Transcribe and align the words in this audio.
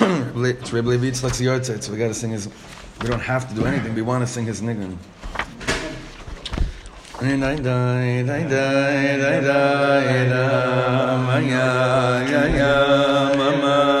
it's 0.00 0.72
Rebbe 0.72 0.88
Levitz 0.88 1.20
Lexiyortze, 1.22 1.82
so 1.82 1.92
we 1.92 1.98
gotta 1.98 2.14
sing 2.14 2.30
his, 2.30 2.48
we 3.02 3.08
don't 3.08 3.20
have 3.20 3.48
to 3.48 3.54
do 3.54 3.66
anything, 3.66 3.94
we 3.94 4.02
wanna 4.02 4.26
sing 4.26 4.46
his 4.46 4.62
nigun. 4.62 4.96
Maya, 11.26 12.24
ya, 12.30 12.42
ya, 12.56 13.34
mama. 13.36 13.99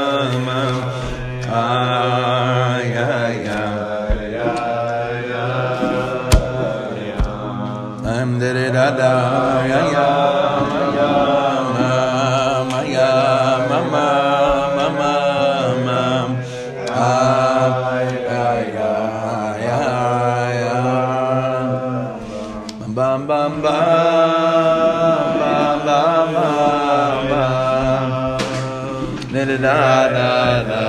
Da 29.60 30.08
da 30.16 30.32
da 30.70 30.84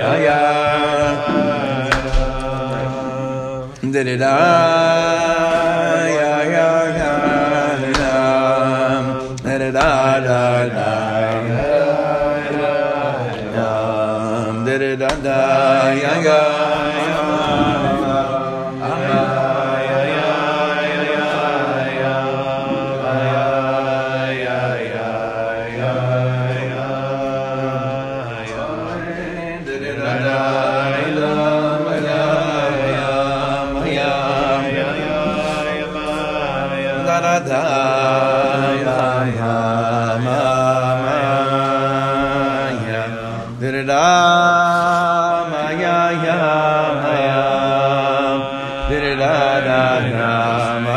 ya 0.00 0.12
ya. 0.26 0.40
Da 3.92 4.00
da 4.04 4.14
da 4.22 4.34
ya 6.18 6.34
ya 6.54 6.68
ya 7.00 7.12
da 9.48 9.58
da 9.58 9.76
da 9.76 9.88
da 10.26 10.42
da 10.68 11.08
da 14.64 14.96
da 14.96 15.10
da 15.24 16.37
Dere 43.58 43.84
da 43.84 45.46
ma 45.50 45.70
ya 45.72 46.10
ya 46.12 46.38
ma 47.02 47.14
ya 47.26 47.42
Dere 48.88 49.16
da 49.16 49.60
da 49.66 49.98
da 50.14 50.78
ma 50.78 50.94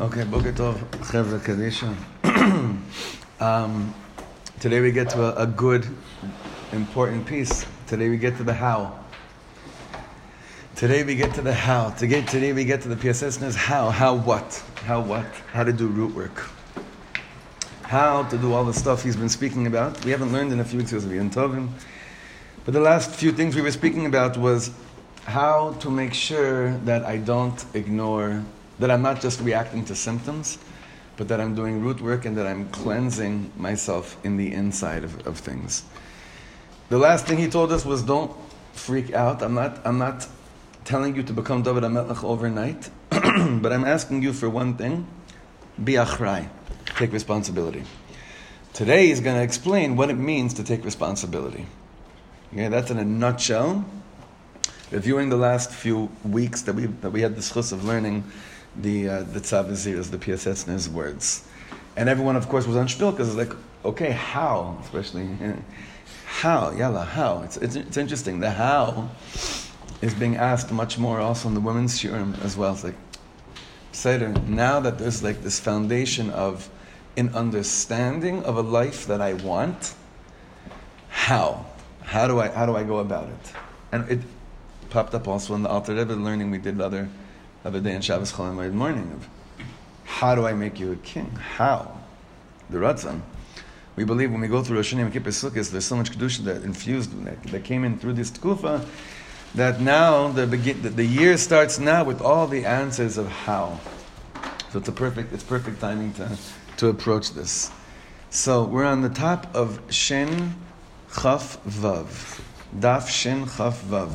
Okay, 0.00 0.24
book 0.24 0.46
it 0.46 0.58
off. 0.58 0.82
Chevra 1.10 1.38
Kadisha. 1.38 1.94
um, 3.40 3.94
today 4.58 4.80
we 4.80 4.90
get 4.90 5.10
to 5.10 5.22
a, 5.22 5.44
a 5.44 5.46
good, 5.46 5.86
important 6.72 7.24
piece 7.24 7.64
Today 7.86 8.08
we 8.08 8.16
get 8.18 8.36
to 8.38 8.42
the 8.42 8.52
how. 8.52 8.98
Today 10.74 11.04
we 11.04 11.14
get 11.14 11.34
to 11.34 11.40
the 11.40 11.54
how. 11.54 11.90
Today, 11.90 12.20
today 12.22 12.52
we 12.52 12.64
get 12.64 12.82
to 12.82 12.88
the 12.88 12.96
Piasetzner's 12.96 13.54
how. 13.54 13.90
How 13.90 14.16
what? 14.16 14.60
How 14.84 15.00
what? 15.00 15.24
How 15.52 15.62
to 15.62 15.72
do 15.72 15.86
root 15.86 16.12
work. 16.12 16.50
How 17.82 18.24
to 18.24 18.36
do 18.38 18.52
all 18.54 18.64
the 18.64 18.74
stuff 18.74 19.04
he's 19.04 19.14
been 19.14 19.28
speaking 19.28 19.68
about. 19.68 20.04
We 20.04 20.10
haven't 20.10 20.32
learned 20.32 20.52
in 20.52 20.58
a 20.58 20.64
few 20.64 20.80
weeks 20.80 20.90
because 20.90 21.04
of 21.04 21.14
Yom 21.14 21.30
Tovim. 21.30 21.68
But 22.64 22.74
the 22.74 22.80
last 22.80 23.14
few 23.14 23.30
things 23.30 23.54
we 23.54 23.62
were 23.62 23.70
speaking 23.70 24.06
about 24.06 24.36
was 24.36 24.72
how 25.22 25.74
to 25.74 25.88
make 25.88 26.12
sure 26.12 26.76
that 26.78 27.04
I 27.04 27.18
don't 27.18 27.64
ignore, 27.72 28.42
that 28.80 28.90
I'm 28.90 29.02
not 29.02 29.20
just 29.20 29.40
reacting 29.42 29.84
to 29.84 29.94
symptoms, 29.94 30.58
but 31.16 31.28
that 31.28 31.40
I'm 31.40 31.54
doing 31.54 31.80
root 31.80 32.00
work 32.00 32.24
and 32.24 32.36
that 32.36 32.48
I'm 32.48 32.68
cleansing 32.70 33.52
myself 33.56 34.16
in 34.24 34.36
the 34.36 34.52
inside 34.52 35.04
of, 35.04 35.24
of 35.24 35.38
things. 35.38 35.84
The 36.88 36.98
last 36.98 37.26
thing 37.26 37.38
he 37.38 37.48
told 37.48 37.72
us 37.72 37.84
was 37.84 38.02
don't 38.02 38.30
freak 38.72 39.12
out. 39.12 39.42
I'm 39.42 39.54
not, 39.54 39.84
I'm 39.84 39.98
not 39.98 40.26
telling 40.84 41.16
you 41.16 41.22
to 41.24 41.32
become 41.32 41.62
David 41.62 41.82
HaMelech 41.82 42.22
overnight, 42.22 42.90
but 43.10 43.72
I'm 43.72 43.84
asking 43.84 44.22
you 44.22 44.32
for 44.32 44.48
one 44.48 44.76
thing 44.76 45.06
be 45.82 45.94
achrai, 45.94 46.48
take 46.96 47.12
responsibility. 47.12 47.82
Today 48.72 49.08
he's 49.08 49.20
going 49.20 49.36
to 49.36 49.42
explain 49.42 49.96
what 49.96 50.10
it 50.10 50.14
means 50.14 50.54
to 50.54 50.64
take 50.64 50.84
responsibility. 50.84 51.66
Okay, 52.52 52.68
that's 52.68 52.90
in 52.90 52.98
a 52.98 53.04
nutshell. 53.04 53.84
Reviewing 54.90 55.28
the 55.28 55.36
last 55.36 55.72
few 55.72 56.08
weeks 56.24 56.62
that 56.62 56.74
we 56.74 56.86
that 56.86 57.10
we 57.10 57.20
had 57.20 57.34
the 57.34 57.40
schus 57.40 57.72
of 57.72 57.84
learning 57.84 58.22
the 58.76 59.08
uh, 59.08 59.22
the 59.22 59.40
Tzav 59.40 59.68
Veziruz, 59.68 60.10
the 60.10 60.18
Piasetzner's 60.18 60.88
words, 60.88 61.46
and 61.96 62.08
everyone 62.08 62.36
of 62.36 62.48
course 62.48 62.66
was 62.66 62.76
on 62.76 62.86
shpil 62.86 63.10
because 63.10 63.28
it's 63.28 63.36
like, 63.36 63.58
okay, 63.84 64.12
how, 64.12 64.78
especially 64.82 65.28
how, 66.26 66.72
yalla, 66.72 67.04
how. 67.04 67.42
It's, 67.42 67.56
it's 67.56 67.76
it's 67.76 67.96
interesting. 67.96 68.40
The 68.40 68.50
how 68.50 69.08
is 70.02 70.12
being 70.12 70.36
asked 70.36 70.70
much 70.72 70.98
more 70.98 71.20
also 71.20 71.48
in 71.48 71.54
the 71.54 71.60
women's 71.60 71.98
shiurim 71.98 72.42
as 72.44 72.56
well. 72.56 72.72
It's 72.74 72.84
like, 72.84 74.46
now 74.46 74.80
that 74.80 74.98
there's 74.98 75.22
like 75.22 75.42
this 75.42 75.58
foundation 75.58 76.28
of 76.30 76.68
an 77.16 77.34
understanding 77.34 78.44
of 78.44 78.56
a 78.56 78.60
life 78.60 79.06
that 79.06 79.22
I 79.22 79.32
want, 79.32 79.94
how? 81.08 81.64
How 82.02 82.26
do 82.26 82.40
I 82.40 82.48
how 82.48 82.66
do 82.66 82.76
I 82.76 82.84
go 82.84 82.98
about 82.98 83.28
it? 83.28 83.52
And 83.92 84.10
it 84.10 84.20
popped 84.90 85.14
up 85.14 85.26
also 85.26 85.54
in 85.54 85.62
the 85.62 85.68
Alter 85.68 85.94
Rebbe 85.94 86.12
learning 86.12 86.50
we 86.50 86.58
did 86.58 86.78
the 86.78 86.84
other 86.84 87.08
other 87.64 87.80
day 87.80 87.94
in 87.94 88.02
Shabbos 88.02 88.32
Cholim 88.32 88.72
morning 88.72 89.10
of 89.12 89.28
how 90.04 90.34
do 90.34 90.46
I 90.46 90.52
make 90.52 90.78
you 90.78 90.92
a 90.92 90.96
king? 90.96 91.30
How? 91.56 91.98
The 92.70 92.78
Ratzon. 92.78 93.22
We 93.96 94.04
believe 94.04 94.30
when 94.30 94.42
we 94.42 94.48
go 94.48 94.62
through 94.62 94.76
Rosh 94.76 94.92
Hashanah 94.92 95.04
and 95.04 95.12
Kippur 95.12 95.30
Sukkot, 95.30 95.70
there's 95.70 95.86
so 95.86 95.96
much 95.96 96.12
kedusha 96.12 96.44
that 96.44 96.62
infused 96.62 97.24
that, 97.24 97.42
that 97.44 97.64
came 97.64 97.82
in 97.82 97.98
through 97.98 98.12
this 98.12 98.30
tkufa 98.30 98.86
that 99.54 99.80
now 99.80 100.28
the, 100.28 100.46
begin, 100.46 100.82
the, 100.82 100.90
the 100.90 101.04
year 101.04 101.38
starts 101.38 101.78
now 101.78 102.04
with 102.04 102.20
all 102.20 102.46
the 102.46 102.66
answers 102.66 103.16
of 103.16 103.26
how. 103.26 103.80
So 104.70 104.80
it's 104.80 104.88
a 104.88 104.92
perfect 104.92 105.32
it's 105.32 105.42
perfect 105.42 105.80
timing 105.80 106.12
to 106.14 106.36
to 106.76 106.88
approach 106.88 107.32
this. 107.32 107.70
So 108.28 108.64
we're 108.64 108.84
on 108.84 109.00
the 109.00 109.08
top 109.08 109.54
of 109.54 109.80
Shin 109.88 110.54
Chaf 111.22 111.62
Vav. 111.64 112.42
Daf 112.78 113.08
Shin 113.08 113.46
Chaf 113.46 113.82
Vav. 113.84 114.12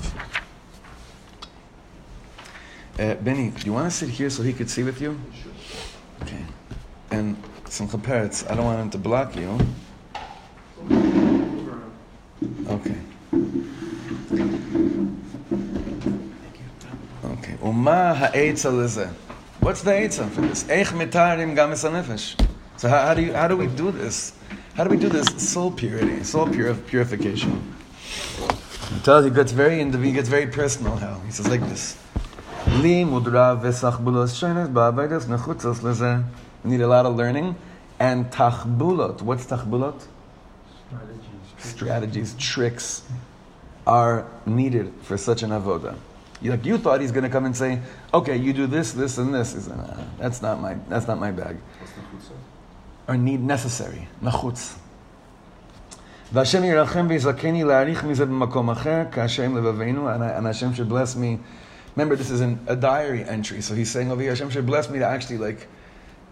Uh, 2.99 3.15
Benny, 3.15 3.49
do 3.49 3.65
you 3.65 3.73
want 3.73 3.89
to 3.89 3.97
sit 3.97 4.09
here 4.09 4.29
so 4.29 4.43
he 4.43 4.53
could 4.53 4.69
see 4.69 4.83
with 4.83 5.01
you? 5.01 5.19
Okay. 6.21 6.45
And 7.09 7.41
some 7.71 7.87
Peretz, 7.87 8.49
I 8.51 8.55
don't 8.55 8.65
want 8.65 8.81
him 8.81 8.89
to 8.89 8.97
block 8.97 9.33
you. 9.33 9.57
Okay. 12.67 12.97
Okay. 17.23 17.55
Uma 17.63 18.13
ha'etza 18.13 18.69
lezeh. 18.69 19.09
What's 19.61 19.83
the 19.83 19.91
etza 19.91 20.29
for 20.29 20.41
this? 20.41 20.65
Eich 20.65 20.87
mitarim 20.87 21.55
gamis 21.55 21.89
nefesh. 21.89 22.35
So 22.75 22.89
how, 22.89 23.05
how 23.05 23.13
do 23.13 23.21
you, 23.21 23.33
how 23.33 23.47
do 23.47 23.55
we 23.55 23.67
do 23.67 23.91
this? 23.91 24.33
How 24.73 24.83
do 24.83 24.89
we 24.89 24.97
do 24.97 25.07
this 25.07 25.27
soul 25.37 25.71
purity, 25.71 26.25
soul 26.25 26.47
pure, 26.47 26.73
purification? 26.73 27.73
He 28.93 28.99
tells 28.99 29.23
he 29.23 29.31
gets 29.31 29.53
very 29.53 29.81
he 29.81 30.11
gets 30.11 30.27
very 30.27 30.47
personal. 30.47 30.97
How 30.97 31.21
he 31.25 31.31
says 31.31 31.47
like 31.47 31.61
this: 31.61 31.97
Li 32.67 33.05
mudra 33.05 33.57
v'sachbulos 33.61 34.35
shenes 34.35 34.67
ba'avedes 34.73 35.25
nechutzos 35.27 35.79
lezeh 35.79 36.25
We 36.64 36.70
need 36.70 36.80
a 36.80 36.88
lot 36.88 37.06
of 37.06 37.16
learning 37.16 37.56
and 37.98 38.30
tachbulot. 38.30 39.22
What's 39.22 39.46
tachbulot? 39.46 40.06
Strategies, 41.58 42.34
tricks 42.38 43.02
are 43.86 44.26
needed 44.44 44.92
for 45.02 45.16
such 45.16 45.42
an 45.42 45.50
avoda. 45.50 45.96
You, 46.40 46.50
like 46.50 46.66
you 46.66 46.76
thought 46.76 47.00
he's 47.00 47.12
going 47.12 47.24
to 47.24 47.30
come 47.30 47.46
and 47.46 47.56
say, 47.56 47.80
"Okay, 48.12 48.36
you 48.36 48.52
do 48.52 48.66
this, 48.66 48.92
this, 48.92 49.16
and 49.16 49.34
this." 49.34 49.54
He's 49.54 49.68
like, 49.68 49.78
nah, 49.78 50.04
that's 50.18 50.42
not 50.42 50.60
my 50.60 50.74
that's 50.88 51.06
not 51.06 51.18
my 51.18 51.30
bag. 51.30 51.56
Or 53.08 53.16
need 53.16 53.40
necessary 53.40 54.08
nachutz. 54.22 54.76
והשם 56.32 56.64
ירחם 56.64 57.06
ויזכני 57.08 57.64
להעריך 57.64 58.04
מזה 58.04 58.26
במקום 58.26 58.70
אחר, 58.70 59.02
כהשם 59.12 59.56
לבבינו, 59.56 60.14
and, 60.14 60.22
I, 60.22 60.38
and 60.38 60.46
Hashem 60.46 60.74
should 60.74 60.88
bless 60.88 61.14
me. 61.14 61.38
Remember, 61.94 62.16
this 62.16 62.30
is 62.30 62.40
an, 62.40 62.58
a 62.66 62.74
diary 62.74 63.22
entry, 63.24 63.62
so 63.62 63.74
he's 63.74 63.90
saying 63.90 64.10
over 64.10 64.20
here, 64.20 64.32
Hashem 64.32 64.50
should 64.50 64.66
bless 64.66 64.90
me 64.90 64.98
to 64.98 65.06
actually 65.06 65.38
like 65.38 65.68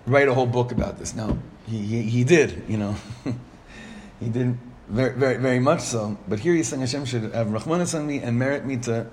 write 0.05 0.27
a 0.27 0.33
whole 0.33 0.47
book 0.47 0.71
about 0.71 0.99
this. 0.99 1.15
Now, 1.15 1.37
he, 1.67 1.79
he, 1.79 2.01
he 2.03 2.23
did, 2.23 2.63
you 2.67 2.77
know. 2.77 2.95
he 4.19 4.29
did 4.29 4.57
Very, 4.89 5.13
very, 5.13 5.37
very 5.37 5.59
much 5.59 5.81
so. 5.81 6.17
But 6.27 6.39
here 6.39 6.55
he's 6.55 6.67
saying 6.67 6.81
Hashem 6.81 7.05
should 7.05 7.31
have 7.33 7.47
Rahmanas 7.47 7.93
on 7.93 8.07
me 8.07 8.17
and 8.19 8.39
merit 8.39 8.65
me 8.65 8.77
to 8.77 9.05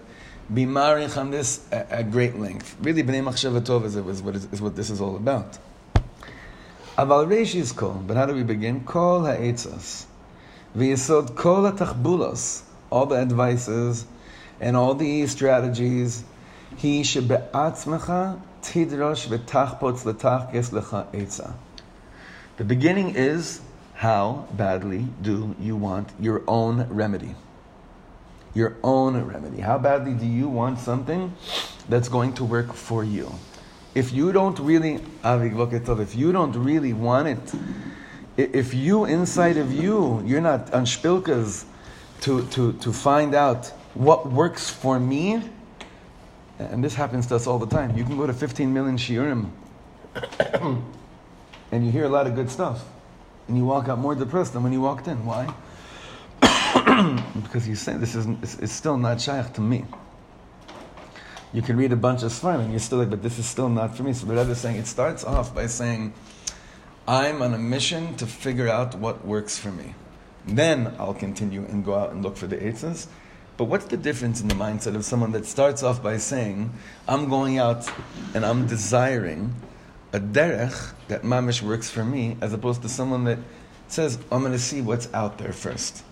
be 0.53 0.65
marich 0.65 1.19
on 1.19 1.31
this 1.31 1.67
at, 1.71 1.91
at 1.91 2.11
great 2.11 2.39
length. 2.39 2.77
Really, 2.81 3.03
Bnei 3.03 3.23
Machshava 3.23 3.61
Tova 3.61 3.85
is, 3.85 3.97
is, 3.97 4.23
what 4.23 4.37
is, 4.37 4.47
is 4.53 4.63
what 4.63 4.75
this 4.75 4.89
is 4.89 5.03
all 5.03 5.17
about. 5.17 5.59
Aval 6.97 7.27
Reish 7.27 7.55
is 7.55 7.73
kol. 7.73 8.03
But 8.07 8.17
how 8.17 8.25
do 8.25 8.35
we 8.35 8.43
begin? 8.43 8.85
Kol 8.85 9.27
ha'etzas. 9.27 10.07
V'yesod 10.75 11.37
kol 11.37 11.71
ha'tachbulos. 11.71 12.63
All 12.89 13.05
the 13.05 13.17
advices 13.17 14.07
and 14.61 14.79
all 14.79 14.95
the 14.95 15.27
strategies. 15.27 16.25
He 16.79 17.03
should 17.03 17.25
shebe'atzmecha 17.25 18.41
tidrosh 18.67 19.29
v'tachpotz 19.29 20.05
l'tachkes 20.05 20.71
lecha 20.71 21.07
etza. 21.13 21.55
The 22.57 22.65
beginning 22.65 23.15
is 23.15 23.61
how 23.95 24.47
badly 24.53 25.07
do 25.23 25.55
you 25.61 25.77
want 25.77 26.11
your 26.19 26.43
own 26.49 26.87
remedy? 26.91 27.35
Your 28.55 28.77
own 28.83 29.23
remedy. 29.25 29.61
How 29.61 29.79
badly 29.79 30.15
do 30.15 30.27
you 30.27 30.49
want 30.49 30.79
something 30.81 31.35
that's 31.89 32.09
going 32.09 32.33
to 32.35 32.45
work 32.45 32.73
for 32.73 33.05
you? 33.05 33.33
If 33.95 34.13
you 34.13 34.33
don't 34.33 34.59
really, 34.59 35.01
if 35.25 36.15
you 36.17 36.33
don't 36.33 36.57
really 36.57 36.93
want 36.93 37.29
it, 37.29 37.55
if 38.37 38.75
you 38.75 39.05
inside 39.05 39.57
of 39.57 39.73
you, 39.73 40.23
you're 40.27 40.43
not 40.43 40.73
on 40.75 40.85
shpilkas 40.85 41.65
to, 42.23 42.47
to, 42.49 42.73
to 42.75 42.93
find 42.93 43.35
out 43.35 43.67
what 43.95 44.31
works 44.31 44.69
for 44.69 45.01
me, 45.01 45.43
and 46.59 46.83
this 46.83 46.95
happens 46.95 47.27
to 47.29 47.37
us 47.37 47.47
all 47.47 47.59
the 47.59 47.67
time. 47.67 47.97
You 47.97 48.05
can 48.05 48.17
go 48.17 48.27
to 48.27 48.33
15 48.33 48.73
million 48.73 48.97
shiurim 48.97 49.51
and 51.73 51.85
you 51.85 51.91
hear 51.93 52.05
a 52.05 52.09
lot 52.09 52.27
of 52.27 52.35
good 52.35 52.51
stuff, 52.51 52.85
and 53.49 53.57
you 53.57 53.65
walk 53.65 53.89
out 53.89 53.99
more 53.99 54.15
depressed 54.15 54.53
than 54.53 54.63
when 54.63 54.73
you 54.73 54.81
walked 54.81 55.09
in. 55.09 55.25
Why? 55.25 55.53
because 57.43 57.69
you 57.69 57.75
say 57.75 57.95
this 57.95 58.15
is 58.15 58.27
it's, 58.61 58.73
still 58.73 58.97
not 58.97 59.21
shaykh 59.21 59.53
to 59.55 59.61
me. 59.61 59.85
You 61.53 61.63
can 61.63 61.77
read 61.77 61.93
a 61.93 61.97
bunch 61.97 62.23
of 62.23 62.33
svarim 62.33 62.61
and 62.61 62.71
you're 62.71 62.81
still 62.81 62.99
like, 62.99 63.11
but 63.11 63.23
this 63.23 63.39
is 63.39 63.47
still 63.47 63.69
not 63.69 63.97
for 63.97 64.03
me. 64.03 64.13
So 64.13 64.27
the 64.27 64.35
Rebbe 64.35 64.51
is 64.51 64.59
saying 64.59 64.77
it 64.77 64.87
starts 64.87 65.25
off 65.25 65.55
by 65.55 65.67
saying, 65.67 66.13
I'm 67.09 67.41
on 67.41 67.55
a 67.55 67.59
mission 67.59 68.17
to 68.17 68.27
figure 68.27 68.69
out 68.69 68.95
what 68.95 69.25
works 69.25 69.59
for 69.59 69.71
me. 69.71 69.95
Then 70.47 70.95
I'll 70.99 71.15
continue 71.15 71.65
and 71.65 71.85
go 71.85 71.95
out 71.95 72.11
and 72.11 72.23
look 72.23 72.37
for 72.37 72.47
the 72.47 72.57
eitzes. 72.57 73.07
But 73.57 73.65
what's 73.65 73.87
the 73.87 73.97
difference 73.97 74.41
in 74.41 74.49
the 74.49 74.55
mindset 74.55 74.95
of 74.95 75.05
someone 75.05 75.33
that 75.33 75.47
starts 75.47 75.83
off 75.83 76.03
by 76.03 76.19
saying, 76.19 76.73
I'm 77.09 77.29
going 77.29 77.59
out 77.59 77.91
and 78.35 78.45
I'm 78.45 78.67
desiring 78.67 79.55
a 80.13 80.21
derech 80.21 80.93
that 81.09 81.23
mamish 81.23 81.63
works 81.63 81.91
for 81.91 82.05
me, 82.05 82.37
as 82.41 82.53
opposed 82.53 82.83
to 82.83 82.89
someone 82.89 83.25
that 83.25 83.39
says, 83.89 84.19
I'm 84.31 84.41
going 84.41 84.53
to 84.53 84.59
see 84.59 84.83
what's 84.83 85.13
out 85.15 85.39
there 85.39 85.53
first. 85.53 86.05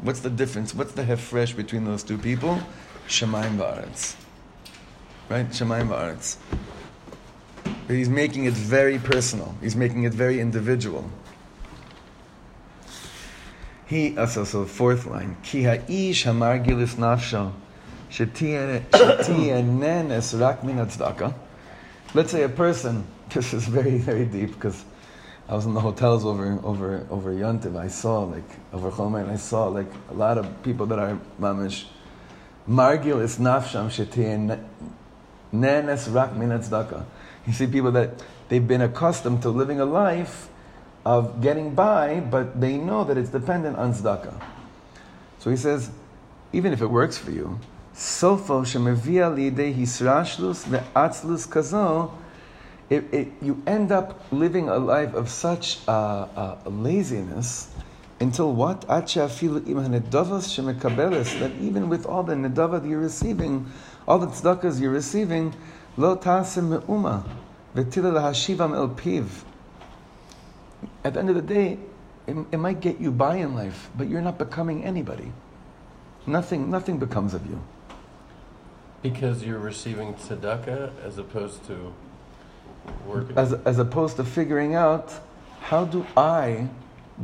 What's 0.00 0.20
the 0.20 0.30
difference? 0.30 0.74
What's 0.74 0.92
the 0.92 1.02
hefresh 1.02 1.54
between 1.54 1.84
those 1.84 2.02
two 2.02 2.18
people? 2.18 2.58
Shemaim 3.06 3.56
va'aretz. 3.56 4.16
Right? 5.28 5.48
Shemaim 5.48 5.88
va'aretz. 5.88 6.36
He's 7.88 8.08
making 8.08 8.46
it 8.46 8.54
very 8.54 8.98
personal. 8.98 9.54
He's 9.60 9.76
making 9.76 10.04
it 10.04 10.14
very 10.14 10.40
individual. 10.40 11.08
He, 13.92 14.16
uh, 14.16 14.22
also, 14.22 14.44
so 14.44 14.64
fourth 14.64 15.04
line. 15.04 15.36
Ki 15.42 15.64
ha'ish 15.64 16.24
hamargilis 16.24 16.94
nafsho 16.94 17.52
shetiyanenes 18.10 18.90
rak 20.40 20.64
min 20.64 20.78
Let's 22.14 22.30
say 22.30 22.42
a 22.44 22.48
person, 22.48 23.06
this 23.28 23.52
is 23.52 23.66
very, 23.66 23.98
very 23.98 24.24
deep 24.24 24.54
because 24.54 24.82
I 25.46 25.54
was 25.54 25.66
in 25.66 25.74
the 25.74 25.80
hotels 25.80 26.24
over 26.24 26.58
over 26.64 27.06
over 27.10 27.34
Yontiv. 27.34 27.76
I 27.76 27.88
saw 27.88 28.20
like 28.20 28.48
over 28.72 28.90
Chomer, 28.90 29.20
and 29.24 29.30
I 29.30 29.36
saw 29.36 29.66
like 29.66 29.92
a 30.08 30.14
lot 30.14 30.38
of 30.38 30.62
people 30.62 30.86
that 30.86 30.98
are 30.98 31.18
mamish. 31.38 31.84
Margil 32.66 33.20
is 33.20 33.36
nafsham 33.36 33.90
shetiyanenes 35.52 36.14
rak 36.14 36.34
min 36.34 36.50
You 37.46 37.52
see 37.52 37.66
people 37.66 37.92
that 37.92 38.24
they've 38.48 38.66
been 38.66 38.80
accustomed 38.80 39.42
to 39.42 39.50
living 39.50 39.80
a 39.80 39.84
life 39.84 40.48
of 41.04 41.40
getting 41.40 41.74
by, 41.74 42.20
but 42.20 42.60
they 42.60 42.76
know 42.76 43.04
that 43.04 43.18
it's 43.18 43.30
dependent 43.30 43.76
on 43.76 43.92
tzedakah. 43.92 44.40
So 45.38 45.50
he 45.50 45.56
says, 45.56 45.90
even 46.52 46.72
if 46.72 46.80
it 46.80 46.86
works 46.86 47.18
for 47.18 47.30
you, 47.30 47.58
sofo 47.94 48.62
shemevia 48.62 49.34
lidei 49.34 49.74
hisrashlus 49.74 50.68
it, 52.90 53.32
you 53.40 53.62
end 53.66 53.90
up 53.90 54.20
living 54.30 54.68
a 54.68 54.76
life 54.76 55.14
of 55.14 55.30
such 55.30 55.78
uh, 55.88 55.92
uh, 55.92 56.58
laziness 56.66 57.68
until 58.20 58.52
what? 58.52 58.82
That 58.82 59.16
even 61.60 61.88
with 61.88 62.06
all 62.06 62.22
the 62.22 62.34
nedava 62.34 62.88
you're 62.88 63.00
receiving, 63.00 63.66
all 64.06 64.18
the 64.18 64.26
tzedakahs 64.26 64.80
you're 64.80 64.92
receiving, 64.92 65.54
lo 65.96 66.16
tasim 66.16 66.68
me'uma, 66.68 67.24
v'tila 67.74 68.12
lahashivam 68.12 68.74
el 68.74 68.90
piv 68.90 69.44
at 71.04 71.14
the 71.14 71.20
end 71.20 71.28
of 71.30 71.36
the 71.36 71.42
day, 71.42 71.78
it, 72.26 72.36
it 72.52 72.56
might 72.58 72.80
get 72.80 73.00
you 73.00 73.10
by 73.10 73.36
in 73.36 73.54
life, 73.54 73.90
but 73.96 74.08
you're 74.08 74.22
not 74.22 74.38
becoming 74.38 74.84
anybody. 74.84 75.32
Nothing, 76.26 76.70
nothing 76.70 76.98
becomes 76.98 77.34
of 77.34 77.46
you. 77.46 77.62
Because 79.02 79.42
you're 79.42 79.58
receiving 79.58 80.14
tzedakah 80.14 80.92
as 81.04 81.18
opposed 81.18 81.64
to 81.66 81.92
working. 83.06 83.36
As, 83.36 83.52
as 83.52 83.78
opposed 83.78 84.16
to 84.16 84.24
figuring 84.24 84.76
out 84.76 85.12
how 85.60 85.84
do 85.84 86.06
I 86.16 86.68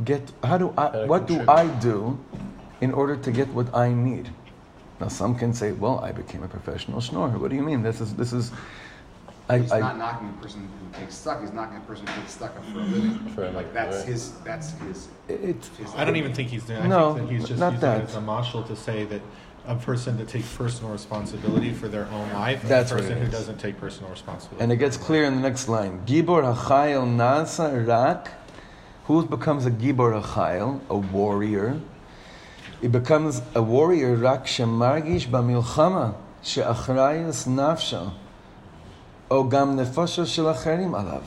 get, 0.03 0.31
how 0.43 0.57
do 0.57 0.73
I, 0.77 1.05
what 1.05 1.27
contribute. 1.27 1.45
do 1.45 1.51
I 1.51 1.67
do 1.79 2.19
in 2.81 2.91
order 2.91 3.15
to 3.15 3.31
get 3.31 3.47
what 3.49 3.73
I 3.73 3.93
need? 3.93 4.29
Now, 4.99 5.07
some 5.07 5.35
can 5.35 5.53
say, 5.53 5.71
well, 5.71 5.99
I 5.99 6.11
became 6.11 6.43
a 6.43 6.49
professional 6.49 6.99
schnorrer. 6.99 7.39
What 7.39 7.49
do 7.49 7.55
you 7.55 7.63
mean? 7.63 7.81
This 7.81 8.01
is, 8.01 8.13
this 8.15 8.33
is, 8.33 8.51
I, 9.49 9.57
he's 9.59 9.71
I, 9.71 9.79
not 9.79 9.97
knocking 9.97 10.27
the 10.27 10.37
person 10.37 10.61
who 10.61 10.99
takes 10.99 11.15
stuck. 11.15 11.41
He's 11.41 11.51
knocking 11.51 11.79
the 11.79 11.85
person 11.85 12.05
who 12.05 12.21
takes 12.21 12.33
stuck 12.33 12.55
up 12.55 12.63
for 12.65 12.79
a 12.79 12.83
living. 12.83 13.17
For 13.33 13.49
like 13.49 13.73
that's 13.73 13.97
right. 13.97 14.05
his. 14.05 14.31
That's 14.45 14.71
his. 14.71 15.07
It, 15.27 15.65
his 15.77 15.95
I 15.95 16.05
don't 16.05 16.17
even 16.17 16.33
think 16.33 16.49
he's 16.49 16.63
doing. 16.63 16.83
I 16.83 16.87
no, 16.87 17.15
think 17.15 17.27
that 17.27 17.33
he's 17.33 17.47
just 17.47 17.59
not 17.59 17.73
using 17.73 17.89
that. 17.89 18.01
it 18.01 18.09
as 18.09 18.15
a 18.15 18.21
marshal 18.21 18.61
to 18.63 18.75
say 18.75 19.05
that 19.05 19.21
a 19.65 19.75
person 19.75 20.17
that 20.17 20.27
takes 20.27 20.55
personal 20.55 20.91
responsibility 20.91 21.73
for 21.73 21.87
their 21.87 22.05
own 22.05 22.31
life, 22.33 22.61
and 22.61 22.69
that's 22.69 22.91
a 22.91 22.95
person 22.95 23.19
who 23.19 23.27
doesn't 23.27 23.57
take 23.57 23.79
personal 23.79 24.11
responsibility. 24.11 24.63
And 24.63 24.71
it 24.71 24.77
gets 24.77 24.97
clear 24.97 25.23
in 25.23 25.35
the 25.35 25.41
next 25.41 25.67
line. 25.67 26.03
Gibor 26.05 26.43
hachayil 26.55 27.07
nasa 27.07 27.87
rak. 27.87 28.31
Who 29.05 29.25
becomes 29.25 29.65
a 29.65 29.71
gibor 29.71 30.21
hachayil, 30.21 30.81
a 30.89 30.97
warrior? 30.97 31.81
It 32.83 32.91
becomes 32.91 33.41
a 33.55 33.63
warrior 33.63 34.15
rak 34.15 34.45
shemargish 34.45 35.25
b'milchama 35.27 36.15
she'achrayus 36.43 37.47
nafsha 37.47 38.13
Ogam 39.29 39.77
shelacherim 39.77 40.91
alav. 40.91 41.23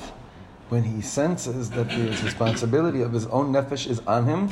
When 0.68 0.84
he 0.84 1.02
senses 1.02 1.70
that 1.70 1.88
the 1.88 2.08
responsibility 2.24 3.02
of 3.02 3.12
his 3.12 3.26
own 3.26 3.52
nefesh 3.52 3.88
is 3.88 4.00
on 4.00 4.26
him, 4.26 4.50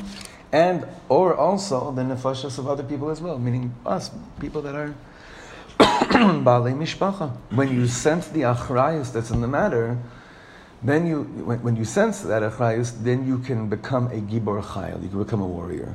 and 0.52 0.86
or 1.08 1.34
also 1.34 1.92
the 1.92 2.02
nefashas 2.02 2.58
of 2.58 2.68
other 2.68 2.82
people 2.82 3.10
as 3.10 3.20
well, 3.20 3.38
meaning 3.38 3.74
us, 3.86 4.10
people 4.40 4.62
that 4.62 4.74
are 4.74 4.94
balei 5.78 6.74
mishpacha. 6.74 7.32
When 7.50 7.72
you 7.72 7.86
sense 7.86 8.28
the 8.28 8.42
achrayus 8.42 9.12
that's 9.12 9.30
in 9.30 9.40
the 9.40 9.48
matter, 9.48 9.98
then 10.82 11.06
you, 11.06 11.22
when, 11.22 11.62
when 11.62 11.76
you 11.76 11.84
sense 11.84 12.20
that 12.22 12.42
achrayus, 12.42 13.02
then 13.02 13.26
you 13.26 13.38
can 13.38 13.68
become 13.68 14.06
a 14.08 14.20
gibor 14.20 14.62
chayil, 14.62 15.02
you 15.02 15.08
can 15.08 15.22
become 15.22 15.40
a 15.40 15.46
warrior. 15.46 15.94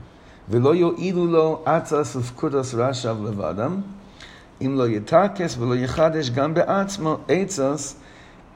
V'lo 0.50 0.78
yo'ilu 0.78 1.30
lo 1.30 1.64
atzas 1.66 2.16
ufkudas 2.16 2.74
rashav 2.74 3.22
levadam, 3.22 3.84
אם 4.61 4.75
לא 4.79 4.89
יתרכס 4.89 5.57
ולא 5.59 5.75
יחדש 5.75 6.31
גם 6.31 6.55
בעצמו 6.55 7.17
עצס 7.29 7.97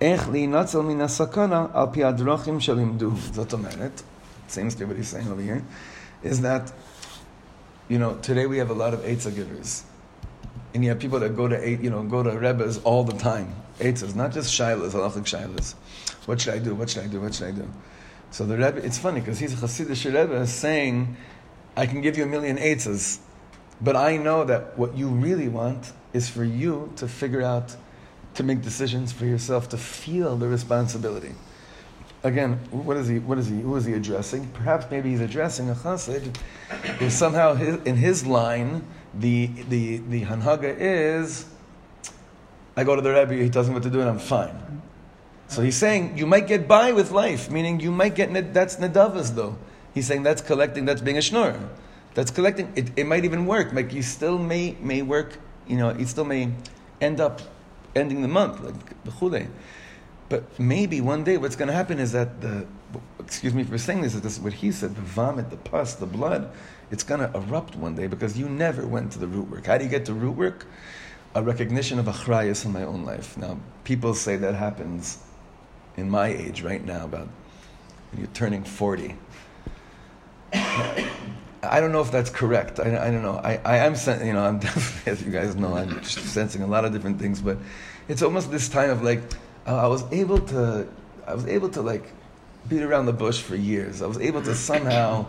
איך 0.01 0.29
להינצל 0.29 0.81
מן 0.81 1.01
הסכנה 1.01 1.67
על 1.73 1.87
פי 1.93 2.05
הדרכים 2.05 2.61
שלימדו. 2.61 3.11
זאת 3.33 3.53
אומרת, 3.53 4.03
seems 4.49 4.75
to 4.75 4.81
be 4.81 4.85
what 4.85 4.97
he's 4.97 5.09
saying 5.09 5.29
over 5.31 5.41
here, 5.41 5.63
is 6.23 6.41
that, 6.41 6.73
you 7.89 7.99
know, 7.99 8.15
today 8.23 8.47
we 8.47 8.59
have 8.59 8.71
a 8.71 8.75
lot 8.75 8.93
of 8.95 9.01
Eitzah 9.01 9.35
givers. 9.35 9.85
And 10.75 10.83
you 10.83 10.91
have 10.91 10.99
people 10.99 11.21
that 11.21 11.37
go 11.37 11.49
to, 11.49 11.57
you 11.71 11.91
know, 11.91 12.03
go 12.03 12.23
to 12.23 12.31
Rebbes 12.31 12.79
all 12.79 13.05
the 13.05 13.17
time. 13.17 13.55
Eitzahs, 13.79 14.15
not 14.15 14.33
just 14.33 14.53
Shilas, 14.53 14.93
halachic 14.93 15.25
Shilas. 15.25 15.75
What 16.27 16.41
should 16.41 16.55
I 16.55 16.59
do? 16.59 16.75
What 16.75 16.91
should 16.91 17.05
I 17.05 17.07
do? 17.07 17.21
What 17.21 17.35
should 17.35 17.49
I 17.49 17.53
do? 17.53 17.69
So 18.31 18.45
the 18.45 18.57
Rebbe, 18.57 18.85
it's 18.85 18.99
funny 18.99 19.21
because 19.21 19.39
he's 19.39 19.53
a 19.53 19.57
Hasidic 19.57 20.05
Rebbe 20.07 20.47
saying, 20.47 21.17
I 21.77 21.87
can 21.87 22.01
give 22.01 22.19
you 22.19 22.25
a 22.25 22.27
million 22.27 22.57
Eitzahs, 22.57 23.19
but 23.82 23.96
I 23.96 24.18
know 24.18 24.44
that 24.44 24.78
what 24.78 24.96
you 24.96 25.08
really 25.08 25.48
want 25.48 25.94
is 26.14 26.30
for 26.30 26.44
you 26.44 26.92
to 26.98 27.08
figure 27.08 27.42
out, 27.42 27.76
to 28.36 28.44
make 28.44 28.62
decisions 28.62 29.12
for 29.12 29.26
yourself, 29.26 29.70
to 29.70 29.78
feel 29.78 30.36
the 30.36 30.48
responsibility. 30.48 31.34
Again, 32.24 32.56
what 32.72 32.98
is 32.98 33.08
he? 33.08 33.20
What 33.20 33.38
is 33.38 33.48
he? 33.48 33.62
Who 33.62 33.76
is 33.78 33.86
he 33.86 33.94
addressing? 33.94 34.48
Perhaps 34.50 34.88
maybe 34.92 35.10
he's 35.10 35.22
addressing 35.22 35.70
a 35.70 35.76
chassid 35.76 36.36
who 37.00 37.10
somehow 37.10 37.54
his, 37.54 37.78
in 37.84 37.96
his 37.96 38.26
line 38.26 38.86
the 39.14 39.48
the 39.70 39.98
the 39.98 40.26
hanhaga 40.26 40.76
is, 40.78 41.46
I 42.76 42.84
go 42.84 42.96
to 42.96 43.02
the 43.02 43.12
rebbe, 43.12 43.36
he 43.36 43.50
tells 43.50 43.70
me 43.70 43.74
what 43.74 43.84
to 43.84 43.90
do, 43.90 44.02
and 44.02 44.10
I'm 44.10 44.20
fine. 44.20 44.82
So 45.48 45.62
he's 45.62 45.78
saying 45.78 46.18
you 46.18 46.28
might 46.28 46.48
get 46.48 46.68
by 46.68 46.92
with 46.92 47.12
life, 47.12 47.50
meaning 47.50 47.80
you 47.80 47.92
might 47.92 48.16
get 48.16 48.54
that's 48.54 48.76
nedavas 48.76 49.36
though. 49.36 49.58
He's 49.94 50.06
saying 50.06 50.24
that's 50.24 50.42
collecting, 50.42 50.86
that's 50.86 51.02
being 51.02 51.18
a 51.18 51.22
schnorr. 51.22 51.58
That's 52.14 52.32
collecting. 52.32 52.72
It, 52.76 52.92
it 52.98 53.06
might 53.06 53.26
even 53.26 53.46
work. 53.46 53.74
Like 53.74 53.94
you 53.94 54.02
still 54.02 54.38
may 54.38 54.76
may 54.80 55.02
work, 55.02 55.38
you 55.68 55.78
know, 55.78 55.94
you 55.94 56.06
still 56.06 56.26
may 56.26 56.52
end 57.02 57.22
up 57.22 57.42
ending 57.96 58.22
the 58.22 58.28
month, 58.28 58.62
like. 58.62 59.48
But 60.30 60.60
maybe 60.60 61.02
one 61.02 61.24
day 61.24 61.38
what's 61.38 61.56
going 61.56 61.70
to 61.70 61.74
happen 61.74 62.00
is 62.00 62.12
that 62.12 62.40
the, 62.42 62.66
excuse 63.20 63.54
me 63.54 63.64
for 63.64 63.80
saying 63.80 64.02
this, 64.02 64.14
is 64.14 64.22
this 64.22 64.40
what 64.40 64.54
he 64.54 64.72
said, 64.72 64.96
the 64.96 65.02
vomit, 65.02 65.50
the 65.50 65.58
pus, 65.58 65.96
the 65.96 66.06
blood, 66.06 66.52
it's 66.92 67.04
going 67.04 67.20
to 67.20 67.36
erupt 67.36 67.76
one 67.76 67.96
day 67.96 68.06
because 68.08 68.38
you 68.38 68.48
never 68.48 68.86
went 68.86 69.12
to 69.14 69.20
the 69.20 69.28
root 69.28 69.50
work. 69.50 69.66
How 69.66 69.78
do 69.78 69.84
you 69.84 69.90
get 69.90 70.06
to 70.06 70.14
root 70.14 70.38
work? 70.38 70.68
A 71.36 71.44
recognition 71.44 72.00
of 72.00 72.06
achrayas 72.06 72.66
in 72.66 72.72
my 72.72 72.84
own 72.84 73.06
life. 73.06 73.38
Now, 73.38 73.60
people 73.84 74.14
say 74.14 74.36
that 74.38 74.56
happens 74.56 75.20
in 75.98 76.10
my 76.10 76.28
age 76.28 76.62
right 76.62 76.84
now, 76.84 77.06
about 77.06 77.28
when 78.12 78.22
you're 78.22 78.28
turning 78.34 78.64
40. 78.64 79.16
I 81.62 81.80
don't 81.82 81.92
know 81.92 82.02
if 82.02 82.12
that's 82.12 82.30
correct. 82.30 82.80
I, 82.80 83.08
I 83.08 83.12
don't 83.12 83.22
know. 83.22 83.42
I, 83.44 83.60
I 83.66 83.78
am, 83.78 83.96
sen- 83.96 84.26
you 84.26 84.34
know, 84.34 84.44
I'm 84.44 84.60
definitely, 84.68 85.12
as 85.12 85.22
you 85.22 85.32
guys 85.32 85.56
know, 85.56 85.76
I'm 85.76 86.04
sensing 86.04 86.62
a 86.62 86.68
lot 86.68 86.86
of 86.86 86.94
different 86.94 87.20
things, 87.20 87.42
but 87.42 87.58
it's 88.08 88.22
almost 88.22 88.52
this 88.52 88.70
time 88.70 88.90
of 88.90 89.04
like, 89.04 89.22
uh, 89.68 89.76
I 89.76 89.88
was 89.88 90.04
able 90.12 90.40
to, 90.40 90.88
I 91.28 91.34
was 91.34 91.46
able 91.46 91.70
to 91.70 91.82
like 91.82 92.12
beat 92.68 92.82
around 92.82 93.06
the 93.06 93.14
bush 93.14 93.42
for 93.42 93.56
years. 93.56 94.02
I 94.02 94.08
was 94.08 94.18
able 94.20 94.42
to 94.44 94.56
somehow 94.56 95.26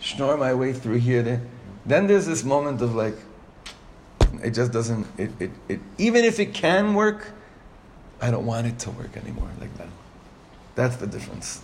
snore 0.00 0.36
my 0.36 0.54
way 0.54 0.72
through 0.72 0.98
here. 0.98 1.40
Then 1.86 2.06
there's 2.06 2.26
this 2.26 2.44
moment 2.44 2.82
of 2.82 2.94
like, 2.94 3.16
it 4.42 4.50
just 4.50 4.72
doesn't, 4.72 5.06
it, 5.18 5.30
it, 5.40 5.50
it, 5.68 5.80
even 5.96 6.24
if 6.24 6.38
it 6.38 6.54
can 6.54 6.94
work, 6.94 7.32
I 8.20 8.30
don't 8.30 8.46
want 8.46 8.66
it 8.66 8.78
to 8.80 8.90
work 8.90 9.16
anymore 9.16 9.48
like 9.60 9.76
that. 9.78 9.88
That's 10.74 10.96
the 10.96 11.06
difference. 11.06 11.62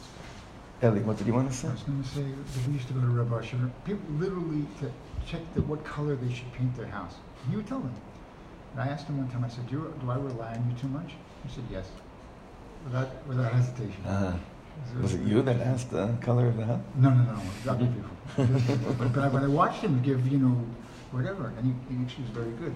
Ellie, 0.85 1.01
what 1.01 1.17
did 1.17 1.27
you 1.27 1.33
want 1.33 1.51
to 1.51 1.57
say? 1.57 1.69
I 1.69 1.73
was 1.73 1.83
going 1.83 2.03
to 2.03 2.09
say 2.11 2.21
that 2.21 2.69
we 2.69 2.75
used 2.75 2.89
to 2.89 2.93
go 2.93 3.01
to 3.01 3.07
Rabbi 3.07 3.39
Asher. 3.39 3.57
People 3.87 4.05
literally 4.17 4.67
to 4.81 4.93
check 5.27 5.41
the, 5.55 5.63
what 5.63 5.83
color 5.83 6.15
they 6.15 6.31
should 6.31 6.53
paint 6.53 6.77
their 6.77 6.87
house. 6.87 7.15
He 7.49 7.57
would 7.57 7.67
tell 7.67 7.81
them. 7.81 7.95
And 8.73 8.83
I 8.83 8.89
asked 8.89 9.07
him 9.07 9.17
one 9.17 9.31
time, 9.31 9.45
I 9.45 9.49
said, 9.49 9.67
do, 9.67 9.77
you, 9.77 9.95
do 10.03 10.11
I 10.11 10.17
rely 10.17 10.53
on 10.53 10.71
you 10.71 10.77
too 10.77 10.89
much? 10.89 11.13
He 11.43 11.55
said, 11.55 11.65
yes, 11.71 11.89
without, 12.85 13.27
without 13.27 13.51
hesitation. 13.53 14.05
Uh-huh. 14.05 14.37
Was 15.01 15.15
it 15.15 15.23
you 15.23 15.41
that 15.41 15.59
asked 15.63 15.91
the 15.91 16.15
color 16.21 16.49
of 16.49 16.59
the 16.59 16.67
house? 16.67 16.83
No, 16.97 17.09
no, 17.09 17.23
no, 17.33 17.71
other 17.71 17.87
people. 17.87 18.11
but, 18.99 19.13
but 19.15 19.25
I, 19.25 19.29
when 19.29 19.43
I 19.43 19.49
watched 19.49 19.81
him 19.81 20.03
give, 20.03 20.29
you 20.29 20.39
know, 20.39 20.67
whatever, 21.15 21.53
and 21.57 21.65
he, 21.65 21.95
he, 21.95 22.09
she 22.09 22.23
was 22.23 22.31
very 22.31 22.51
good. 22.59 22.75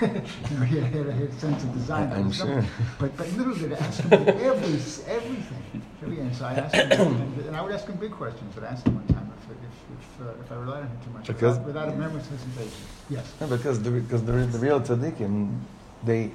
you 0.50 0.56
know, 0.56 0.64
he 0.64 0.78
had, 0.80 0.92
had 0.94 1.28
a 1.28 1.32
sense 1.38 1.62
of 1.62 1.72
design. 1.74 2.10
I'm 2.12 2.32
sure. 2.32 2.64
But, 2.98 3.16
but 3.16 3.30
literally, 3.36 3.68
to 3.68 3.82
ask 3.82 4.00
him 4.00 4.12
every, 4.28 4.80
everything. 5.06 5.62
And 6.02 6.34
so 6.34 6.46
I 6.46 6.54
asked 6.54 6.74
him, 6.74 7.12
and 7.46 7.54
I 7.54 7.60
would 7.62 7.72
ask 7.72 7.86
him 7.86 7.96
big 7.96 8.12
questions, 8.12 8.50
but 8.54 8.64
I 8.64 8.68
asked 8.68 8.86
him 8.86 8.94
one 8.94 9.06
time 9.08 9.30
if, 9.36 9.50
if, 9.50 10.20
if, 10.20 10.26
uh, 10.26 10.42
if 10.42 10.50
I 10.50 10.54
relied 10.56 10.82
on 10.82 10.88
him 10.88 10.98
too 11.04 11.10
much, 11.10 11.26
because, 11.26 11.58
without, 11.58 11.66
without 11.66 11.88
a 11.88 11.96
memory 11.96 12.22
hesitation. 12.22 12.86
Yes. 13.10 13.32
No, 13.40 13.46
because 13.46 13.82
the, 13.82 13.90
because 13.90 14.24
the, 14.24 14.32
the 14.32 14.58
real 14.58 14.80
tzaddikim, 14.80 15.60
they 16.04 16.30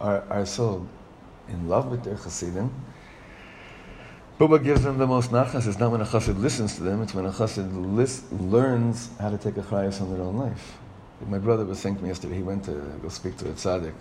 are, 0.00 0.22
are 0.30 0.46
so 0.46 0.86
in 1.48 1.68
love 1.68 1.90
with 1.90 2.04
their 2.04 2.16
chassidim. 2.16 2.70
But 4.36 4.50
what 4.50 4.64
gives 4.64 4.82
them 4.82 4.98
the 4.98 5.06
most 5.06 5.30
nachas 5.30 5.68
is 5.68 5.78
not 5.78 5.92
when 5.92 6.00
a 6.00 6.04
chassid 6.04 6.40
listens 6.40 6.74
to 6.76 6.82
them, 6.82 7.02
it's 7.02 7.14
when 7.14 7.24
a 7.24 7.30
chassid 7.30 7.94
list, 7.94 8.32
learns 8.32 9.10
how 9.20 9.30
to 9.30 9.38
take 9.38 9.56
a 9.56 9.62
chayas 9.62 10.00
on 10.00 10.12
their 10.12 10.22
own 10.22 10.36
life. 10.36 10.76
My 11.28 11.38
brother 11.38 11.64
was 11.64 11.78
saying 11.78 11.96
to 11.96 12.02
me 12.02 12.08
yesterday, 12.08 12.36
he 12.36 12.42
went 12.42 12.64
to 12.64 12.72
go 13.02 13.08
speak 13.08 13.36
to 13.38 13.46
a 13.46 13.52
tzaddik, 13.52 13.94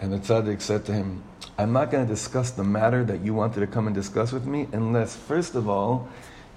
and 0.00 0.12
the 0.12 0.18
tzaddik 0.18 0.60
said 0.60 0.84
to 0.86 0.92
him, 0.92 1.22
I'm 1.58 1.72
not 1.72 1.90
going 1.90 2.06
to 2.06 2.12
discuss 2.12 2.50
the 2.50 2.64
matter 2.64 3.04
that 3.04 3.20
you 3.20 3.34
wanted 3.34 3.60
to 3.60 3.66
come 3.66 3.86
and 3.86 3.94
discuss 3.94 4.32
with 4.32 4.46
me 4.46 4.68
unless, 4.72 5.14
first 5.14 5.54
of 5.54 5.68
all, 5.68 6.08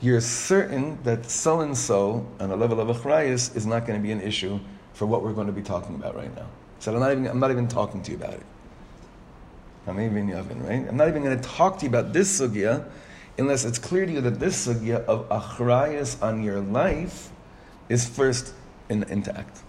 you're 0.01 0.21
certain 0.21 1.01
that 1.03 1.29
so 1.29 1.61
and 1.61 1.77
so 1.77 2.25
on 2.39 2.51
a 2.51 2.55
level 2.55 2.79
of 2.79 2.95
achrayas 2.95 3.55
is 3.55 3.65
not 3.65 3.85
going 3.85 3.99
to 3.99 4.03
be 4.03 4.11
an 4.11 4.21
issue 4.21 4.59
for 4.93 5.05
what 5.05 5.23
we're 5.23 5.33
going 5.33 5.47
to 5.47 5.53
be 5.53 5.61
talking 5.61 5.95
about 5.95 6.15
right 6.15 6.33
now. 6.35 6.47
So 6.79 6.93
I'm 6.93 6.99
not 6.99 7.11
even, 7.11 7.27
I'm 7.27 7.39
not 7.39 7.51
even 7.51 7.67
talking 7.67 8.01
to 8.03 8.11
you 8.11 8.17
about 8.17 8.33
it. 8.33 8.43
I'm 9.87 9.99
even 9.99 10.29
right? 10.31 10.87
I'm 10.87 10.97
not 10.97 11.07
even 11.07 11.23
going 11.23 11.39
to 11.39 11.47
talk 11.47 11.77
to 11.79 11.83
you 11.83 11.89
about 11.89 12.11
this 12.11 12.39
sugya 12.39 12.87
unless 13.37 13.65
it's 13.65 13.77
clear 13.77 14.05
to 14.05 14.11
you 14.11 14.21
that 14.21 14.39
this 14.39 14.67
sugya 14.67 15.03
of 15.05 15.29
achrayas 15.29 16.21
on 16.23 16.41
your 16.41 16.59
life 16.59 17.29
is 17.89 18.07
first 18.07 18.53
in, 18.89 19.03
intact. 19.03 19.61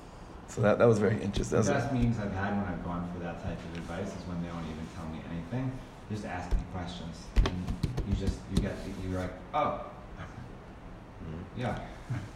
So 0.56 0.62
that, 0.62 0.78
that 0.78 0.88
was 0.88 0.98
very 0.98 1.20
interesting. 1.22 1.60
The 1.60 1.70
best 1.70 1.92
meetings 1.92 2.18
I've 2.18 2.32
had 2.32 2.56
when 2.56 2.64
I've 2.64 2.82
gone 2.82 3.06
for 3.12 3.18
that 3.22 3.44
type 3.44 3.58
of 3.58 3.78
advice 3.78 4.08
is 4.08 4.26
when 4.26 4.42
they 4.42 4.48
don't 4.48 4.64
even 4.64 4.86
tell 4.96 5.06
me 5.10 5.20
anything. 5.30 5.70
Just 6.10 6.24
ask 6.24 6.50
me 6.50 6.62
questions. 6.72 7.18
And 7.44 8.08
you 8.08 8.14
just, 8.14 8.38
you 8.50 8.62
get, 8.62 8.74
you're 9.06 9.20
like, 9.20 9.32
oh. 9.52 9.84
Mm-hmm. 10.18 11.60
Yeah. 11.60 11.78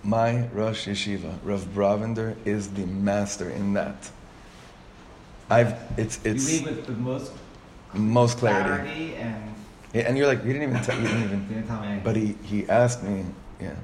My 0.02 0.46
Rosh 0.48 0.86
Yeshiva, 0.86 1.38
Rav 1.42 1.64
Brovender, 1.74 2.36
is 2.44 2.68
the 2.68 2.84
master 2.84 3.48
in 3.48 3.72
that. 3.72 4.10
I've, 5.48 5.74
it's, 5.96 6.20
it's. 6.22 6.52
You 6.52 6.66
lead 6.66 6.76
with 6.76 6.86
the 6.86 6.92
most. 6.92 7.32
Most 7.94 8.36
clarity. 8.36 8.66
clarity 8.66 9.14
and. 9.14 9.54
Yeah, 9.94 10.02
and 10.02 10.18
you're 10.18 10.26
like, 10.26 10.44
you 10.44 10.52
didn't 10.52 10.68
even 10.68 10.82
tell, 10.82 10.96
you 11.00 11.08
didn't 11.08 11.24
even. 11.24 11.48
didn't 11.48 11.66
tell 11.68 11.80
me 11.80 11.86
anything. 11.86 12.04
But 12.04 12.16
he, 12.16 12.36
he 12.42 12.68
asked 12.68 13.02
me, 13.02 13.24
yeah. 13.60 13.74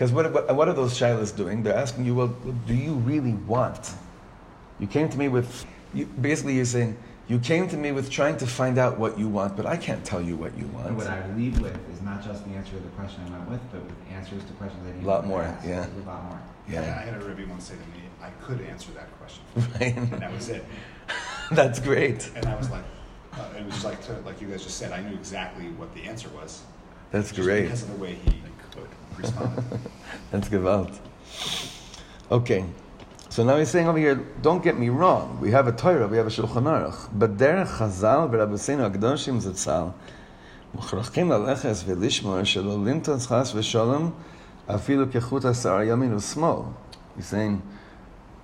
Because 0.00 0.14
what, 0.14 0.32
what, 0.32 0.56
what, 0.56 0.66
are 0.66 0.72
those 0.72 0.98
shilas 0.98 1.36
doing? 1.36 1.62
They're 1.62 1.76
asking 1.76 2.06
you, 2.06 2.14
well, 2.14 2.28
do 2.66 2.74
you 2.74 2.94
really 2.94 3.34
want? 3.34 3.92
You 4.78 4.86
came 4.86 5.10
to 5.10 5.18
me 5.18 5.28
with, 5.28 5.66
you, 5.92 6.06
basically, 6.06 6.56
you're 6.56 6.64
saying, 6.64 6.96
you 7.28 7.38
came 7.38 7.68
to 7.68 7.76
me 7.76 7.92
with 7.92 8.08
trying 8.08 8.38
to 8.38 8.46
find 8.46 8.78
out 8.78 8.98
what 8.98 9.18
you 9.18 9.28
want, 9.28 9.58
but 9.58 9.66
I 9.66 9.76
can't 9.76 10.02
tell 10.02 10.22
you 10.22 10.36
what 10.36 10.56
you 10.56 10.68
want. 10.68 10.86
And 10.86 10.96
what 10.96 11.06
I 11.06 11.30
lead 11.34 11.58
with 11.58 11.76
is 11.92 12.00
not 12.00 12.24
just 12.24 12.46
the 12.46 12.52
answer 12.52 12.72
to 12.72 12.78
the 12.78 12.88
question 12.96 13.20
I 13.26 13.30
went 13.40 13.50
with, 13.50 13.60
but 13.72 13.84
with 13.84 13.92
answers 14.10 14.42
to 14.42 14.52
questions 14.54 14.82
I 14.88 14.96
need. 14.96 15.04
A 15.04 15.06
lot 15.06 15.26
more, 15.26 15.42
ask. 15.42 15.68
yeah. 15.68 15.84
A 15.84 16.08
lot 16.08 16.24
more. 16.24 16.40
Yeah. 16.66 16.80
yeah. 16.80 16.98
I 16.98 17.04
had 17.04 17.20
a 17.20 17.24
Rebbe 17.26 17.46
once 17.50 17.64
say 17.64 17.74
to 17.74 17.80
me, 17.80 18.06
I 18.22 18.30
could 18.42 18.62
answer 18.62 18.92
that 18.92 19.08
question. 19.18 19.44
Right. 19.78 19.94
And 19.94 20.12
that 20.12 20.32
was 20.32 20.48
it. 20.48 20.64
That's 21.50 21.78
great. 21.78 22.30
And 22.36 22.46
I 22.46 22.56
was 22.56 22.70
like, 22.70 22.84
uh, 23.34 23.44
it 23.54 23.66
was 23.66 23.84
like, 23.84 24.02
to, 24.06 24.14
like 24.20 24.40
you 24.40 24.48
guys 24.48 24.64
just 24.64 24.78
said, 24.78 24.92
I 24.92 25.02
knew 25.02 25.14
exactly 25.14 25.66
what 25.72 25.94
the 25.94 26.04
answer 26.04 26.30
was. 26.30 26.62
That's 27.10 27.32
great. 27.32 27.64
Because 27.64 27.82
of 27.82 27.90
the 27.90 28.02
way 28.02 28.14
he 28.14 28.40
responded. 29.19 29.63
That's 30.31 30.49
gewalt. 30.49 30.97
Okay. 32.31 32.65
So 33.29 33.43
now 33.43 33.57
he's 33.57 33.69
saying 33.69 33.87
over 33.87 33.97
here, 33.97 34.15
don't 34.41 34.63
get 34.63 34.79
me 34.79 34.89
wrong, 34.89 35.39
we 35.41 35.51
have 35.51 35.67
a 35.67 35.73
Torah, 35.73 36.07
we 36.07 36.15
have 36.15 36.27
a 36.27 36.29
Shulchan 36.29 36.63
Aruch, 36.63 37.09
but 37.11 37.35
derech 37.35 37.67
Chazal 37.67 38.29
v'Rabbeinu 38.29 38.89
Akdoshim 38.89 39.41
Zatzal, 39.41 39.93
מוכרחים 40.75 41.31
ללכת 41.31 41.73
ולשמור 41.85 42.43
שלא 42.43 42.85
לנטוס 42.85 43.27
חס 43.27 43.55
ושלום 43.55 44.11
אפילו 44.67 45.05
כחוט 45.11 45.45
השער 45.45 45.81
ימין 45.81 46.13
ושמאל. 46.13 46.61
He's 47.17 47.25
saying, 47.25 47.61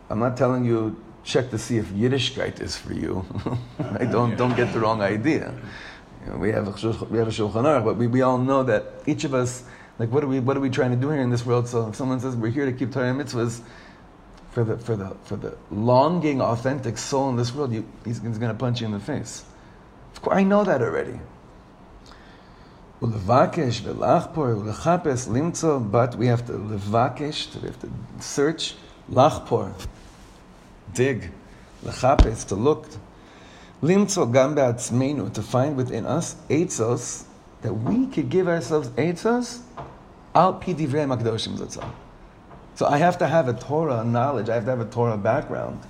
I'm 0.10 0.20
not 0.20 0.38
telling 0.38 0.64
you 0.64 0.96
check 1.24 1.50
to 1.52 1.58
see 1.58 1.78
if 1.78 1.88
Yiddishkeit 1.88 2.62
is 2.62 2.78
for 2.78 2.94
you. 2.94 3.26
right? 3.80 4.10
Don't, 4.10 4.38
don't 4.38 4.56
get 4.56 4.72
the 4.74 4.80
wrong 4.80 5.02
idea. 5.02 5.54
You 6.26 6.32
know, 6.32 6.38
we, 6.38 6.52
have 6.52 6.68
a, 6.68 7.06
we 7.06 7.18
have 7.18 7.28
a 7.28 7.32
Shulchan 7.32 7.64
Aruch, 7.64 7.84
but 7.84 7.98
we, 7.98 8.08
we 8.08 8.22
all 8.22 8.38
know 8.38 8.64
that 8.64 8.84
each 9.06 9.24
of 9.24 9.34
us, 9.34 9.64
like, 9.99 10.11
what 10.11 10.23
are, 10.23 10.27
we, 10.27 10.41
what 10.41 10.57
are 10.57 10.61
we 10.61 10.71
trying 10.71 10.91
to 10.91 10.97
do 10.97 11.11
here 11.11 11.23
in 11.23 11.31
this 11.31 11.47
world? 11.47 11.69
So 11.69 11.89
if 11.89 11.97
someone 11.97 12.21
says 12.21 12.37
we're 12.37 12.51
here 12.51 12.67
to 12.67 12.73
keep 12.73 12.93
Torah 12.93 13.11
and 13.11 13.21
mitzvahs, 13.21 13.63
for 14.57 14.65
the, 14.65 14.79
for 14.79 14.97
the, 14.97 15.15
for 15.25 15.37
the 15.37 15.57
longing, 15.71 16.41
authentic 16.41 16.97
soul 16.97 17.29
in 17.29 17.37
this 17.37 17.55
world, 17.55 17.75
you, 17.75 17.87
he's, 18.07 18.23
he's 18.23 18.39
going 18.39 18.51
to 18.51 18.59
punch 18.59 18.81
you 18.81 18.87
in 18.87 18.93
the 18.93 18.99
face. 18.99 19.45
Of 20.15 20.23
course, 20.23 20.35
I 20.35 20.45
know 20.45 20.65
that 20.65 20.81
already. 20.81 21.21
But 23.01 23.11
we 23.11 23.17
have 23.19 23.85
to 23.85 23.93
levakesh, 26.55 27.61
we 27.61 27.69
have 27.69 27.81
to 27.81 27.91
search, 28.21 28.75
lachpor, 29.13 29.75
dig, 30.95 31.31
lechapes, 31.85 32.47
to 32.49 32.55
look, 32.55 32.89
limtzo 33.83 34.33
gam 34.33 34.55
be'atzmeinu, 34.55 35.35
to 35.35 35.43
find 35.43 35.77
within 35.77 36.07
us 36.07 36.37
etzos, 36.49 37.25
that 37.67 37.75
we 37.75 38.07
could 38.07 38.31
give 38.31 38.47
ourselves 38.47 38.91
etzos, 38.91 39.59
al 40.37 40.55
pi 40.55 40.73
divrei 40.73 41.05
makdoshim 41.05 41.59
zatzah. 41.59 41.91
So 42.77 42.87
I 42.87 42.99
have 42.99 43.19
to 43.19 43.27
have 43.27 43.49
a 43.49 43.55
Torah 43.55 44.05
knowledge, 44.05 44.49
I 44.49 44.55
have 44.55 44.65
to 44.67 44.71
have 44.71 44.81
a 44.81 44.85
Torah 44.85 45.17
background. 45.17 45.81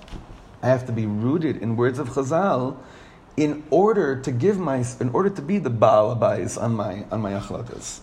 I 0.62 0.68
have 0.68 0.87
to 0.87 0.92
be 0.92 1.04
rooted 1.04 1.59
in 1.59 1.76
words 1.76 1.99
of 1.99 2.09
Chazal 2.09 2.78
in 3.37 3.62
order 3.71 4.18
to 4.23 4.33
give 4.33 4.59
my, 4.59 4.85
in 5.00 5.11
order 5.11 5.28
to 5.28 5.42
be 5.42 5.59
the 5.59 5.68
Baal 5.68 6.16
Abayis 6.16 6.61
on 6.61 6.75
my, 6.75 7.04
on 7.11 7.21
my 7.21 7.33
achlatas. 7.33 8.00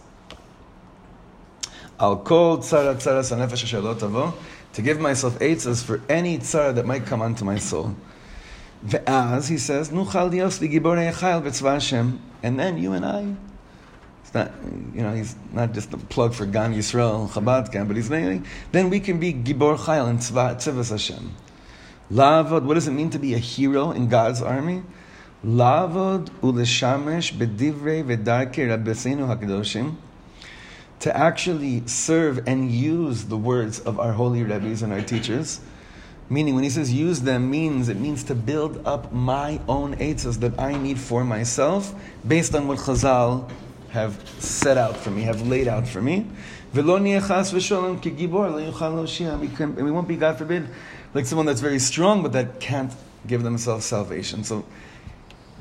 I'll 2.00 2.18
call 2.18 2.60
tzara 2.60 2.94
tzara 2.94 3.22
sanefesh 3.24 4.34
to 4.74 4.82
give 4.84 5.00
myself 5.00 5.40
eitzas 5.40 5.84
for 5.84 6.00
any 6.10 6.38
tzara 6.38 6.76
that 6.76 6.86
might 6.86 7.08
come 7.08 7.24
onto 7.24 7.44
my 7.44 7.58
soul. 7.58 7.96
As 9.08 9.48
he 9.48 9.58
says, 9.58 9.90
Nuchal 9.90 10.30
dios 10.30 10.60
v'tzva 10.60 12.18
And 12.44 12.60
then 12.60 12.78
you 12.78 12.92
and 12.92 13.06
I, 13.06 13.36
not, 14.34 14.52
you 14.94 15.02
know, 15.02 15.14
he's 15.14 15.36
not 15.54 15.74
just 15.74 15.94
a 15.94 15.98
plug 15.98 16.34
for 16.34 16.46
Gan 16.46 16.74
Yisrael, 16.74 17.30
Chabad 17.30 17.72
camp, 17.72 17.88
but 17.88 17.98
he's 17.98 18.08
saying, 18.08 18.46
then 18.72 18.90
we 18.90 19.00
can 19.00 19.20
be 19.20 19.34
Gibor 19.34 19.78
Chayil 19.78 20.10
in 20.10 20.18
Tzvas 20.18 20.90
Hashem. 20.90 21.36
Lavod, 22.12 22.64
what 22.64 22.76
does 22.76 22.88
it 22.88 22.92
mean 22.92 23.10
to 23.10 23.20
be 23.20 23.34
a 23.34 23.38
hero 23.38 23.92
in 23.92 24.10
God's 24.10 24.42
army? 24.42 24.84
Lavod 25.46 26.30
uleshamesh 26.42 27.34
bedivrei 27.34 28.04
v'darkei 28.04 28.68
rabbeinu 28.68 29.28
hakadoshim 29.28 29.96
to 31.00 31.18
actually 31.18 31.86
serve 31.86 32.48
and 32.48 32.72
use 32.72 33.26
the 33.26 33.36
words 33.36 33.80
of 33.82 34.00
our 34.00 34.14
holy 34.14 34.44
rabbis 34.44 34.82
and 34.82 34.94
our 34.94 35.02
teachers. 35.02 35.60
Meaning, 36.30 36.56
when 36.56 36.64
he 36.64 36.70
says 36.70 36.94
use 36.94 37.22
them, 37.22 37.52
means 37.52 37.90
it 37.90 37.98
means 37.98 38.24
to 38.24 38.36
build 38.36 38.88
up 38.88 39.12
my 39.12 39.60
own 39.68 39.98
eitzes 39.98 40.40
that 40.40 40.58
I 40.58 40.78
need 40.78 40.98
for 40.98 41.26
myself, 41.26 41.94
based 42.26 42.56
on 42.56 42.70
what 42.70 42.80
Chazal 42.80 43.52
have 43.94 44.18
set 44.40 44.76
out 44.76 44.98
for 44.98 45.12
me, 45.12 45.22
have 45.22 45.48
laid 45.48 45.68
out 45.68 45.88
for 45.88 46.02
me. 46.02 46.26
And 46.76 46.84
we 46.84 47.02
won't 49.92 50.08
be, 50.08 50.16
God 50.16 50.36
forbid, 50.36 50.68
like 51.14 51.28
someone 51.28 51.46
that's 51.46 51.62
very 51.62 51.78
strong, 51.78 52.24
but 52.24 52.32
that 52.32 52.60
can't 52.60 52.92
give 53.28 53.44
themselves 53.44 53.86
salvation. 53.86 54.44
So, 54.44 54.66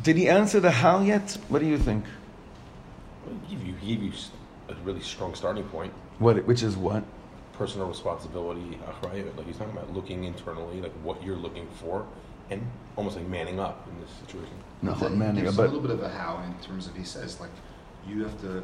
did 0.03 0.17
he 0.17 0.31
answer 0.31 0.61
the 0.61 0.71
how 0.71 1.03
yet? 1.03 1.37
What 1.51 1.59
do 1.59 1.67
you 1.67 1.77
think? 1.77 2.07
He 3.47 3.55
gave 3.55 3.67
you, 3.67 3.75
he 3.75 3.97
gave 3.97 4.03
you 4.03 4.12
a 4.71 4.75
really 4.83 5.03
strong 5.03 5.35
starting 5.35 5.65
point. 5.65 5.93
What? 6.19 6.43
Which 6.47 6.62
is 6.62 6.75
what? 6.75 7.05
Personal 7.53 7.87
responsibility, 7.87 8.79
uh, 8.87 9.07
Right. 9.07 9.37
like 9.37 9.47
he's 9.47 9.59
talking 9.59 9.75
about 9.77 9.93
looking 9.93 10.25
internally, 10.25 10.81
like 10.81 10.95
what 11.03 11.23
you're 11.23 11.37
looking 11.37 11.69
for, 11.75 12.07
and 12.51 12.62
almost 12.97 13.17
like 13.17 13.29
manning 13.29 13.61
up 13.61 13.87
in 13.91 14.01
this 14.01 14.11
situation. 14.25 14.55
No, 14.81 14.95
manning 15.11 15.47
up. 15.47 15.55
But 15.55 15.65
a 15.65 15.67
little 15.67 15.83
bit 15.83 15.91
of 15.91 16.03
a 16.03 16.09
how 16.09 16.43
in 16.47 16.55
terms 16.67 16.87
of 16.87 16.97
he 16.97 17.05
says 17.05 17.39
like 17.39 17.51
you 18.09 18.23
have 18.23 18.40
to 18.40 18.62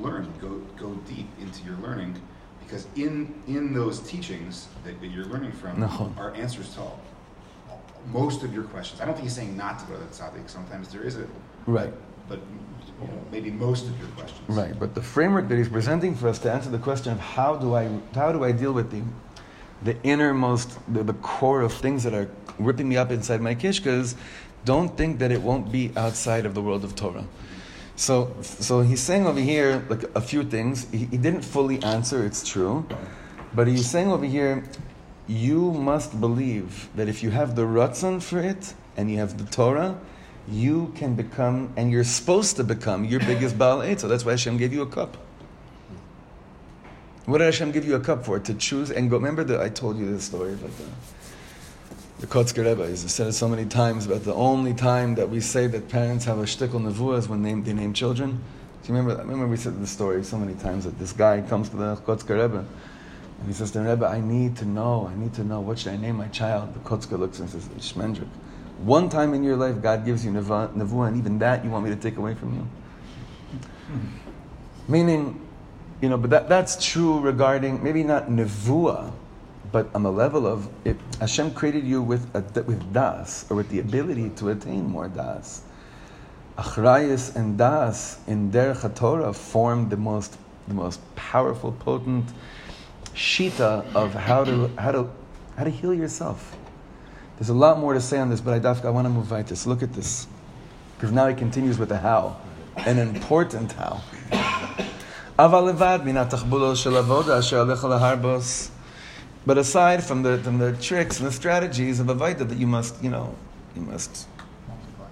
learn, 0.00 0.32
go 0.40 0.60
go 0.76 0.94
deep 1.06 1.28
into 1.40 1.64
your 1.64 1.76
learning, 1.78 2.20
because 2.60 2.86
in 2.96 3.34
in 3.46 3.72
those 3.72 4.00
teachings 4.00 4.68
that, 4.84 5.00
that 5.00 5.08
you're 5.08 5.26
learning 5.26 5.52
from 5.52 5.80
no. 5.80 6.12
are 6.16 6.34
answers 6.34 6.74
to 6.74 6.80
all, 6.80 7.00
most 8.12 8.42
of 8.42 8.52
your 8.52 8.64
questions. 8.64 9.00
I 9.00 9.04
don't 9.04 9.14
think 9.14 9.24
he's 9.24 9.36
saying 9.36 9.56
not 9.56 9.78
to 9.80 9.84
go 9.86 9.94
to 9.94 10.00
the 10.00 10.06
tzaddik. 10.06 10.48
Sometimes 10.48 10.88
there 10.88 11.02
is 11.02 11.16
a 11.16 11.26
right, 11.66 11.92
but 12.28 12.40
you 13.00 13.08
know, 13.08 13.24
maybe 13.30 13.50
most 13.50 13.86
of 13.86 13.98
your 13.98 14.08
questions. 14.10 14.40
Right, 14.48 14.78
but 14.78 14.94
the 14.94 15.02
framework 15.02 15.48
that 15.48 15.56
he's 15.58 15.68
presenting 15.68 16.14
for 16.14 16.28
us 16.28 16.38
to 16.40 16.52
answer 16.52 16.70
the 16.70 16.78
question 16.78 17.12
of 17.12 17.20
how 17.20 17.56
do 17.56 17.74
I 17.74 17.88
how 18.14 18.32
do 18.32 18.44
I 18.44 18.52
deal 18.52 18.72
with 18.72 18.90
the 18.90 19.02
the 19.82 20.00
innermost, 20.02 20.78
the, 20.92 21.02
the 21.02 21.14
core 21.14 21.62
of 21.62 21.72
things 21.72 22.04
that 22.04 22.14
are 22.14 22.28
ripping 22.58 22.88
me 22.88 22.96
up 22.96 23.10
inside 23.10 23.40
my 23.40 23.54
kishkas, 23.54 24.14
don't 24.64 24.96
think 24.96 25.18
that 25.18 25.32
it 25.32 25.42
won't 25.42 25.72
be 25.72 25.90
outside 25.96 26.46
of 26.46 26.54
the 26.54 26.62
world 26.62 26.84
of 26.84 26.94
Torah. 26.94 27.24
So, 28.02 28.34
so 28.42 28.80
he's 28.80 29.00
saying 29.00 29.28
over 29.28 29.38
here 29.38 29.86
like 29.88 30.02
a 30.16 30.20
few 30.20 30.42
things. 30.42 30.88
He, 30.90 31.04
he 31.04 31.16
didn't 31.16 31.42
fully 31.42 31.80
answer. 31.84 32.26
It's 32.26 32.42
true, 32.44 32.84
but 33.54 33.68
he's 33.68 33.88
saying 33.88 34.10
over 34.10 34.24
here, 34.24 34.64
you 35.28 35.70
must 35.70 36.20
believe 36.20 36.88
that 36.96 37.08
if 37.08 37.22
you 37.22 37.30
have 37.30 37.54
the 37.54 37.62
ratzon 37.62 38.20
for 38.20 38.40
it 38.40 38.74
and 38.96 39.08
you 39.08 39.18
have 39.18 39.38
the 39.38 39.44
Torah, 39.44 40.00
you 40.48 40.92
can 40.96 41.14
become, 41.14 41.72
and 41.76 41.92
you're 41.92 42.02
supposed 42.02 42.56
to 42.56 42.64
become 42.64 43.04
your 43.04 43.20
biggest 43.20 43.56
Baal 43.56 43.82
So 43.96 44.08
that's 44.08 44.24
why 44.24 44.32
Hashem 44.32 44.56
gave 44.56 44.72
you 44.72 44.82
a 44.82 44.86
cup. 44.98 45.16
What 47.26 47.38
did 47.38 47.44
Hashem 47.44 47.70
give 47.70 47.84
you 47.84 47.94
a 47.94 48.00
cup 48.00 48.24
for? 48.24 48.40
To 48.40 48.54
choose 48.54 48.90
and 48.90 49.10
go. 49.10 49.16
Remember 49.16 49.44
that 49.44 49.60
I 49.60 49.68
told 49.68 49.96
you 49.96 50.10
this 50.10 50.24
story 50.24 50.54
about 50.54 50.76
the 50.76 50.86
the 52.22 52.28
Kotzker 52.28 52.64
Rebbe. 52.64 52.86
He's 52.86 53.12
said 53.12 53.26
it 53.26 53.32
so 53.32 53.48
many 53.48 53.64
times 53.66 54.06
about 54.06 54.22
the 54.22 54.32
only 54.32 54.74
time 54.74 55.16
that 55.16 55.28
we 55.28 55.40
say 55.40 55.66
that 55.66 55.88
parents 55.88 56.24
have 56.24 56.38
a 56.38 56.44
shtickle 56.44 56.80
nevuah 56.80 57.18
is 57.18 57.28
when 57.28 57.42
they, 57.42 57.52
they 57.52 57.72
name 57.72 57.92
children. 57.92 58.40
Do 58.82 58.92
you 58.92 58.94
remember? 58.96 59.20
I 59.20 59.24
remember 59.24 59.48
we 59.48 59.56
said 59.56 59.80
the 59.80 59.88
story 59.88 60.22
so 60.22 60.38
many 60.38 60.54
times 60.54 60.84
that 60.84 60.96
this 61.00 61.12
guy 61.12 61.40
comes 61.40 61.68
to 61.70 61.76
the 61.76 61.96
Kotzker 61.96 62.40
Rebbe 62.40 62.64
and 63.40 63.48
he 63.48 63.52
says 63.52 63.72
to 63.72 63.80
the 63.80 63.90
Rebbe, 63.90 64.06
"I 64.06 64.20
need 64.20 64.56
to 64.58 64.64
know. 64.64 65.10
I 65.12 65.18
need 65.18 65.34
to 65.34 65.42
know 65.42 65.60
what 65.60 65.80
should 65.80 65.94
I 65.94 65.96
name 65.96 66.16
my 66.16 66.28
child." 66.28 66.72
The 66.74 66.80
Kotzker 66.88 67.18
looks 67.18 67.40
and 67.40 67.50
says, 67.50 67.64
"Shmendrik." 67.78 68.28
One 68.84 69.08
time 69.08 69.34
in 69.34 69.42
your 69.42 69.56
life, 69.56 69.82
God 69.82 70.04
gives 70.04 70.24
you 70.24 70.30
nevuah, 70.30 71.08
and 71.08 71.16
even 71.16 71.40
that 71.40 71.64
you 71.64 71.70
want 71.70 71.84
me 71.84 71.90
to 71.90 71.96
take 71.96 72.18
away 72.18 72.34
from 72.34 72.54
you. 72.54 72.68
Meaning, 74.86 75.40
you 76.00 76.08
know, 76.08 76.18
but 76.18 76.30
that, 76.30 76.48
that's 76.48 76.84
true 76.84 77.18
regarding 77.18 77.82
maybe 77.82 78.04
not 78.04 78.28
nevuah, 78.28 79.12
but 79.72 79.88
on 79.94 80.02
the 80.02 80.12
level 80.12 80.46
of 80.46 80.68
it, 80.84 80.96
Hashem 81.18 81.54
created 81.54 81.84
you 81.84 82.02
with 82.02 82.28
a, 82.36 82.62
with 82.62 82.92
das 82.92 83.50
or 83.50 83.56
with 83.56 83.70
the 83.70 83.80
ability 83.80 84.28
to 84.36 84.50
attain 84.50 84.86
more 84.86 85.08
das. 85.08 85.62
Achrayas 86.58 87.34
and 87.34 87.56
das 87.56 88.20
in 88.26 88.52
Derech 88.52 88.94
Torah 88.94 89.32
form 89.32 89.88
the 89.88 89.96
most 89.96 90.36
the 90.68 90.74
most 90.74 91.00
powerful, 91.16 91.72
potent 91.72 92.26
shita 93.14 93.84
of 93.94 94.14
how 94.14 94.44
to 94.44 94.70
how 94.78 94.92
to 94.92 95.10
how 95.56 95.64
to 95.64 95.70
heal 95.70 95.94
yourself. 95.94 96.56
There's 97.38 97.48
a 97.48 97.54
lot 97.54 97.78
more 97.78 97.94
to 97.94 98.00
say 98.00 98.18
on 98.18 98.28
this, 98.30 98.40
but 98.40 98.64
I, 98.64 98.86
I 98.86 98.90
want 98.90 99.06
to 99.06 99.10
move 99.10 99.30
right 99.30 99.46
this. 99.46 99.66
Look 99.66 99.82
at 99.82 99.94
this, 99.94 100.26
because 100.96 101.10
now 101.10 101.26
he 101.26 101.34
continues 101.34 101.78
with 101.78 101.88
the 101.88 101.98
how, 101.98 102.36
an 102.76 102.98
important 102.98 103.72
how. 103.72 104.02
Levad 105.38 106.04
min 106.04 106.14
shel 106.14 106.92
avoda 106.92 107.38
asher 107.38 107.56
alecha 107.56 107.98
laharbos. 107.98 108.71
But 109.44 109.58
aside 109.58 110.04
from 110.04 110.22
the, 110.22 110.38
from 110.38 110.58
the 110.58 110.72
tricks 110.74 111.18
and 111.18 111.26
the 111.26 111.32
strategies 111.32 111.98
of 111.98 112.06
Avaita 112.06 112.48
that 112.48 112.58
you 112.58 112.66
must, 112.66 113.02
you 113.02 113.10
know, 113.10 113.34
you 113.74 113.82
must 113.82 114.28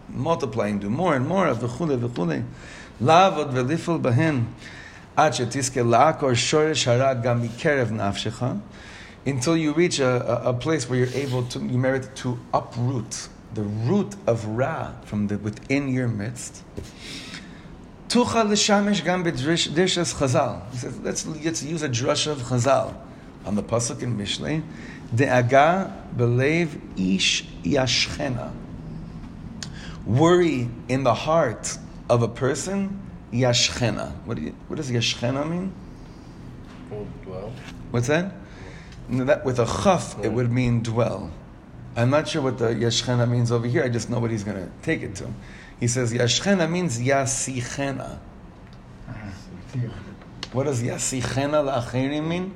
multiply 0.08 0.68
and 0.68 0.80
do 0.80 0.88
more 0.88 1.16
and 1.16 1.26
more 1.26 1.48
of 1.48 1.58
v'chule 1.58 1.98
v'chule. 1.98 2.44
Lavod 3.02 3.52
v'liful 3.52 4.00
bahin. 4.00 4.46
Ad 5.16 5.32
shetiske 5.32 5.82
la'akor 5.84 6.32
shoresh 6.32 6.84
hara 6.84 7.20
gam 7.20 7.46
mikerev 7.46 7.88
nafshecha. 7.88 8.60
Until 9.26 9.56
you 9.56 9.72
reach 9.72 9.98
a, 9.98 10.46
a, 10.46 10.50
a, 10.50 10.54
place 10.54 10.88
where 10.88 10.98
you're 11.00 11.14
able 11.14 11.42
to, 11.44 11.58
you 11.58 11.76
merit 11.76 12.14
to 12.16 12.38
uproot 12.54 13.28
the 13.52 13.62
root 13.62 14.14
of 14.26 14.46
Ra 14.46 14.92
from 15.04 15.26
the, 15.26 15.38
within 15.38 15.88
your 15.88 16.08
midst. 16.08 16.62
Tucha 18.08 18.48
l'shamesh 18.48 19.04
gam 19.04 19.24
b'dirshas 19.24 20.14
chazal. 20.14 20.70
He 20.70 20.78
says, 20.78 20.98
let's, 21.00 21.26
let's 21.26 21.62
use 21.64 21.82
a 21.82 21.88
drush 21.88 22.28
of 22.28 22.38
chazal 22.38 22.94
on 23.44 23.54
the 23.54 23.62
pasuk 23.62 24.02
in 24.02 24.16
Mishlei, 24.16 24.62
De'aga 25.14 25.92
belev 26.14 26.78
ish 26.96 27.44
yashchena. 27.62 28.52
Worry 30.06 30.68
in 30.88 31.02
the 31.04 31.14
heart 31.14 31.78
of 32.08 32.22
a 32.22 32.28
person, 32.28 33.00
yashchena. 33.32 34.12
What, 34.24 34.36
do 34.36 34.42
you, 34.42 34.54
what 34.68 34.76
does 34.76 34.90
yashchena 34.90 35.48
mean? 35.48 35.72
dwell. 37.24 37.52
What's 37.90 38.08
that? 38.08 38.32
that? 39.08 39.44
With 39.44 39.58
a 39.58 39.66
chaf, 39.66 40.16
it 40.22 40.32
would 40.32 40.50
mean 40.50 40.82
dwell. 40.82 41.30
I'm 41.96 42.10
not 42.10 42.28
sure 42.28 42.42
what 42.42 42.58
the 42.58 42.68
yashchena 42.68 43.28
means 43.28 43.50
over 43.52 43.66
here. 43.66 43.84
I 43.84 43.88
just 43.88 44.10
know 44.10 44.18
what 44.18 44.30
he's 44.30 44.44
going 44.44 44.56
to 44.56 44.70
take 44.82 45.02
it 45.02 45.16
to. 45.16 45.32
He 45.78 45.88
says 45.88 46.12
yashchena 46.12 46.70
means 46.70 47.00
yasichena. 47.00 48.18
Uh-huh. 49.08 49.88
What 50.52 50.64
does 50.64 50.82
yasichena 50.82 51.84
la'achirim 51.84 52.26
mean? 52.26 52.54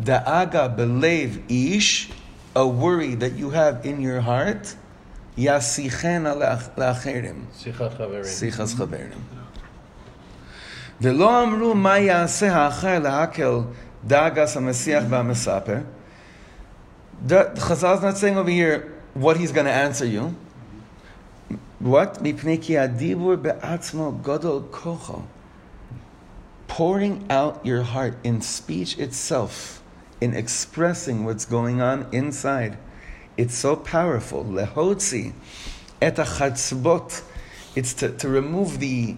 Da'aga 0.00 0.74
belev 0.76 1.42
ish, 1.48 2.10
a 2.54 2.66
worry 2.66 3.14
that 3.16 3.32
you 3.32 3.50
have 3.50 3.84
in 3.84 4.00
your 4.00 4.20
heart, 4.20 4.74
yasichena 5.36 6.36
la'acherim. 6.76 7.46
Sichas 7.52 8.74
chaverim. 8.74 9.22
ולא 11.00 11.42
אמרו 11.42 11.74
מה 11.74 11.98
יעשה 11.98 12.56
האחר 12.56 12.98
להקל 12.98 13.60
דאגס 14.06 14.56
המסיח 14.56 15.04
והמספר. 15.08 15.78
Chazal 17.28 17.96
is 17.96 18.02
not 18.02 18.16
saying 18.16 18.36
over 18.36 18.50
here 18.50 18.92
what 19.14 19.36
he's 19.36 19.52
going 19.52 19.66
to 19.66 19.72
answer 19.72 20.04
you. 20.04 20.34
What? 21.80 22.18
מפני 22.22 22.58
כי 22.60 22.78
הדיבור 22.78 23.36
בעצמו 23.36 24.12
גדול 24.22 24.62
כוחו. 24.70 25.22
Pouring 26.68 27.26
out 27.30 27.64
your 27.64 27.82
heart 27.82 28.14
in 28.24 28.40
speech 28.40 28.98
itself 28.98 29.80
in 30.23 30.33
expressing 30.33 31.25
what's 31.25 31.43
going 31.43 31.81
on 31.81 32.07
inside. 32.13 32.77
It's 33.35 33.55
so 33.55 33.75
powerful. 33.75 34.45
Lehotzi 34.45 35.33
et 36.01 36.15
chatzbot. 36.15 37.23
It's 37.75 37.93
to, 37.95 38.09
to 38.09 38.29
remove 38.29 38.79
the 38.79 39.17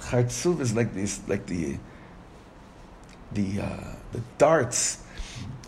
chartzuv 0.00 0.58
is 0.60 0.74
like 0.74 0.92
this, 0.92 1.20
like 1.28 1.46
the 1.46 1.78
the 3.30 3.60
uh, 3.60 3.94
the 4.10 4.22
darts. 4.38 5.04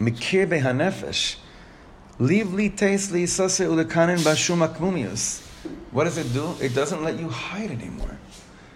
Mikir 0.00 0.48
behanefesh. 0.48 1.36
Leave 2.18 2.52
li 2.52 2.70
taste 2.70 3.12
li 3.12 3.22
sase 3.22 3.64
ulekanin 3.68 4.18
bashum 4.18 4.66
akmumius. 4.66 5.46
What 5.92 6.04
does 6.04 6.18
it 6.18 6.32
do? 6.32 6.56
It 6.60 6.74
doesn't 6.74 7.04
let 7.04 7.20
you 7.20 7.28
hide 7.28 7.70
anymore. 7.70 8.18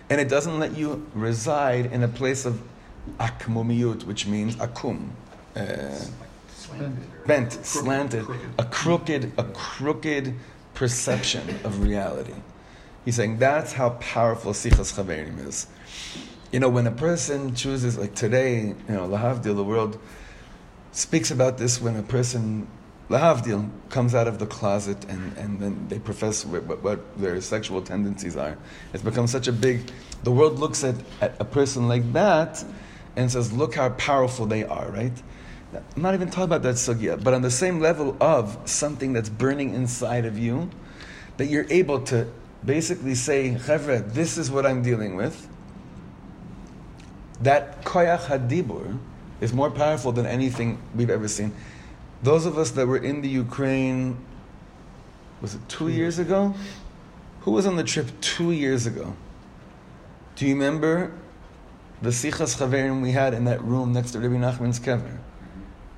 And 0.09 0.21
it 0.21 0.29
doesn't 0.29 0.61
let 0.61 0.77
you 0.77 1.05
reside 1.15 1.87
in 1.87 2.05
a 2.05 2.09
place 2.09 2.45
of 2.45 2.63
akmumiyut, 3.19 4.05
which 4.05 4.27
means 4.27 4.55
akum, 4.57 5.11
uh, 5.57 5.99
bent, 7.27 7.53
slanted, 7.53 8.27
a 8.59 8.65
crooked, 8.65 9.33
a 9.39 9.45
crooked 9.45 10.35
perception 10.75 11.49
of 11.65 11.83
reality. 11.83 12.35
He's 13.05 13.17
saying 13.17 13.39
that's 13.39 13.73
how 13.73 13.91
powerful 13.91 14.53
Sichas 14.53 14.95
Chaverim 14.95 15.47
is. 15.47 15.67
You 16.53 16.61
know, 16.61 16.69
when 16.69 16.87
a 16.87 16.93
person 16.93 17.55
chooses, 17.55 17.99
like 17.99 18.15
today, 18.15 18.61
you 18.61 18.77
know, 18.89 19.09
Lahavdil, 19.09 19.57
the 19.57 19.65
world 19.65 19.99
speaks 20.93 21.31
about 21.31 21.59
this 21.59 21.81
when 21.81 21.97
a 21.97 22.03
person, 22.03 22.69
Lahavdil, 23.09 23.71
comes 23.89 24.15
out 24.15 24.29
of 24.29 24.39
the 24.39 24.47
closet 24.47 25.05
and, 25.07 25.37
and 25.39 25.59
then 25.59 25.87
they 25.89 25.99
profess 25.99 26.45
what, 26.45 26.65
what, 26.65 26.83
what 26.83 27.19
their 27.19 27.41
sexual 27.41 27.83
tendencies 27.83 28.37
are. 28.37 28.57
It's 28.93 29.03
become 29.03 29.27
such 29.27 29.49
a 29.49 29.53
big, 29.53 29.91
the 30.23 30.31
world 30.31 30.59
looks 30.59 30.85
at, 30.85 30.95
at 31.21 31.35
a 31.41 31.45
person 31.45 31.89
like 31.89 32.13
that 32.13 32.63
and 33.17 33.31
says, 33.31 33.53
look 33.53 33.75
how 33.75 33.91
powerful 33.91 34.47
they 34.47 34.65
are, 34.65 34.91
right? 34.91 35.23
I'm 35.75 36.03
not 36.03 36.15
even 36.15 36.29
talking 36.29 36.45
about 36.45 36.63
that 36.63 36.75
sugya, 36.75 37.23
but 37.23 37.33
on 37.33 37.43
the 37.43 37.51
same 37.51 37.81
level 37.81 38.17
of 38.21 38.59
something 38.67 39.13
that's 39.13 39.29
burning 39.29 39.75
inside 39.75 40.27
of 40.27 40.39
you, 40.39 40.71
that 41.39 41.47
you're 41.47 41.67
able 41.71 42.01
to 42.03 42.27
basically 42.65 43.15
say, 43.15 43.57
Chevre, 43.57 44.01
this 44.01 44.37
is 44.37 44.51
what 44.51 44.67
I'm 44.67 44.83
dealing 44.83 45.17
with. 45.17 45.49
That 47.41 47.85
koyach 47.85 48.27
hadibur 48.27 48.99
is 49.41 49.53
more 49.53 49.71
powerful 49.71 50.13
than 50.13 50.27
anything 50.27 50.81
we've 50.95 51.11
ever 51.11 51.27
seen. 51.27 51.53
Those 52.23 52.47
of 52.47 52.59
us 52.59 52.71
that 52.73 52.87
were 52.87 52.99
in 52.99 53.23
the 53.23 53.29
Ukraine, 53.29 54.17
was 55.41 55.55
it 55.55 55.69
two 55.69 55.89
years 55.89 56.19
ago? 56.19 56.55
Who 57.41 57.51
was 57.51 57.67
on 57.67 57.77
the 57.77 57.83
trip 57.83 58.09
two 58.21 58.53
years 58.53 58.87
ago? 58.87 59.17
Do 60.37 60.47
you 60.47 60.55
remember 60.55 61.13
the 62.01 62.11
Sichas 62.11 62.59
Chaverim 62.59 63.03
we 63.03 63.11
had 63.11 63.35
in 63.35 63.45
that 63.47 63.63
room 63.63 63.93
next 63.93 64.13
to 64.13 64.21
Rabbi 64.21 64.37
Nachman's 64.37 64.79
kever? 64.79 65.19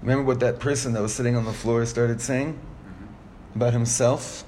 Remember 0.04 0.24
what 0.24 0.40
that 0.40 0.58
person 0.60 0.92
that 0.92 1.00
was 1.00 1.14
sitting 1.14 1.34
on 1.34 1.46
the 1.46 1.52
floor 1.52 1.84
started 1.86 2.20
saying 2.20 2.52
mm-hmm. 2.52 3.56
about 3.56 3.72
himself? 3.72 4.44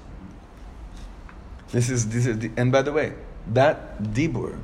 This 1.71 1.89
is, 1.89 2.07
this 2.09 2.27
is 2.27 2.37
the, 2.37 2.51
and 2.55 2.71
by 2.71 2.83
the 2.83 2.93
way, 2.93 3.15
that 3.53 4.01
dibur 4.03 4.59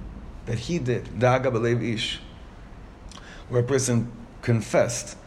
that 0.46 0.60
he 0.60 0.78
did, 0.78 1.06
daga 1.20 1.46
belev 1.46 1.84
ish, 1.84 2.22
where 3.50 3.62
a 3.62 3.66
person 3.66 4.12
confessed 4.44 5.18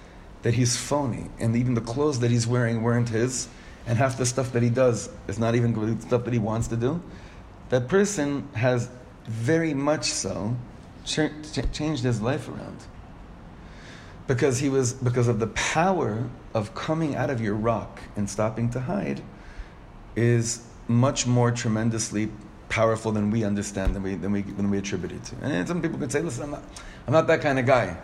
that 0.42 0.54
he's 0.54 0.76
phony, 0.76 1.30
and 1.40 1.56
even 1.56 1.74
the 1.74 1.80
clothes 1.80 2.20
that 2.20 2.30
he's 2.30 2.46
wearing 2.46 2.82
weren't 2.82 3.08
his, 3.08 3.48
and 3.88 3.98
half 3.98 4.16
the 4.16 4.26
stuff 4.26 4.52
that 4.52 4.62
he 4.62 4.70
does 4.70 5.10
is 5.26 5.36
not 5.36 5.56
even 5.56 5.72
good 5.72 6.00
stuff 6.00 6.24
that 6.24 6.32
he 6.32 6.38
wants 6.38 6.68
to 6.68 6.76
do, 6.76 7.02
that 7.70 7.88
person 7.88 8.48
has 8.54 8.88
very 9.24 9.74
much 9.74 10.04
so 10.04 10.56
ch- 11.04 11.32
changed 11.72 12.04
his 12.04 12.22
life 12.22 12.48
around. 12.48 12.78
Because 14.26 14.58
he 14.58 14.68
was 14.68 14.92
because 14.92 15.28
of 15.28 15.38
the 15.38 15.46
power 15.48 16.28
of 16.52 16.74
coming 16.74 17.14
out 17.14 17.30
of 17.30 17.40
your 17.40 17.54
rock 17.54 18.00
and 18.16 18.28
stopping 18.28 18.70
to 18.70 18.80
hide 18.80 19.22
is 20.16 20.66
much 20.88 21.26
more 21.26 21.50
tremendously 21.50 22.30
powerful 22.68 23.12
than 23.12 23.30
we 23.30 23.44
understand 23.44 23.94
than 23.94 24.02
we 24.02 24.14
than 24.16 24.32
we 24.32 24.42
than 24.42 24.70
we 24.70 24.78
attribute 24.78 25.12
it 25.12 25.24
to. 25.24 25.36
And 25.42 25.68
some 25.68 25.80
people 25.80 25.98
could 25.98 26.10
say, 26.10 26.22
"Listen, 26.22 26.44
I'm 26.44 26.50
not, 26.50 26.62
I'm 27.06 27.12
not 27.12 27.26
that 27.28 27.40
kind 27.40 27.58
of 27.58 27.66
guy." 27.66 27.96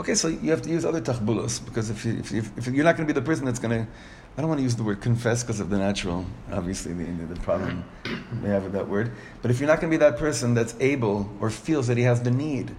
Okay, 0.00 0.16
so 0.16 0.26
you 0.26 0.50
have 0.50 0.62
to 0.62 0.70
use 0.70 0.84
other 0.84 1.00
tachbulos 1.00 1.64
because 1.64 1.88
if, 1.88 2.04
you, 2.04 2.18
if, 2.18 2.58
if 2.58 2.66
you're 2.66 2.84
not 2.84 2.96
going 2.96 3.06
to 3.06 3.14
be 3.14 3.18
the 3.18 3.24
person 3.24 3.44
that's 3.44 3.60
going 3.60 3.84
to, 3.84 3.90
I 4.36 4.40
don't 4.40 4.48
want 4.48 4.58
to 4.58 4.64
use 4.64 4.74
the 4.74 4.82
word 4.82 5.00
confess 5.00 5.44
because 5.44 5.60
of 5.60 5.70
the 5.70 5.78
natural, 5.78 6.26
obviously 6.50 6.92
the, 6.94 7.04
the 7.32 7.40
problem 7.40 7.84
we 8.42 8.48
have 8.48 8.64
with 8.64 8.72
that 8.72 8.88
word. 8.88 9.12
But 9.40 9.52
if 9.52 9.60
you're 9.60 9.68
not 9.68 9.80
going 9.80 9.92
to 9.92 9.96
be 9.96 10.00
that 10.00 10.18
person 10.18 10.52
that's 10.52 10.74
able 10.80 11.30
or 11.40 11.48
feels 11.48 11.86
that 11.86 11.96
he 11.96 12.02
has 12.02 12.22
the 12.22 12.32
need 12.32 12.74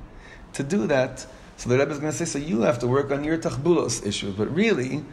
to 0.54 0.64
do 0.64 0.88
that, 0.88 1.26
so 1.58 1.70
the 1.70 1.78
Rebbe 1.78 1.92
is 1.92 2.00
going 2.00 2.12
to 2.12 2.18
say, 2.18 2.26
so 2.26 2.38
you 2.38 2.62
have 2.62 2.80
to 2.80 2.88
work 2.88 3.12
on 3.12 3.24
your 3.24 3.38
tachbulos 3.38 4.06
issues. 4.06 4.36
But 4.36 4.54
really, 4.54 5.04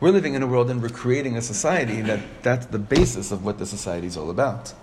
we're 0.00 0.10
living 0.10 0.34
in 0.34 0.42
a 0.42 0.46
world 0.46 0.70
and 0.70 0.82
we're 0.82 0.88
creating 0.88 1.36
a 1.36 1.42
society 1.42 2.00
that 2.02 2.20
that's 2.42 2.66
the 2.66 2.78
basis 2.78 3.30
of 3.30 3.44
what 3.44 3.58
the 3.58 3.66
society 3.66 4.08
is 4.08 4.16
all 4.16 4.30
about. 4.30 4.74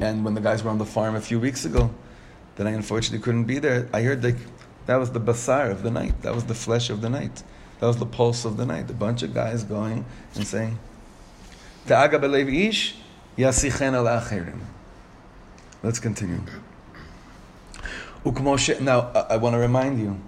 And 0.00 0.24
when 0.24 0.34
the 0.34 0.40
guys 0.40 0.62
were 0.62 0.70
on 0.70 0.78
the 0.78 0.86
farm 0.86 1.14
a 1.14 1.20
few 1.20 1.38
weeks 1.38 1.64
ago, 1.64 1.94
that 2.56 2.66
I 2.66 2.70
unfortunately 2.70 3.22
couldn't 3.22 3.44
be 3.44 3.58
there, 3.58 3.88
I 3.92 4.02
heard 4.02 4.24
like 4.24 4.36
that 4.86 4.96
was 4.96 5.10
the 5.10 5.20
basar 5.20 5.70
of 5.70 5.82
the 5.82 5.90
night. 5.90 6.22
That 6.22 6.34
was 6.34 6.44
the 6.44 6.54
flesh 6.54 6.90
of 6.90 7.02
the 7.02 7.08
night. 7.08 7.42
That 7.80 7.86
was 7.86 7.98
the 7.98 8.06
pulse 8.06 8.44
of 8.44 8.56
the 8.56 8.66
night. 8.66 8.90
A 8.90 8.94
bunch 8.94 9.22
of 9.22 9.34
guys 9.34 9.62
going 9.62 10.04
and 10.34 10.46
saying, 10.46 10.78
Ta'aga 11.86 12.18
belev 12.18 12.52
ish, 12.68 12.96
yasichen 13.36 13.94
al. 13.94 14.62
Let's 15.82 15.98
continue. 15.98 16.40
Now, 18.26 19.12
I 19.30 19.36
want 19.36 19.54
to 19.54 19.58
remind 19.58 20.00
you 20.00 20.20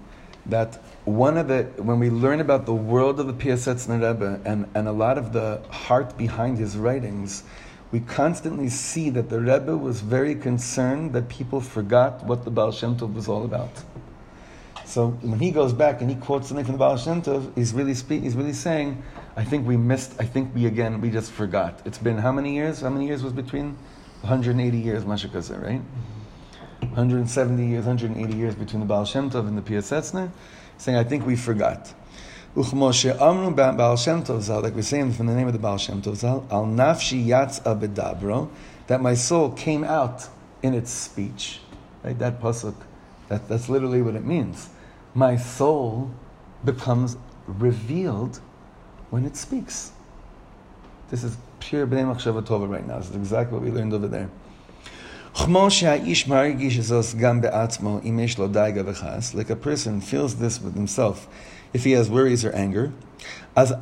that 0.45 0.75
one 1.03 1.35
of 1.35 1.49
the, 1.49 1.63
when 1.83 1.99
we 1.99 2.09
learn 2.09 2.39
about 2.39 2.65
the 2.65 2.73
world 2.73 3.19
of 3.19 3.27
the 3.27 3.33
Piasetzner 3.33 3.95
Rebbe 3.95 4.39
and, 4.45 4.69
and 4.73 4.87
a 4.87 4.91
lot 4.93 5.17
of 5.17 5.33
the 5.33 5.61
heart 5.69 6.17
behind 6.17 6.57
his 6.57 6.77
writings, 6.77 7.43
we 7.91 7.99
constantly 7.99 8.69
see 8.69 9.09
that 9.09 9.29
the 9.29 9.41
Rebbe 9.41 9.75
was 9.75 9.99
very 9.99 10.33
concerned 10.33 11.11
that 11.11 11.27
people 11.27 11.59
forgot 11.59 12.23
what 12.23 12.45
the 12.45 12.51
Baal 12.51 12.71
Shem 12.71 12.95
Tov 12.95 13.13
was 13.13 13.27
all 13.27 13.43
about. 13.43 13.83
So 14.85 15.09
when 15.21 15.39
he 15.39 15.51
goes 15.51 15.73
back 15.73 15.99
and 15.99 16.09
he 16.09 16.15
quotes 16.15 16.47
something 16.47 16.63
from 16.63 16.75
the 16.75 16.79
Baal 16.79 16.95
Shem 16.95 17.21
Tov, 17.21 17.53
he's 17.53 17.73
really 17.73 17.95
speak, 17.95 18.23
he's 18.23 18.35
really 18.37 18.53
saying, 18.53 19.03
I 19.35 19.43
think 19.43 19.67
we 19.67 19.75
missed, 19.75 20.13
I 20.21 20.23
think 20.23 20.55
we 20.55 20.67
again, 20.67 21.01
we 21.01 21.09
just 21.09 21.33
forgot. 21.33 21.81
It's 21.83 21.97
been 21.97 22.17
how 22.17 22.31
many 22.31 22.55
years? 22.55 22.79
How 22.79 22.89
many 22.91 23.07
years 23.07 23.23
was 23.23 23.33
between? 23.33 23.77
180 24.21 24.77
years, 24.77 25.03
Mashakaza, 25.03 25.61
right? 25.61 25.81
170 26.81 27.65
years, 27.65 27.85
180 27.85 28.35
years 28.35 28.55
between 28.55 28.79
the 28.79 28.85
Baal 28.85 29.05
Shem 29.05 29.29
Tov 29.29 29.47
and 29.47 29.57
the 29.57 29.61
Piasetzner, 29.61 30.31
saying, 30.77 30.97
I 30.97 31.03
think 31.03 31.25
we 31.25 31.35
forgot. 31.35 31.93
Amru 32.55 33.51
Baal 33.51 33.97
Shem 33.97 34.23
Tov 34.23 34.41
Zal, 34.41 34.61
like 34.61 34.75
we're 34.75 34.81
saying 34.81 35.13
from 35.13 35.27
the 35.27 35.33
name 35.33 35.47
of 35.47 35.53
the 35.53 35.59
Baal 35.59 35.77
Shem 35.77 36.01
Tov 36.01 36.15
Zal, 36.15 36.47
Al 36.51 36.65
Nafshi 36.65 37.25
Yatza 37.25 37.79
Bedabro, 37.79 38.49
that 38.87 39.01
my 39.01 39.13
soul 39.13 39.51
came 39.51 39.83
out 39.83 40.27
in 40.63 40.73
its 40.73 40.91
speech. 40.91 41.59
Right, 42.03 42.17
that 42.19 42.41
pasuk, 42.41 42.75
that, 43.27 43.47
that's 43.47 43.69
literally 43.69 44.01
what 44.01 44.15
it 44.15 44.25
means 44.25 44.69
my 45.13 45.35
soul 45.35 46.11
becomes 46.63 47.17
revealed 47.47 48.39
when 49.09 49.25
it 49.25 49.35
speaks. 49.35 49.91
This 51.09 51.23
is 51.23 51.37
pure 51.59 51.87
Bnei 51.87 52.05
Machshava 52.13 52.45
Tova 52.45 52.69
right 52.69 52.85
now. 52.85 52.99
This 52.99 53.09
is 53.09 53.15
exactly 53.15 53.57
what 53.57 53.63
we 53.63 53.71
learned 53.71 53.93
over 53.93 54.07
there. 54.07 54.29
Like 59.33 59.49
a 59.49 59.55
person 59.55 60.01
feels 60.01 60.35
this 60.35 60.61
with 60.61 60.75
himself 60.75 61.27
if 61.73 61.83
he 61.83 61.91
has 61.91 62.09
worries 62.09 62.45
or 62.45 62.51
anger. 62.51 62.91
Even 63.55 63.79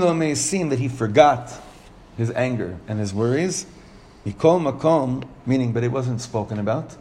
though 0.00 0.10
it 0.10 0.14
may 0.14 0.34
seem 0.34 0.68
that 0.68 0.78
he 0.78 0.88
forgot 0.88 1.52
his 2.16 2.30
anger 2.32 2.78
and 2.88 2.98
his 2.98 3.14
worries, 3.14 3.66
makom, 4.26 5.24
meaning, 5.46 5.72
but 5.72 5.84
it 5.84 5.92
wasn't 5.92 6.20
spoken 6.20 6.58
about 6.58 6.96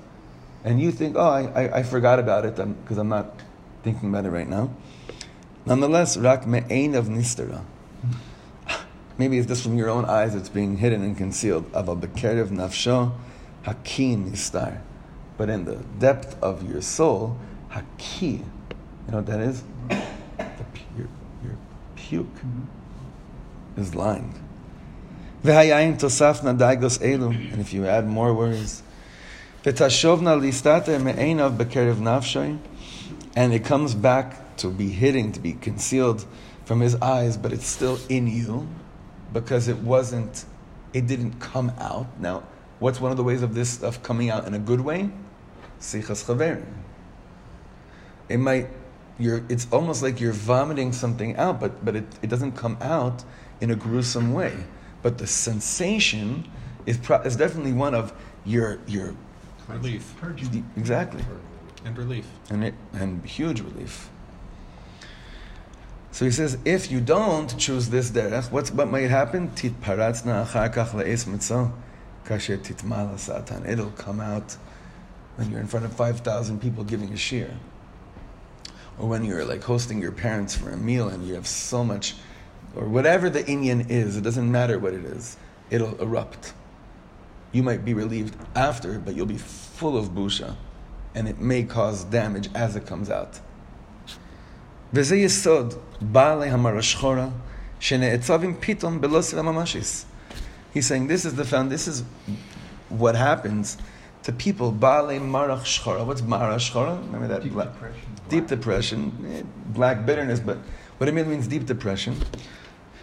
and 0.67 0.81
you 0.81 0.91
think, 0.91 1.15
oh, 1.15 1.29
I, 1.29 1.43
I, 1.43 1.77
I 1.77 1.83
forgot 1.83 2.19
about 2.19 2.43
it 2.43 2.55
because 2.55 2.97
I'm, 2.97 3.03
I'm, 3.03 3.09
not 3.09 3.39
thinking 3.83 4.09
about 4.09 4.25
it 4.25 4.31
right 4.31 4.49
now. 4.49 4.69
Nonetheless, 5.65 6.17
rak 6.17 6.45
me'ein 6.45 6.93
of 6.93 7.05
nistera. 7.05 7.63
Maybe 9.17 9.39
it's 9.39 9.47
just 9.47 9.63
from 9.63 9.77
your 9.77 9.89
own 9.89 10.05
eyes 10.05 10.35
it's 10.35 10.49
being 10.49 10.77
hidden 10.77 11.03
and 11.03 11.17
concealed. 11.17 11.71
Aval 11.71 11.99
bekerev 11.99 12.49
nafsho 12.49 13.13
hakin 13.63 14.31
nistar. 14.31 14.81
But 15.37 15.49
in 15.49 15.65
the 15.65 15.77
depth 15.99 16.41
of 16.41 16.69
your 16.69 16.81
soul, 16.81 17.37
haki. 17.71 18.39
You 18.39 19.11
know 19.11 19.17
what 19.17 19.25
that 19.27 19.39
is? 19.39 19.63
The, 19.89 19.95
your, 20.97 21.07
your 21.43 21.57
puke 21.95 22.25
mm-hmm. 22.25 23.81
is 23.81 23.95
lying. 23.95 24.33
And 25.43 25.51
if 27.61 27.73
you 27.73 27.85
add 27.85 28.07
more 28.07 28.33
words, 28.33 28.83
V'tashovna 29.63 30.39
listate 30.39 31.01
me'enav 31.01 31.57
bekerev 31.57 31.95
nafshoy, 31.95 32.57
and 33.35 33.53
it 33.53 33.63
comes 33.63 33.93
back 33.93 34.57
to 34.57 34.69
be 34.69 34.89
hidden, 34.89 35.31
to 35.31 35.39
be 35.39 35.53
concealed 35.53 36.25
from 36.65 36.81
his 36.81 36.95
eyes, 36.95 37.37
but 37.37 37.53
it's 37.53 37.67
still 37.67 37.99
in 38.09 38.27
you 38.27 38.67
because 39.33 39.67
it 39.67 39.77
wasn't, 39.77 40.45
it 40.93 41.07
didn't 41.07 41.39
come 41.39 41.71
out. 41.79 42.07
Now, 42.19 42.43
what's 42.79 42.99
one 42.99 43.11
of 43.11 43.17
the 43.17 43.23
ways 43.23 43.41
of 43.41 43.53
this 43.53 43.69
stuff 43.69 44.01
coming 44.03 44.29
out 44.29 44.45
in 44.45 44.53
a 44.53 44.59
good 44.59 44.81
way? 44.81 45.09
Sichas 45.79 46.25
chaverim. 46.25 46.65
It 48.29 48.37
might, 48.37 48.67
you're, 49.19 49.43
it's 49.49 49.67
almost 49.71 50.03
like 50.03 50.19
you're 50.19 50.33
vomiting 50.33 50.91
something 50.91 51.35
out, 51.37 51.59
but, 51.59 51.83
but 51.83 51.95
it, 51.95 52.05
it 52.21 52.29
doesn't 52.29 52.53
come 52.53 52.77
out 52.81 53.23
in 53.61 53.71
a 53.71 53.75
gruesome 53.75 54.33
way. 54.33 54.53
But 55.01 55.17
the 55.17 55.27
sensation 55.27 56.49
is, 56.85 56.97
pro, 56.97 57.21
is 57.21 57.35
definitely 57.35 57.73
one 57.73 57.95
of 57.95 58.13
your, 58.45 58.79
your 58.87 59.15
Relief. 59.67 60.15
Exactly. 60.77 61.23
And 61.83 61.97
relief. 61.97 62.25
And, 62.49 62.63
it, 62.63 62.73
and 62.93 63.25
huge 63.25 63.61
relief. 63.61 64.09
So 66.17 66.25
he 66.25 66.31
says, 66.31 66.57
if 66.65 66.89
you 66.89 66.99
don't 66.99 67.55
choose 67.59 67.89
this 67.89 68.09
derech, 68.09 68.51
what's, 68.51 68.71
what 68.71 68.87
might 68.87 69.11
happen? 69.11 69.51
It'll 73.67 73.91
come 73.91 74.19
out 74.19 74.57
when 75.35 75.51
you're 75.51 75.59
in 75.59 75.67
front 75.67 75.85
of 75.85 75.93
5,000 75.93 76.59
people 76.59 76.83
giving 76.83 77.13
a 77.13 77.17
shear. 77.17 77.51
Or 78.97 79.07
when 79.07 79.25
you're 79.25 79.45
like 79.45 79.61
hosting 79.61 80.01
your 80.01 80.11
parents 80.11 80.55
for 80.55 80.71
a 80.71 80.77
meal 80.77 81.09
and 81.09 81.23
you 81.23 81.35
have 81.35 81.45
so 81.45 81.83
much, 81.83 82.15
or 82.75 82.85
whatever 82.85 83.29
the 83.29 83.43
inyan 83.43 83.87
is, 83.87 84.17
it 84.17 84.21
doesn't 84.21 84.51
matter 84.51 84.79
what 84.79 84.95
it 84.95 85.05
is, 85.05 85.37
it'll 85.69 86.01
erupt 86.01 86.53
you 87.51 87.61
might 87.61 87.85
be 87.85 87.93
relieved 87.93 88.35
after, 88.55 88.97
but 88.97 89.15
you'll 89.15 89.27
be 89.27 89.37
full 89.37 89.95
of 89.95 90.09
busha, 90.09 90.55
and 91.13 91.27
it 91.27 91.37
may 91.39 91.61
cause 91.61 92.03
damage 92.05 92.49
as 92.55 92.75
it 92.75 92.87
comes 92.87 93.11
out. 93.11 93.39
He's 94.93 95.09
saying 100.85 101.07
this 101.07 101.25
is 101.25 101.35
the 101.35 101.45
found. 101.45 101.71
This 101.71 101.87
is 101.87 102.03
what 102.89 103.15
happens 103.15 103.77
to 104.23 104.31
people, 104.31 104.71
Bale 104.71 105.19
Marach 105.19 105.63
Shchora. 105.63 106.05
What's 106.05 106.21
Marach 106.21 106.71
Shchora? 106.71 107.01
Remember 107.05 107.27
that? 107.27 107.43
Deep 107.43 107.53
black, 107.53 107.73
depression. 107.73 108.15
Deep 108.29 108.47
depression, 108.47 109.47
black 109.67 110.05
bitterness, 110.05 110.39
but 110.39 110.57
what 110.97 111.09
it 111.09 111.13
means 111.13 111.27
means 111.27 111.47
deep 111.47 111.65
depression. 111.65 112.15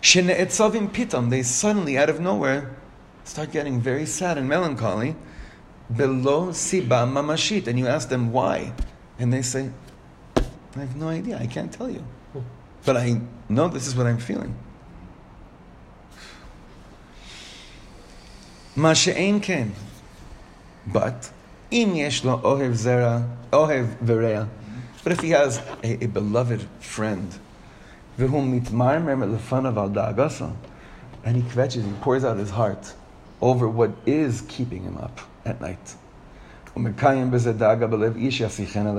Shene'etzavim 0.00 0.88
pitam, 0.90 1.30
they 1.30 1.42
suddenly, 1.42 1.98
out 1.98 2.08
of 2.08 2.20
nowhere, 2.20 2.76
start 3.24 3.52
getting 3.52 3.80
very 3.80 4.06
sad 4.06 4.38
and 4.38 4.48
melancholy. 4.48 5.16
Below 5.94 6.48
siba 6.48 7.06
mamashit, 7.06 7.66
and 7.66 7.78
you 7.78 7.86
ask 7.86 8.08
them 8.08 8.32
why, 8.32 8.72
and 9.18 9.32
they 9.32 9.42
say, 9.42 9.70
I 10.76 10.80
have 10.80 10.96
no 10.96 11.08
idea, 11.08 11.38
I 11.38 11.46
can't 11.46 11.72
tell 11.72 11.88
you. 11.88 12.04
But 12.84 12.96
I 12.96 13.20
know 13.48 13.68
this 13.68 13.86
is 13.86 13.94
what 13.94 14.06
I'm 14.06 14.18
feeling. 14.18 14.54
Masha'ain 18.76 19.40
ken. 19.40 19.72
But 20.86 21.30
im 21.70 21.94
yesh 21.94 22.24
lo 22.24 22.38
ohev 22.38 22.72
zera, 22.72 23.28
ohev 23.52 23.96
verea. 23.98 24.48
But 25.04 25.12
if 25.12 25.20
he 25.20 25.30
has 25.30 25.58
a, 25.84 26.04
a 26.04 26.06
beloved 26.06 26.62
friend, 26.80 27.30
v'hum 28.18 28.60
mitmarmer 28.60 29.38
lefanav 29.38 29.76
al 29.76 29.90
da'agasa, 29.90 30.54
and 31.24 31.36
he 31.36 31.42
kvetches, 31.42 31.84
he 31.84 31.92
pours 32.00 32.24
out 32.24 32.36
his 32.36 32.50
heart 32.50 32.94
over 33.40 33.68
what 33.68 33.92
is 34.06 34.42
keeping 34.48 34.82
him 34.82 34.96
up 34.98 35.20
at 35.44 35.60
night. 35.60 35.94
Umekayim 36.74 37.30
b'zedaga 37.30 37.88
b'lev 37.88 38.20
ish 38.20 38.40
yasichen 38.40 38.86
al 38.86 38.96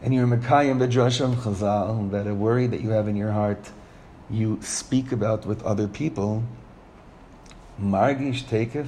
and 0.00 0.14
you're 0.14 0.26
Mekayim 0.26 0.78
B'Josham 0.78 1.34
Chazal, 1.34 2.10
that 2.12 2.28
a 2.28 2.34
worry 2.34 2.68
that 2.68 2.80
you 2.80 2.90
have 2.90 3.08
in 3.08 3.16
your 3.16 3.32
heart, 3.32 3.70
you 4.30 4.58
speak 4.62 5.10
about 5.10 5.44
with 5.44 5.62
other 5.64 5.88
people. 5.88 6.44
Margish 7.80 8.44
Tekef 8.44 8.86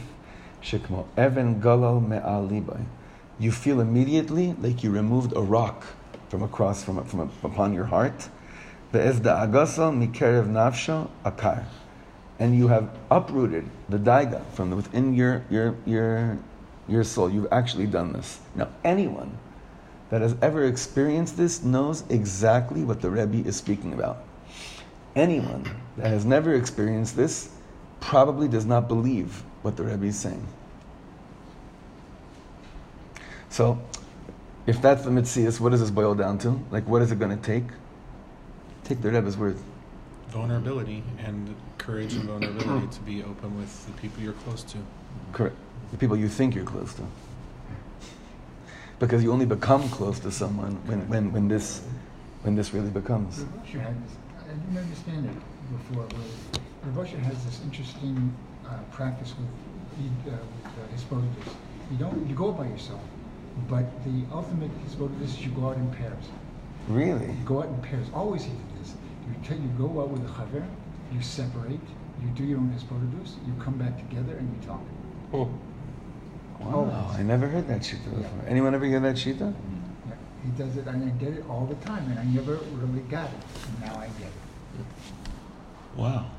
Shekmo 0.63 1.07
Evan 1.17 1.61
Galo 1.61 2.07
Me'al 2.07 2.49
Libay. 2.49 2.85
You 3.41 3.51
feel 3.51 3.81
immediately 3.81 4.55
like 4.61 4.85
you 4.85 4.91
removed 4.91 5.37
a 5.37 5.41
rock 5.41 5.85
from 6.29 6.43
across 6.45 6.85
from, 6.85 7.05
from 7.05 7.33
upon 7.43 7.75
your 7.75 7.87
heart. 7.87 8.29
Ve'ez 8.93 9.21
da'agasa 9.21 9.91
mikerev 9.93 10.47
nafsho 10.47 11.11
akar. 11.25 11.65
And 12.39 12.57
you 12.57 12.69
have 12.69 12.89
uprooted 13.11 13.69
the 13.89 13.99
daiga 13.99 14.45
from 14.53 14.71
within 14.71 15.15
your, 15.15 15.45
your, 15.51 15.75
your, 15.87 16.39
your 16.89 17.03
soul. 17.03 17.31
You've 17.31 17.49
actually 17.51 17.87
done 17.87 18.13
this. 18.13 18.39
Now, 18.55 18.69
anyone 18.85 19.37
that 20.11 20.21
has 20.21 20.37
ever 20.43 20.65
experienced 20.65 21.37
this 21.37 21.63
knows 21.63 22.05
exactly 22.11 22.83
what 22.83 23.01
the 23.01 23.09
Rebbe 23.09 23.49
is 23.49 23.57
speaking 23.57 23.95
about. 23.95 24.25
Anyone 25.17 25.65
that 25.97 26.09
has 26.09 26.25
never 26.25 26.55
experienced 26.55 27.17
this 27.17 27.51
probably 28.01 28.49
does 28.49 28.67
not 28.67 28.89
believe 28.89 29.43
what 29.63 29.77
the 29.77 29.85
Rebbe 29.85 30.07
is 30.07 30.19
saying. 30.19 30.47
So, 33.49 33.81
if 34.67 34.81
that's 34.83 35.03
the 35.03 35.11
mitzvah, 35.11 35.51
what 35.63 35.71
does 35.71 35.81
this 35.81 35.91
boil 35.91 36.15
down 36.15 36.39
to? 36.39 36.61
Like, 36.71 36.87
what 36.87 37.03
is 37.03 37.11
it 37.11 37.19
going 37.19 37.37
to 37.37 37.43
take? 37.43 37.65
Take 38.85 39.03
the 39.03 39.11
Rebbe's 39.11 39.37
word. 39.37 39.57
Vulnerability 40.29 41.03
and 41.19 41.55
courage 41.79 42.15
and 42.15 42.25
vulnerability 42.25 42.87
to 42.89 43.01
be 43.01 43.23
open 43.23 43.59
with 43.59 43.87
the 43.87 43.93
people 43.93 44.23
you're 44.23 44.33
close 44.33 44.63
to. 44.65 44.79
Correct. 45.33 45.57
The 45.91 45.99
people 45.99 46.17
you 46.17 46.29
think 46.29 46.55
you're 46.55 46.65
close 46.65 46.95
to 46.95 47.03
because 49.01 49.25
you 49.25 49.33
only 49.33 49.47
become 49.47 49.89
close 49.89 50.21
to 50.21 50.31
someone 50.31 50.77
when, 50.87 51.09
when, 51.09 51.33
when 51.33 51.49
this 51.49 51.83
when 52.43 52.55
this 52.55 52.73
really 52.73 52.91
becomes. 52.91 53.45
I 53.45 53.73
didn't 53.73 54.79
understand 54.79 55.27
it 55.27 55.37
before. 55.77 56.07
Rav 56.95 57.07
has 57.09 57.45
this 57.45 57.61
interesting 57.65 58.35
uh, 58.67 58.79
practice 58.93 59.35
with, 59.37 60.33
uh, 60.33 60.37
with 60.95 61.13
uh, 61.13 61.17
You 61.91 61.99
don't 61.99 62.29
you 62.29 62.35
go 62.35 62.53
by 62.53 62.67
yourself, 62.67 63.01
but 63.69 63.85
the 64.05 64.25
ultimate 64.33 64.71
hisbodedus 64.85 65.23
is 65.23 65.41
you 65.41 65.51
go 65.51 65.71
out 65.71 65.77
in 65.77 65.91
pairs. 65.91 66.25
Really? 66.89 67.27
You 67.27 67.45
go 67.45 67.63
out 67.63 67.69
in 67.69 67.81
pairs. 67.83 68.07
Always 68.15 68.45
he 68.45 68.51
did 68.51 68.81
this. 68.81 68.95
You, 69.29 69.35
take, 69.45 69.61
you 69.61 69.69
go 69.79 70.01
out 70.01 70.09
with 70.09 70.23
a 70.25 70.33
chaver, 70.33 70.67
you 71.13 71.21
separate, 71.23 71.87
you 72.23 72.29
do 72.35 72.45
your 72.45 72.59
own 72.59 72.71
hisbodedus, 72.71 73.37
you 73.47 73.53
come 73.63 73.77
back 73.79 73.97
together 73.99 74.37
and 74.37 74.49
you 74.55 74.67
talk. 74.67 74.81
Oh. 75.33 75.51
Wow, 76.61 77.11
I 77.17 77.23
never 77.23 77.49
heard 77.49 77.67
that 77.69 77.81
shita 77.81 78.05
before. 78.05 78.21
Yeah. 78.21 78.49
Anyone 78.49 78.75
ever 78.75 78.85
hear 78.85 79.01
that 79.01 79.17
shita? 79.17 79.53
Yeah. 80.09 80.15
He 80.45 80.51
does 80.51 80.77
it, 80.77 80.87
and 80.87 81.05
I 81.05 81.13
did 81.23 81.39
it 81.39 81.45
all 81.49 81.67
the 81.67 81.75
time, 81.87 82.05
and 82.11 82.19
I 82.19 82.25
never 82.25 82.57
really 82.73 83.03
got 83.09 83.29
it. 83.29 83.37
And 83.67 83.81
now 83.81 83.99
I 83.99 84.07
get 84.19 84.29
it. 84.29 84.87
Wow. 85.97 86.31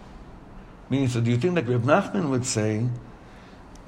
Meaning, 0.89 1.07
so 1.07 1.21
do 1.21 1.31
you 1.31 1.37
think 1.37 1.55
that 1.55 1.67
Reb 1.67 1.83
Nachman 1.83 2.29
would 2.29 2.45
say 2.45 2.85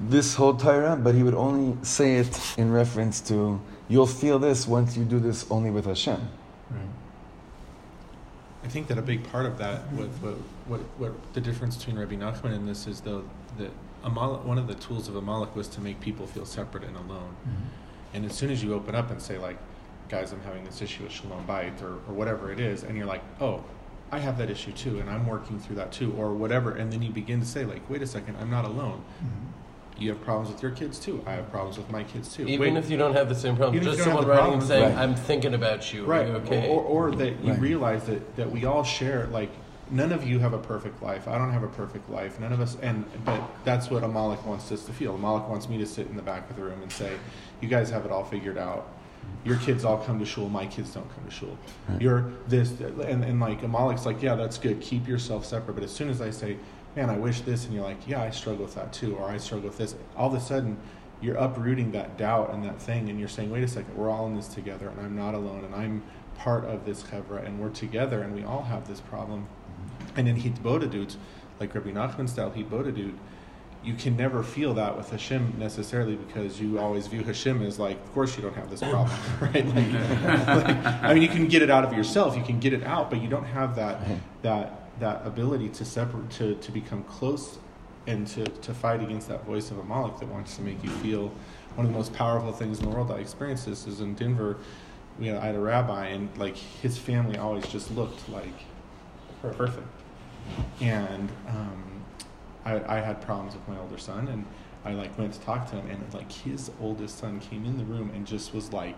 this 0.00 0.34
whole 0.34 0.54
Torah, 0.54 0.96
but 0.96 1.14
he 1.14 1.22
would 1.22 1.34
only 1.34 1.76
say 1.84 2.16
it 2.16 2.54
in 2.58 2.72
reference 2.72 3.20
to 3.22 3.60
you'll 3.88 4.06
feel 4.06 4.38
this 4.38 4.66
once 4.66 4.96
you 4.96 5.04
do 5.04 5.18
this 5.20 5.46
only 5.50 5.70
with 5.70 5.86
Hashem? 5.86 6.20
Right. 6.70 6.80
I 8.64 8.68
think 8.68 8.88
that 8.88 8.98
a 8.98 9.02
big 9.02 9.22
part 9.30 9.46
of 9.46 9.58
that, 9.58 9.80
what, 9.92 10.08
what, 10.08 10.34
what, 10.66 10.80
what 10.98 11.34
the 11.34 11.40
difference 11.40 11.76
between 11.76 11.98
Rabbi 11.98 12.16
Nachman 12.16 12.54
and 12.54 12.66
this 12.66 12.86
is 12.86 13.00
though 13.00 13.24
that 13.58 13.70
Amalek, 14.04 14.44
one 14.44 14.58
of 14.58 14.68
the 14.68 14.74
tools 14.74 15.08
of 15.08 15.16
Amalek 15.16 15.56
was 15.56 15.66
to 15.68 15.80
make 15.80 16.00
people 16.00 16.26
feel 16.26 16.44
separate 16.44 16.84
and 16.84 16.96
alone. 16.96 17.34
Mm-hmm. 17.40 18.14
And 18.14 18.24
as 18.26 18.34
soon 18.34 18.50
as 18.50 18.62
you 18.62 18.74
open 18.74 18.94
up 18.94 19.10
and 19.10 19.20
say 19.20 19.38
like, 19.38 19.58
guys, 20.08 20.32
I'm 20.32 20.40
having 20.42 20.64
this 20.64 20.80
issue 20.82 21.02
with 21.02 21.12
Shalom 21.12 21.46
Bayit 21.46 21.82
or, 21.82 21.94
or 21.94 22.14
whatever 22.14 22.52
it 22.52 22.60
is, 22.60 22.84
and 22.84 22.96
you're 22.96 23.06
like, 23.06 23.22
oh, 23.40 23.64
I 24.12 24.18
have 24.18 24.38
that 24.38 24.50
issue 24.50 24.72
too, 24.72 25.00
and 25.00 25.10
I'm 25.10 25.26
working 25.26 25.58
through 25.58 25.76
that 25.76 25.90
too, 25.90 26.12
or 26.16 26.32
whatever, 26.34 26.72
and 26.72 26.92
then 26.92 27.02
you 27.02 27.10
begin 27.10 27.40
to 27.40 27.46
say 27.46 27.64
like, 27.64 27.88
wait 27.90 28.02
a 28.02 28.06
second, 28.06 28.36
I'm 28.40 28.50
not 28.50 28.64
alone. 28.64 29.02
Mm-hmm. 29.18 30.02
You 30.02 30.10
have 30.10 30.22
problems 30.22 30.52
with 30.52 30.62
your 30.62 30.72
kids 30.72 30.98
too. 30.98 31.22
I 31.26 31.32
have 31.32 31.50
problems 31.50 31.78
with 31.78 31.90
my 31.90 32.02
kids 32.02 32.34
too. 32.34 32.46
Even 32.46 32.74
Wait, 32.74 32.84
if 32.84 32.90
you 32.90 32.96
don't 32.96 33.14
have 33.14 33.28
the 33.28 33.34
same 33.34 33.56
problem, 33.56 33.82
just 33.82 34.02
someone 34.02 34.26
writing 34.26 34.42
problems, 34.42 34.64
and 34.64 34.68
saying, 34.68 34.96
right. 34.96 35.02
"I'm 35.02 35.14
thinking 35.14 35.54
about 35.54 35.92
you." 35.92 36.04
Right. 36.04 36.26
You 36.26 36.34
okay. 36.34 36.68
Or, 36.68 36.82
or, 36.82 37.08
or 37.08 37.14
that 37.14 37.40
you 37.44 37.52
right. 37.52 37.60
realize 37.60 38.04
that 38.06 38.34
that 38.34 38.50
we 38.50 38.64
all 38.64 38.82
share 38.82 39.28
like 39.28 39.50
none 39.90 40.12
of 40.12 40.26
you 40.26 40.38
have 40.38 40.52
a 40.52 40.58
perfect 40.58 41.02
life. 41.02 41.28
I 41.28 41.38
don't 41.38 41.52
have 41.52 41.62
a 41.62 41.68
perfect 41.68 42.08
life. 42.10 42.40
None 42.40 42.52
of 42.52 42.60
us, 42.60 42.76
and 42.82 43.04
but 43.24 43.42
that's 43.64 43.90
what 43.90 44.02
Amalek 44.02 44.44
wants 44.46 44.70
us 44.72 44.84
to 44.86 44.92
feel. 44.92 45.14
Amalek 45.14 45.48
wants 45.48 45.68
me 45.68 45.78
to 45.78 45.86
sit 45.86 46.06
in 46.06 46.16
the 46.16 46.22
back 46.22 46.48
of 46.50 46.56
the 46.56 46.62
room 46.62 46.82
and 46.82 46.90
say, 46.92 47.16
"You 47.60 47.68
guys 47.68 47.90
have 47.90 48.04
it 48.04 48.10
all 48.12 48.24
figured 48.24 48.58
out. 48.58 48.88
Your 49.44 49.56
kids 49.56 49.84
all 49.84 49.98
come 49.98 50.18
to 50.18 50.24
shul. 50.24 50.48
My 50.48 50.66
kids 50.66 50.92
don't 50.94 51.08
come 51.14 51.24
to 51.24 51.30
shul. 51.30 51.56
You're 52.00 52.30
this, 52.46 52.70
and 52.80 53.24
and 53.24 53.40
like 53.40 53.62
Amalek's 53.62 54.06
like, 54.06 54.22
yeah, 54.22 54.34
that's 54.34 54.58
good. 54.58 54.80
Keep 54.80 55.06
yourself 55.08 55.44
separate. 55.44 55.74
But 55.74 55.84
as 55.84 55.92
soon 55.92 56.08
as 56.10 56.20
I 56.20 56.30
say, 56.30 56.56
man, 56.96 57.10
I 57.10 57.16
wish 57.16 57.40
this, 57.42 57.64
and 57.64 57.74
you're 57.74 57.84
like, 57.84 58.06
yeah, 58.06 58.22
I 58.22 58.30
struggle 58.30 58.64
with 58.64 58.74
that 58.74 58.92
too, 58.92 59.16
or 59.16 59.28
I 59.28 59.38
struggle 59.38 59.68
with 59.68 59.78
this, 59.78 59.94
all 60.16 60.28
of 60.28 60.34
a 60.34 60.44
sudden. 60.44 60.76
You're 61.20 61.36
uprooting 61.36 61.92
that 61.92 62.18
doubt 62.18 62.52
and 62.52 62.62
that 62.64 62.82
thing, 62.82 63.08
and 63.08 63.18
you're 63.18 63.28
saying, 63.30 63.50
"Wait 63.50 63.62
a 63.62 63.68
second, 63.68 63.96
we're 63.96 64.10
all 64.10 64.26
in 64.26 64.34
this 64.34 64.48
together, 64.48 64.88
and 64.88 65.00
I'm 65.00 65.16
not 65.16 65.32
alone, 65.34 65.64
and 65.64 65.74
I'm 65.74 66.02
part 66.36 66.64
of 66.64 66.84
this 66.84 67.02
chevra, 67.04 67.46
and 67.46 67.58
we're 67.58 67.70
together, 67.70 68.20
and 68.20 68.34
we 68.34 68.44
all 68.44 68.62
have 68.62 68.86
this 68.86 69.00
problem." 69.00 69.46
And 70.16 70.28
in 70.28 70.36
Hitbodedut, 70.36 71.16
like 71.60 71.74
Rabbi 71.74 71.90
Nachman 71.90 72.28
style 72.28 72.50
Hitbodedut, 72.50 73.14
you 73.84 73.94
can 73.94 74.16
never 74.16 74.42
feel 74.42 74.74
that 74.74 74.96
with 74.96 75.10
Hashem 75.10 75.54
necessarily 75.58 76.16
because 76.16 76.60
you 76.60 76.78
always 76.78 77.06
view 77.06 77.22
Hashem 77.22 77.62
as 77.62 77.78
like, 77.78 77.96
of 78.02 78.12
course 78.14 78.36
you 78.36 78.42
don't 78.42 78.54
have 78.54 78.70
this 78.70 78.80
problem, 78.80 79.10
right? 79.40 79.66
Like, 79.66 79.92
like, 80.66 80.86
I 81.02 81.12
mean, 81.12 81.22
you 81.22 81.28
can 81.28 81.46
get 81.48 81.62
it 81.62 81.70
out 81.70 81.84
of 81.84 81.92
yourself, 81.92 82.36
you 82.36 82.42
can 82.42 82.58
get 82.58 82.72
it 82.72 82.82
out, 82.82 83.10
but 83.10 83.20
you 83.20 83.28
don't 83.28 83.44
have 83.44 83.76
that 83.76 83.96
uh-huh. 83.96 84.14
that 84.42 84.80
that 85.00 85.26
ability 85.26 85.68
to 85.68 85.84
separate, 85.84 86.30
to 86.30 86.54
to 86.54 86.72
become 86.72 87.04
close, 87.04 87.58
and 88.06 88.26
to 88.28 88.44
to 88.44 88.72
fight 88.72 89.02
against 89.02 89.28
that 89.28 89.44
voice 89.44 89.70
of 89.70 89.78
a 89.78 89.80
Amalek 89.82 90.18
that 90.18 90.28
wants 90.28 90.56
to 90.56 90.62
make 90.62 90.82
you 90.82 90.90
feel. 90.90 91.30
One 91.74 91.86
of 91.86 91.92
the 91.92 91.98
most 91.98 92.14
powerful 92.14 92.52
things 92.52 92.78
in 92.78 92.88
the 92.88 92.90
world 92.90 93.10
I 93.10 93.16
experienced 93.16 93.66
this 93.66 93.86
is 93.86 94.00
in 94.00 94.14
Denver. 94.14 94.56
You 95.18 95.32
know, 95.32 95.40
I 95.40 95.46
had 95.46 95.56
a 95.56 95.60
rabbi, 95.60 96.06
and 96.06 96.34
like 96.38 96.56
his 96.56 96.96
family 96.96 97.36
always 97.36 97.66
just 97.66 97.90
looked 97.90 98.28
like 98.30 98.64
perfect 99.42 100.03
and 100.80 101.28
um, 101.48 102.04
I, 102.64 102.96
I 102.96 103.00
had 103.00 103.20
problems 103.20 103.54
with 103.54 103.66
my 103.68 103.78
older 103.78 103.98
son, 103.98 104.28
and 104.28 104.44
I 104.84 104.92
like 104.92 105.16
went 105.18 105.32
to 105.34 105.40
talk 105.40 105.70
to 105.70 105.76
him, 105.76 105.88
and 105.90 106.14
like 106.14 106.30
his 106.30 106.70
oldest 106.80 107.18
son 107.18 107.40
came 107.40 107.64
in 107.64 107.78
the 107.78 107.84
room 107.84 108.10
and 108.14 108.26
just 108.26 108.54
was 108.54 108.72
like 108.72 108.96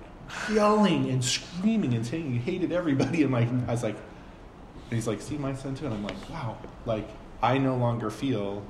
yelling 0.51 1.09
and 1.11 1.25
screaming 1.25 1.95
and 1.95 2.07
saying 2.07 2.33
he 2.33 2.39
hated 2.39 2.73
everybody, 2.73 3.23
and 3.23 3.33
like 3.33 3.49
I 3.69 3.73
was 3.73 3.83
like, 3.83 3.97
he's 4.91 5.07
like, 5.07 5.21
see 5.21 5.39
my 5.39 5.55
son 5.55 5.75
too, 5.75 5.87
and 5.87 5.95
I'm 5.95 6.05
like, 6.05 6.31
wow, 6.31 6.59
like 6.85 7.09
I 7.43 7.59
no 7.59 7.77
longer 7.77 8.11
feel 8.11 8.63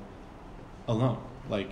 alone. 0.87 1.21
Like 1.49 1.69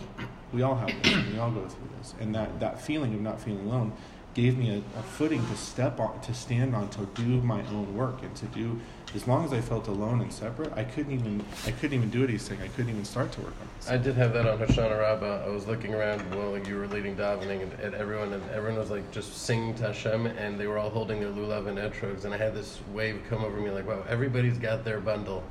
we 0.54 0.62
all 0.62 0.76
have 0.76 0.92
this, 1.04 1.28
we 1.32 1.38
all 1.38 1.52
go 1.52 1.68
through 1.68 1.90
this, 1.98 2.16
and 2.20 2.34
that 2.36 2.60
that 2.60 2.82
feeling 2.82 3.14
of 3.14 3.22
not 3.22 3.42
feeling 3.42 3.68
alone 3.68 3.94
gave 4.36 4.58
me 4.58 4.70
a, 4.70 5.00
a, 5.00 5.04
footing 5.04 5.44
to 5.48 5.56
step 5.56 6.00
on, 6.00 6.20
to 6.20 6.34
stand 6.34 6.76
on, 6.76 6.90
to 6.90 7.06
do 7.16 7.42
my 7.42 7.62
own 7.68 7.96
work, 7.96 8.22
and 8.22 8.36
to 8.36 8.46
do. 8.48 8.80
As 9.16 9.28
long 9.28 9.46
as 9.46 9.54
I 9.54 9.62
felt 9.62 9.88
alone 9.88 10.20
and 10.20 10.32
separate, 10.32 10.74
I 10.76 10.84
couldn't 10.84 11.14
even 11.14 11.44
I 11.66 11.72
couldn't 11.72 11.94
even 11.94 12.10
do 12.10 12.26
anything. 12.26 12.62
I 12.62 12.68
couldn't 12.68 12.90
even 12.90 13.06
start 13.06 13.32
to 13.34 13.42
work 13.42 13.54
on 13.62 13.68
this. 13.78 13.90
I 13.90 13.98
did 13.98 14.16
have 14.16 14.34
that 14.34 14.46
on 14.46 14.60
Hoshana 14.60 15.00
Rabbah. 15.00 15.46
I 15.46 15.50
was 15.50 15.66
looking 15.68 15.94
around 15.94 16.20
while 16.36 16.58
you 16.58 16.76
were 16.76 16.88
leading 16.88 17.16
davening, 17.16 17.62
and, 17.82 17.96
everyone 17.96 18.34
and 18.34 18.44
everyone 18.52 18.78
was 18.78 18.92
like 18.92 19.10
just 19.12 19.34
singing 19.34 19.74
to 19.76 19.84
Hashem, 19.84 20.26
and 20.26 20.60
they 20.60 20.68
were 20.68 20.78
all 20.78 20.90
holding 20.90 21.22
their 21.22 21.30
lulav 21.32 21.68
and 21.68 21.78
etrogs, 21.78 22.26
and 22.26 22.34
I 22.34 22.38
had 22.38 22.54
this 22.54 22.80
wave 22.94 23.22
come 23.30 23.46
over 23.46 23.58
me 23.58 23.70
like, 23.70 23.88
wow, 23.88 24.04
everybody's 24.10 24.58
got 24.58 24.84
their 24.84 25.00
bundle 25.00 25.44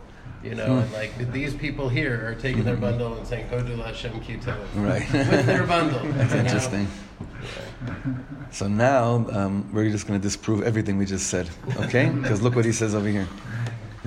you 0.43 0.55
know, 0.55 0.79
and 0.79 0.93
like 0.93 1.33
these 1.33 1.55
people 1.55 1.89
here 1.89 2.27
are 2.27 2.35
taking 2.35 2.65
their 2.65 2.77
bundle 2.77 3.15
and 3.15 3.27
saying 3.27 3.49
"Kodu 3.49 3.83
Hashem 3.83 4.21
Kito," 4.21 4.57
right? 4.75 5.11
with 5.13 5.47
their 5.47 5.67
bundle. 5.67 6.01
That's 6.13 6.35
interesting. 6.35 6.87
So 8.51 8.69
now 8.69 9.27
um, 9.33 9.69
we're 9.73 9.91
just 9.91 10.07
going 10.07 10.21
to 10.21 10.23
disprove 10.23 10.63
everything 10.63 10.97
we 10.97 11.07
just 11.07 11.27
said, 11.27 11.51
okay? 11.77 12.09
Because 12.23 12.41
look 12.41 12.55
what 12.55 12.65
he 12.65 12.71
says 12.73 12.95
over 12.95 13.09
here. 13.09 13.27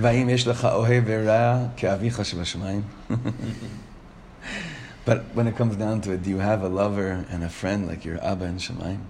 but 5.04 5.24
when 5.34 5.46
it 5.46 5.56
comes 5.56 5.76
down 5.76 6.00
to 6.02 6.12
it, 6.12 6.22
do 6.22 6.30
you 6.30 6.38
have 6.38 6.62
a 6.62 6.68
lover 6.68 7.26
and 7.28 7.44
a 7.44 7.50
friend 7.50 7.86
like 7.86 8.06
your 8.06 8.24
Abba 8.24 8.44
and 8.46 8.58
Shemaim? 8.58 9.00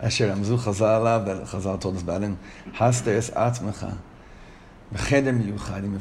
Asher 0.00 0.28
Amzu 0.28 0.58
Chazal 0.58 1.24
that 1.24 1.46
Chazal 1.46 1.80
told 1.80 1.96
us 1.96 2.02
about 2.02 2.22
him. 2.22 2.38
Haste 2.74 3.08
es 3.08 3.30
atzmecha. 3.30 3.98
B'cheder 4.92 5.32
miyuchad 5.32 5.84
im 5.84 5.98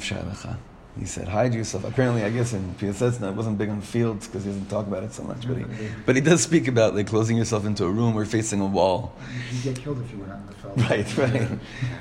he 1.00 1.06
said, 1.06 1.30
hide 1.30 1.54
yourself. 1.54 1.86
Apparently, 1.86 2.24
I 2.24 2.30
guess 2.30 2.52
in 2.52 2.76
Piasetzna, 2.76 3.30
it 3.30 3.36
wasn't 3.36 3.58
big 3.58 3.70
on 3.70 3.80
fields 3.80 4.28
because 4.28 4.44
he 4.44 4.50
doesn't 4.50 4.68
talk 4.70 4.88
about 4.88 5.04
it 5.04 5.14
so 5.14 5.24
much. 5.24 5.48
But 5.48 5.58
he, 5.58 5.66
but 6.06 6.16
he 6.16 6.22
does 6.22 6.44
speak 6.44 6.68
about 6.68 6.96
like 6.96 7.08
closing 7.08 7.38
yourself 7.38 7.66
into 7.66 7.86
a 7.86 7.90
room 7.90 8.18
or 8.18 8.26
facing 8.26 8.60
a 8.60 8.66
wall. 8.66 9.16
You 9.52 9.62
get 9.72 9.82
killed 9.82 10.02
if 10.02 10.12
you 10.12 10.18
went 10.20 10.34
out 10.34 10.40
in 10.40 10.48
the 10.48 10.54
field. 10.54 10.78
Right, 10.90 11.18
right. 11.18 11.60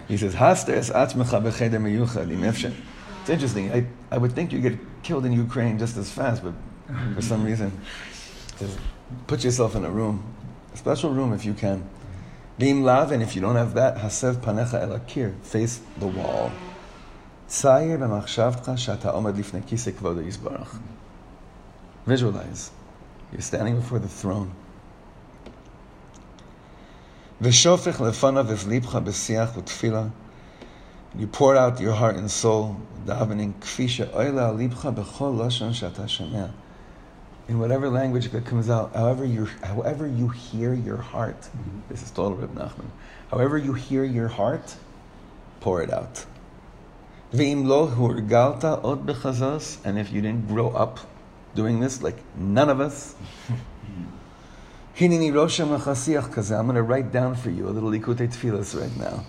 he 0.09 0.17
says, 0.17 0.35
Haster 0.35 0.71
es 0.71 0.91
atzmecha 0.91 1.41
b'cheder 1.41 1.81
meyuchad 1.81 2.31
im 2.33 2.43
It's 2.43 3.31
interesting. 3.31 3.73
I, 3.73 3.87
I 4.11 4.19
would 4.19 4.33
think 4.33 4.53
you 4.53 4.61
get 4.61 4.77
killed 5.05 5.25
in 5.25 5.33
Ukraine 5.33 5.79
just 5.79 5.97
as 5.97 6.11
fast, 6.11 6.43
but 6.43 6.55
for 7.15 7.23
some 7.23 7.45
reason, 7.45 7.81
says, 8.57 8.77
put 9.29 9.45
yourself 9.45 9.77
in 9.77 9.85
a 9.85 9.91
room, 9.91 10.25
a 10.75 10.77
special 10.77 11.11
room 11.11 11.33
if 11.33 11.45
you 11.45 11.55
can. 11.55 11.89
Beim 12.59 12.83
lav, 12.83 13.13
and 13.13 13.23
if 13.23 13.37
you 13.37 13.41
don't 13.41 13.57
have 13.57 13.75
that, 13.75 13.99
hasev 13.99 14.37
panecha 14.37 14.83
el 14.83 15.33
face 15.43 15.81
the 15.99 16.09
wall. 16.09 16.51
צייר 17.50 17.98
במחשבתך 17.98 18.72
שאתה 18.76 19.10
עומד 19.10 19.38
לפני 19.38 19.60
כיסא 19.66 19.92
כבוד 19.92 20.18
יסברך. 20.28 20.80
Visualize. 22.08 22.72
You're 23.34 23.42
standing 23.42 23.82
before 23.82 24.00
the 24.00 24.24
throne. 24.24 24.50
ושופך 27.42 28.02
לפניו 28.02 28.52
את 28.54 28.64
ליבך 28.68 28.96
בשיח 28.96 29.50
ותפילה. 29.58 30.04
You 31.18 31.28
pour 31.28 31.56
out 31.56 31.80
your 31.80 31.94
heart 31.94 32.16
and 32.16 32.30
soul, 32.44 32.76
davening, 33.08 33.62
כפי 33.62 33.88
שאוילה 33.88 34.50
על 34.50 34.56
ליבך 34.56 34.86
בכל 34.86 35.34
לשון 35.46 35.74
שאתה 35.74 36.08
שומע. 36.08 36.46
In 37.48 37.60
whatever 37.60 37.90
language 37.90 38.32
that 38.32 38.44
comes 38.46 38.70
out, 38.70 38.90
however 38.96 39.24
you, 39.24 39.46
however 39.62 40.08
you 40.08 40.28
hear 40.30 40.74
your 40.74 40.98
heart, 40.98 41.42
mm-hmm. 41.42 41.80
this 41.90 42.02
is 42.02 42.10
total 42.10 42.36
Reb 42.36 42.56
Nachman, 42.56 42.90
however 43.32 43.58
you 43.58 43.74
hear 43.74 44.04
your 44.04 44.28
heart, 44.28 44.76
pour 45.62 45.82
it 45.84 45.94
out. 45.94 46.26
And 47.33 47.71
if 49.99 50.13
you 50.13 50.21
didn't 50.21 50.49
grow 50.49 50.71
up 50.71 50.99
doing 51.55 51.79
this, 51.79 52.03
like 52.03 52.17
none 52.37 52.69
of 52.69 52.81
us, 52.81 53.15
hinini 54.97 55.31
rosha 55.31 55.65
machasiach 55.65 56.35
kaze, 56.35 56.51
I'm 56.51 56.67
going 56.67 56.75
to 56.75 56.83
write 56.83 57.13
down 57.13 57.37
for 57.37 57.51
you 57.51 57.69
a 57.69 57.71
little 57.71 57.91
likutei 57.91 58.29
tefillas 58.29 58.75
right 58.79 58.97
now. 58.97 59.25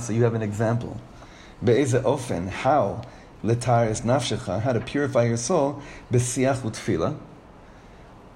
So 0.00 0.12
you 0.12 0.22
have 0.24 0.34
an 0.34 0.42
example. 0.42 1.00
Be'eze 1.62 1.94
ofen, 1.94 2.48
how 2.48 3.02
letar 3.44 3.86
es 3.86 4.00
nafshecha, 4.00 4.60
how 4.60 4.72
to 4.72 4.80
purify 4.80 5.24
your 5.24 5.36
soul, 5.36 5.80
besiach 6.10 6.62
utfila. 6.62 7.16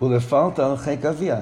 Ulefalta 0.01 0.61
al 0.61 0.77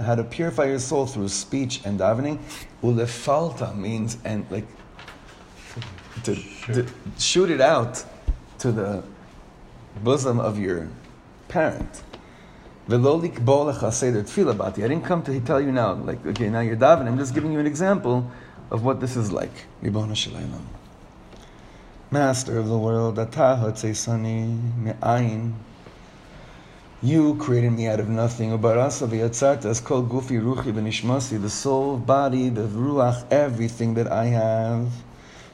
how 0.02 0.14
to 0.14 0.24
purify 0.24 0.64
your 0.64 0.78
soul 0.78 1.06
through 1.06 1.28
speech 1.28 1.82
and 1.84 1.98
davening. 2.00 2.38
Ulefalta 2.82 3.74
means, 3.76 4.16
and 4.24 4.46
like, 4.50 4.66
to, 6.24 6.34
to 6.72 6.86
shoot 7.18 7.50
it 7.50 7.60
out 7.60 8.04
to 8.58 8.72
the 8.72 9.02
bosom 10.02 10.40
of 10.40 10.58
your 10.58 10.88
parent. 11.48 12.02
I 12.86 12.98
didn't 12.98 15.04
come 15.04 15.22
to 15.22 15.40
tell 15.40 15.60
you 15.60 15.72
now, 15.72 15.94
like, 15.94 16.26
okay, 16.26 16.50
now 16.50 16.60
you're 16.60 16.76
davening. 16.76 17.06
I'm 17.06 17.18
just 17.18 17.34
giving 17.34 17.52
you 17.52 17.58
an 17.58 17.66
example 17.66 18.30
of 18.70 18.84
what 18.84 19.00
this 19.00 19.16
is 19.16 19.32
like. 19.32 19.52
Master 22.10 22.58
of 22.58 22.68
the 22.68 22.78
world, 22.78 23.18
you 27.02 27.34
created 27.36 27.72
me 27.72 27.86
out 27.86 28.00
of 28.00 28.08
nothing. 28.08 28.52
It's 28.52 29.80
called 29.80 30.10
Gufi 30.10 30.40
Ruchi 30.40 30.72
Benishmasi, 30.72 31.40
the 31.40 31.50
soul, 31.50 31.96
body, 31.96 32.50
the 32.50 32.62
ruach, 32.62 33.30
everything 33.30 33.94
that 33.94 34.10
I 34.10 34.26
have 34.26 34.88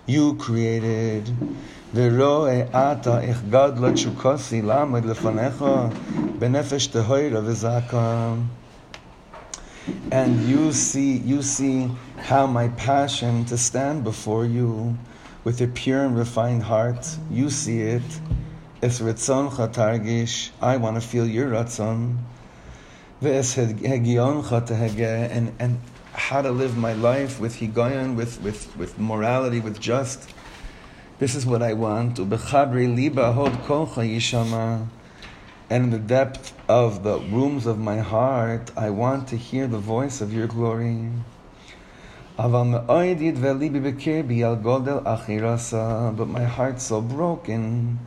you 0.10 0.36
created. 0.40 1.32
ורואה 1.94 2.62
אתה 2.92 3.22
איך 3.22 3.42
גדלה 3.50 3.94
תשוקוסי 3.94 4.62
לעמוד 4.62 5.06
לפניך 5.06 5.66
בנפש 6.40 6.88
טהורה 6.88 7.40
וזעקה. 7.44 8.34
And 10.12 10.50
you 10.50 10.72
see, 10.72 11.18
you 11.32 11.42
see 11.42 11.92
how 12.18 12.48
my 12.48 12.68
passion 12.70 13.46
to 13.46 13.58
stand 13.58 14.04
before 14.04 14.46
you 14.46 14.98
with 15.44 15.62
a 15.62 15.68
pure 15.68 16.04
and 16.06 16.18
refined 16.18 16.64
heart, 16.64 17.06
you 17.30 17.52
see 17.52 17.82
it. 17.82 18.10
Es 18.82 19.00
ritzoncha 19.00 19.72
targish, 19.72 20.50
I 20.62 20.78
want 20.78 20.96
to 20.96 21.02
feel 21.02 21.28
your 21.28 21.50
ratzon. 21.52 22.18
Ve'es 23.22 23.56
hegioncha 23.56 24.68
tehege, 24.68 25.32
and, 25.32 25.54
and 25.60 25.80
how 26.13 26.43
to 26.43 26.51
live 26.51 26.77
my 26.77 26.93
life 26.93 27.41
with 27.41 27.57
higayon, 27.57 28.17
with, 28.17 28.43
with, 28.43 28.77
with 28.77 28.99
morality, 28.99 29.61
with 29.61 29.81
just. 29.81 30.29
This 31.19 31.35
is 31.35 31.47
what 31.47 31.63
I 31.63 31.73
want. 31.75 32.19
And 32.19 32.31
in 35.85 35.91
the 35.91 35.99
depth 35.99 36.53
of 36.69 37.03
the 37.05 37.21
rooms 37.21 37.67
of 37.67 37.79
my 37.79 37.99
heart, 37.99 38.73
I 38.77 38.91
want 38.91 39.29
to 39.29 39.37
hear 39.37 39.69
the 39.69 39.79
voice 39.79 40.21
of 40.21 40.33
your 40.33 40.49
glory. 40.49 41.11
But 42.37 42.49
my 46.27 46.45
heart's 46.45 46.83
so 46.83 47.01
broken 47.01 48.01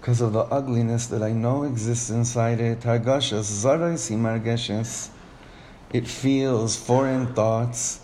because 0.00 0.20
of 0.20 0.32
the 0.32 0.44
ugliness 0.50 1.06
that 1.06 1.22
I 1.22 1.32
know 1.32 1.62
exists 1.62 2.10
inside 2.10 2.60
it 2.60 2.84
It 5.91 6.07
feels 6.07 6.75
foreign 6.75 7.33
thoughts, 7.33 7.99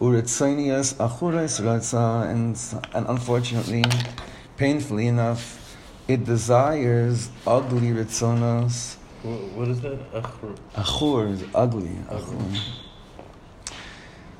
uritzonius 0.00 0.94
achurais 0.94 1.60
ratza, 1.60 2.30
and 2.30 2.56
and 2.94 3.06
unfortunately, 3.08 3.84
painfully 4.56 5.06
enough, 5.06 5.42
it 6.08 6.24
desires 6.24 7.30
ugly 7.46 7.90
ritzonos. 7.98 8.96
What 9.56 9.68
is 9.68 9.80
that? 9.80 9.98
Achur. 10.12 10.54
Achur 10.74 11.32
is 11.34 11.42
ugly. 11.54 11.96
Achur. 12.08 12.42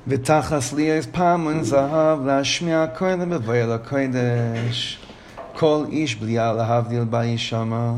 ותחס 0.09 0.73
לי 0.73 0.97
אז 0.97 1.07
פעמון 1.07 1.63
זהב 1.63 2.25
להשמיע 2.25 2.85
קודם 2.97 3.29
בבואל 3.29 3.71
הקודש. 3.71 4.99
כל 5.53 5.85
איש 5.89 6.15
בליעה 6.15 6.53
להבדיל 6.53 7.03
בה 7.03 7.25
ישמע, 7.25 7.91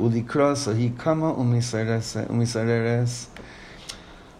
ולקרוא 0.00 0.54
סהי 0.54 0.90
כמה 0.98 1.26
ומסררס. 1.26 3.26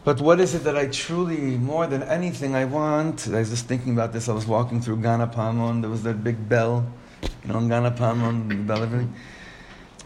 But 0.05 0.21
what 0.21 0.39
is 0.39 0.53
it 0.53 0.63
that 0.65 0.77
I 0.77 0.85
truly, 0.85 1.57
more 1.57 1.87
than 1.87 2.03
anything, 2.03 2.53
I 2.53 2.65
want? 2.65 3.27
I 3.27 3.39
was 3.39 3.49
just 3.49 3.65
thinking 3.65 3.93
about 3.93 4.13
this. 4.13 4.29
I 4.29 4.33
was 4.33 4.45
walking 4.45 4.79
through 4.79 4.97
Gan 4.97 5.19
HaPaamon. 5.19 5.81
There 5.81 5.89
was 5.89 6.03
that 6.03 6.23
big 6.23 6.47
bell, 6.47 6.85
you 7.43 7.51
know, 7.51 7.57
in 7.57 7.69
Ghana 7.69 7.89
the 7.89 8.55
bell, 8.55 8.83
everything. 8.83 9.15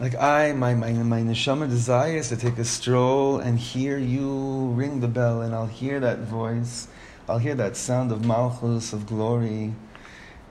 Like 0.00 0.14
I, 0.14 0.54
my, 0.54 0.72
my, 0.72 0.92
my 0.92 1.20
neshama 1.20 1.68
desires 1.68 2.30
to 2.30 2.38
take 2.38 2.56
a 2.56 2.64
stroll 2.64 3.40
and 3.40 3.58
hear 3.58 3.98
you 3.98 4.70
ring 4.70 5.00
the 5.00 5.08
bell, 5.08 5.42
and 5.42 5.54
I'll 5.54 5.66
hear 5.66 6.00
that 6.00 6.20
voice. 6.20 6.88
I'll 7.28 7.36
hear 7.36 7.54
that 7.56 7.76
sound 7.76 8.10
of 8.10 8.24
malchus, 8.24 8.94
of 8.94 9.04
glory. 9.04 9.74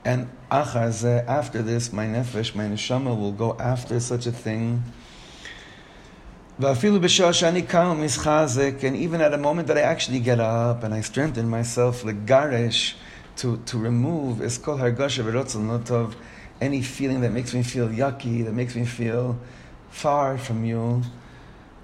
And 0.06 0.30
after 0.52 1.64
this, 1.64 1.92
my 1.92 2.06
nefesh, 2.06 2.54
my 2.54 2.66
neshama 2.66 3.20
will 3.20 3.32
go 3.32 3.58
after 3.58 4.00
such 4.00 4.28
a 4.28 4.32
thing 4.32 4.84
and 6.62 6.68
even 8.97 9.22
at 9.22 9.34
a 9.34 9.38
moment 9.38 9.68
that 9.70 9.78
I 9.78 9.82
actually 9.82 10.20
get 10.20 10.41
up 10.41 10.84
and 10.84 10.93
I 10.93 10.99
strengthen 10.99 11.47
myself, 11.47 12.03
like 12.03 12.26
garish, 12.26 12.97
to, 13.38 13.57
to 13.68 13.78
remove 13.78 14.41
is 14.41 14.57
called 14.57 14.82
hargasha 14.82 16.14
any 16.60 16.82
feeling 16.82 17.22
that 17.22 17.32
makes 17.32 17.53
me 17.53 17.64
feel 17.64 17.88
yucky, 17.88 18.43
that 18.43 18.51
makes 18.51 18.76
me 18.76 18.84
feel 18.84 19.39
far 19.89 20.38
from 20.38 20.66
you. 20.66 21.01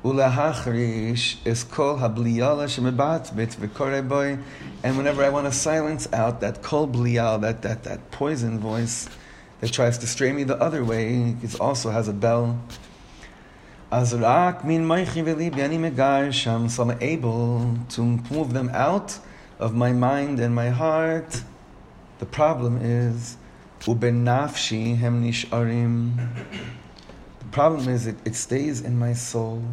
Ulahachrish 0.03 1.37
is 1.45 1.63
kol 1.63 1.97
habliyala 1.97 2.67
shemebat 2.67 3.33
bit 3.33 3.51
v'korei 3.51 4.05
boy. 4.05 4.37
And 4.83 4.97
whenever 4.97 5.23
I 5.23 5.29
want 5.29 5.45
to 5.45 5.53
silence 5.53 6.11
out 6.11 6.41
that 6.41 6.61
kol 6.61 6.89
bliyal, 6.89 7.39
that, 7.41 7.61
that, 7.61 7.85
that 7.85 8.11
poison 8.11 8.59
voice 8.59 9.07
that 9.61 9.71
tries 9.71 9.97
to 9.99 10.07
stray 10.07 10.33
me 10.33 10.43
the 10.43 10.57
other 10.57 10.83
way, 10.83 11.37
it 11.41 11.59
also 11.61 11.91
has 11.91 12.09
a 12.09 12.13
bell. 12.13 12.59
Azrak 13.95 14.65
min 14.65 14.85
meichi 14.85 15.23
v'libi 15.23 15.59
ani 15.59 15.77
megar 15.77 16.33
sham, 16.33 16.67
so 16.67 16.83
I'm 16.83 16.97
able 16.99 17.77
to 17.91 18.01
move 18.29 18.51
them 18.51 18.69
out 18.73 19.17
of 19.57 19.73
my 19.73 19.93
mind 19.93 20.41
and 20.41 20.53
my 20.53 20.67
heart. 20.67 21.41
The 22.19 22.25
problem 22.25 22.79
is, 22.81 23.37
ubenafshi 23.83 24.97
hem 24.97 25.23
nisharim. 25.23 26.11
The 27.39 27.45
problem 27.53 27.87
is, 27.87 28.05
it, 28.05 28.17
it 28.25 28.35
stays 28.35 28.81
in 28.81 28.99
my 28.99 29.13
soul. 29.13 29.63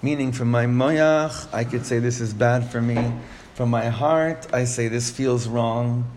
Meaning, 0.00 0.30
from 0.30 0.48
my 0.52 0.66
moyach, 0.66 1.52
I 1.52 1.64
could 1.64 1.84
say 1.84 1.98
this 1.98 2.20
is 2.20 2.32
bad 2.32 2.70
for 2.70 2.80
me. 2.80 3.12
From 3.54 3.68
my 3.68 3.86
heart, 3.86 4.46
I 4.52 4.62
say 4.62 4.86
this 4.86 5.10
feels 5.10 5.48
wrong. 5.48 6.08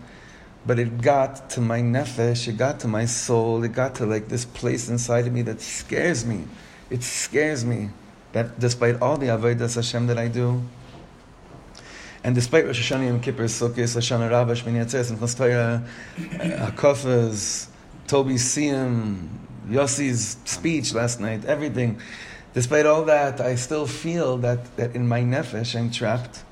But 0.67 0.77
it 0.77 1.01
got 1.01 1.49
to 1.51 1.61
my 1.61 1.81
nefesh, 1.81 2.47
it 2.47 2.57
got 2.57 2.81
to 2.81 2.87
my 2.87 3.05
soul, 3.05 3.63
it 3.63 3.73
got 3.73 3.95
to 3.95 4.05
like 4.05 4.27
this 4.27 4.45
place 4.45 4.87
inside 4.87 5.25
of 5.25 5.33
me 5.33 5.41
that 5.41 5.61
scares 5.61 6.27
me. 6.27 6.43
It 6.93 7.01
scares 7.01 7.65
me 7.65 7.89
that 8.33 8.59
despite 8.59 9.01
all 9.01 9.17
the 9.17 9.25
avodas 9.25 9.73
Hashem 9.73 10.05
that 10.05 10.19
I 10.19 10.27
do, 10.27 10.61
and 12.23 12.35
despite 12.35 12.67
Rosh 12.67 12.79
Hashanah, 12.79 13.07
Yom 13.07 13.19
Kippur, 13.19 13.45
Sukkot, 13.45 13.73
Hoshanah 13.73 14.29
Rabbah, 14.29 14.53
Shmini 14.53 14.85
Atzeres, 14.85 15.09
and 15.09 15.19
Torah, 15.35 15.83
uh, 16.39 16.69
Hakofas, 16.69 17.65
Toby 18.05 18.35
Siyam, 18.35 19.27
Yossi's 19.67 20.37
speech 20.45 20.93
last 20.93 21.19
night, 21.19 21.45
everything, 21.45 21.99
despite 22.53 22.85
all 22.85 23.03
that, 23.05 23.41
I 23.41 23.55
still 23.55 23.87
feel 23.87 24.37
that, 24.37 24.77
that 24.77 24.95
in 24.95 25.07
my 25.07 25.21
nefesh 25.21 25.75
I'm 25.75 25.89
trapped. 25.89 26.43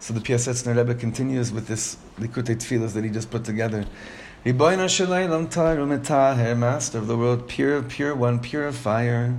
So 0.00 0.14
the 0.14 0.20
Piasetzner 0.20 0.74
Rebbe 0.74 0.94
continues 0.94 1.52
with 1.52 1.66
this 1.66 1.98
Likutei 2.18 2.56
Tfilas 2.56 2.94
that 2.94 3.04
he 3.04 3.10
just 3.10 3.30
put 3.30 3.44
together. 3.44 3.84
Master 6.56 6.98
of 6.98 7.06
the 7.06 7.16
world, 7.18 7.48
pure, 7.48 7.82
pure 7.82 8.14
one, 8.14 8.38
purifier. 8.38 9.34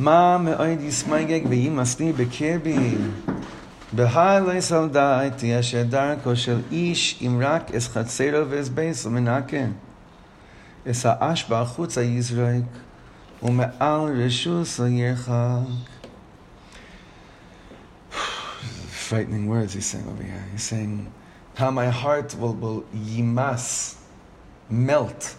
Ma 0.00 0.38
me'oid 0.38 0.80
yismaigeg 0.80 1.44
ve'imasni 1.44 2.14
bekirbi. 2.14 3.12
Behai 3.94 4.60
saldai 4.64 5.28
asher 5.58 5.84
darko 5.84 6.32
ish 6.72 7.18
imrak 7.20 7.74
es 7.74 7.86
chatzero 7.86 8.46
v'es 8.46 8.70
beis 8.70 9.04
u'menake. 9.04 9.74
Es 10.86 11.02
ha'ash 11.02 11.46
ba'achutz 11.48 11.96
ha'yizraik 11.96 12.66
u'me'al 13.42 14.08
reshus. 14.16 14.80
Frightening 18.88 19.48
words 19.48 19.74
he's 19.74 19.84
saying 19.84 20.08
over 20.08 20.22
here. 20.22 20.46
He's 20.52 20.62
saying 20.62 21.12
how 21.56 21.70
my 21.70 21.90
heart 21.90 22.34
will, 22.38 22.54
will 22.54 22.84
yimas, 22.94 23.96
melt 24.70 25.36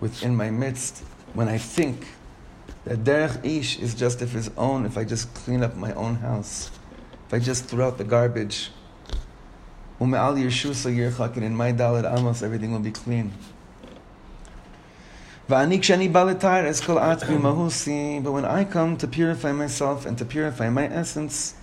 within 0.00 0.34
my 0.34 0.50
midst 0.50 1.04
when 1.34 1.48
I 1.48 1.58
think 1.58 2.08
that 2.85 3.03
derech 3.03 3.43
ish 3.45 3.79
is 3.79 3.93
just 3.93 4.21
if 4.21 4.31
his 4.31 4.49
own, 4.57 4.85
if 4.85 4.97
I 4.97 5.03
just 5.03 5.33
clean 5.33 5.63
up 5.63 5.75
my 5.75 5.93
own 5.93 6.15
house, 6.15 6.71
if 7.27 7.33
I 7.33 7.39
just 7.39 7.65
throw 7.65 7.87
out 7.87 7.97
the 7.97 8.03
garbage. 8.03 8.71
Ume'al 9.99 10.37
yeshusa 10.37 10.95
yirchak, 10.95 11.35
and 11.35 11.45
in 11.45 11.55
my 11.55 11.73
dalit 11.73 12.05
amos, 12.17 12.41
everything 12.41 12.71
will 12.71 12.79
be 12.79 12.91
clean. 12.91 13.33
But 15.47 15.67
when 15.67 15.73
I 18.45 18.63
come 18.65 18.97
to 18.97 19.07
purify 19.07 19.51
myself 19.51 20.05
and 20.05 20.17
to 20.17 20.25
purify 20.25 20.69
my 20.69 20.85
essence, 20.85 21.55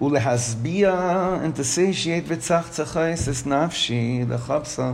ולהשביע 0.00 1.42
and 1.42 1.56
to 1.56 1.64
satiate 1.64 2.28
וצחצחייס 2.28 3.28
es 3.28 3.46
nafshi 3.46 4.24
לחפשה 4.28 4.92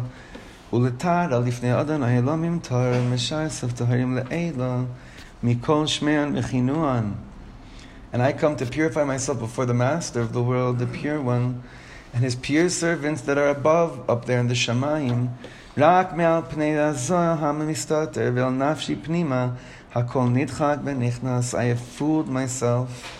ולתר 0.72 1.40
לפני 1.40 1.80
אדוני 1.80 2.18
אלומים 2.18 2.58
תר 2.62 3.02
משייסף 3.12 3.72
טהרים 3.72 4.16
לעילה 4.16 4.78
mikol 5.43 5.85
shmean 5.85 6.33
mechinuan. 6.33 7.15
And 8.11 8.21
I 8.21 8.33
come 8.33 8.55
to 8.57 8.65
purify 8.65 9.03
myself 9.03 9.39
before 9.39 9.65
the 9.65 9.73
Master 9.73 10.19
of 10.19 10.33
the 10.33 10.41
world, 10.41 10.79
the 10.79 10.87
pure 10.87 11.21
one, 11.21 11.63
and 12.13 12.23
his 12.23 12.35
pure 12.35 12.69
servants 12.69 13.21
that 13.21 13.37
are 13.37 13.49
above, 13.49 14.09
up 14.09 14.25
there 14.25 14.39
in 14.39 14.47
the 14.47 14.55
Shamayim. 14.55 15.29
Rak 15.75 16.17
me'al 16.17 16.43
pnei 16.43 16.75
hamamistater 17.37 18.33
ve'al 18.33 18.51
nafshi 18.51 18.95
pnima 18.95 19.55
hakol 19.93 20.29
nidchak 20.29 20.83
benichnas. 20.83 21.57
I 21.57 21.65
have 21.65 21.79
fooled 21.79 22.27
myself 22.27 23.15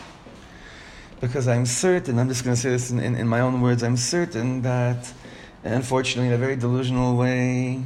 because 1.22 1.48
I'm 1.48 1.66
certain, 1.66 2.18
I'm 2.18 2.28
just 2.28 2.44
going 2.44 2.56
to 2.56 2.62
say 2.62 2.70
this 2.72 2.92
in, 2.92 3.00
in, 3.00 3.16
in 3.16 3.28
my 3.28 3.42
own 3.42 3.62
words, 3.62 3.84
I'm 3.84 3.98
certain 3.98 4.62
that, 4.62 5.12
unfortunately, 5.64 6.30
in 6.30 6.34
a 6.34 6.38
very 6.38 6.56
delusional 6.56 7.16
way, 7.16 7.84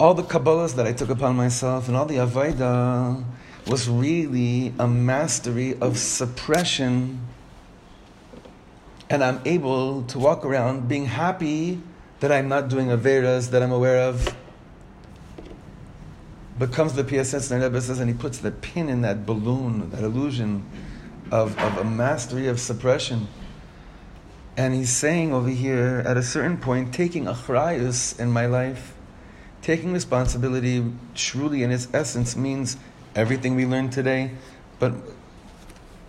all 0.00 0.14
the 0.14 0.22
Kabbalahs 0.22 0.76
that 0.76 0.86
I 0.86 0.94
took 0.94 1.10
upon 1.10 1.36
myself 1.36 1.86
and 1.86 1.94
all 1.94 2.06
the 2.06 2.16
Avaida 2.16 3.22
was 3.66 3.86
really 3.86 4.72
a 4.78 4.88
mastery 4.88 5.78
of 5.78 5.98
suppression. 5.98 7.20
And 9.10 9.22
I'm 9.22 9.42
able 9.44 10.04
to 10.04 10.18
walk 10.18 10.46
around 10.46 10.88
being 10.88 11.04
happy 11.04 11.82
that 12.20 12.32
I'm 12.32 12.48
not 12.48 12.70
doing 12.70 12.86
Averas 12.86 13.50
that 13.50 13.62
I'm 13.62 13.72
aware 13.72 14.08
of. 14.08 14.34
But 16.58 16.72
comes 16.72 16.94
the 16.94 17.04
Piasetzner 17.04 17.62
Rebbe 17.62 17.80
says, 17.82 18.00
and 18.00 18.08
he 18.08 18.16
puts 18.16 18.38
the 18.38 18.52
pin 18.52 18.88
in 18.88 19.02
that 19.02 19.26
balloon, 19.26 19.90
that 19.90 20.02
illusion 20.02 20.64
of, 21.30 21.58
of 21.58 21.76
a 21.76 21.84
mastery 21.84 22.48
of 22.48 22.58
suppression. 22.58 23.28
And 24.56 24.74
he's 24.74 24.90
saying 24.90 25.34
over 25.34 25.50
here, 25.50 26.02
at 26.06 26.16
a 26.16 26.22
certain 26.22 26.56
point, 26.56 26.94
taking 26.94 27.26
achrayus 27.26 28.18
in 28.18 28.30
my 28.30 28.46
life, 28.46 28.94
taking 29.62 29.92
responsibility 29.92 30.84
truly 31.14 31.62
in 31.62 31.70
its 31.70 31.88
essence 31.92 32.36
means 32.36 32.76
everything 33.14 33.56
we 33.56 33.66
learned 33.66 33.92
today. 33.92 34.32
But 34.78 34.94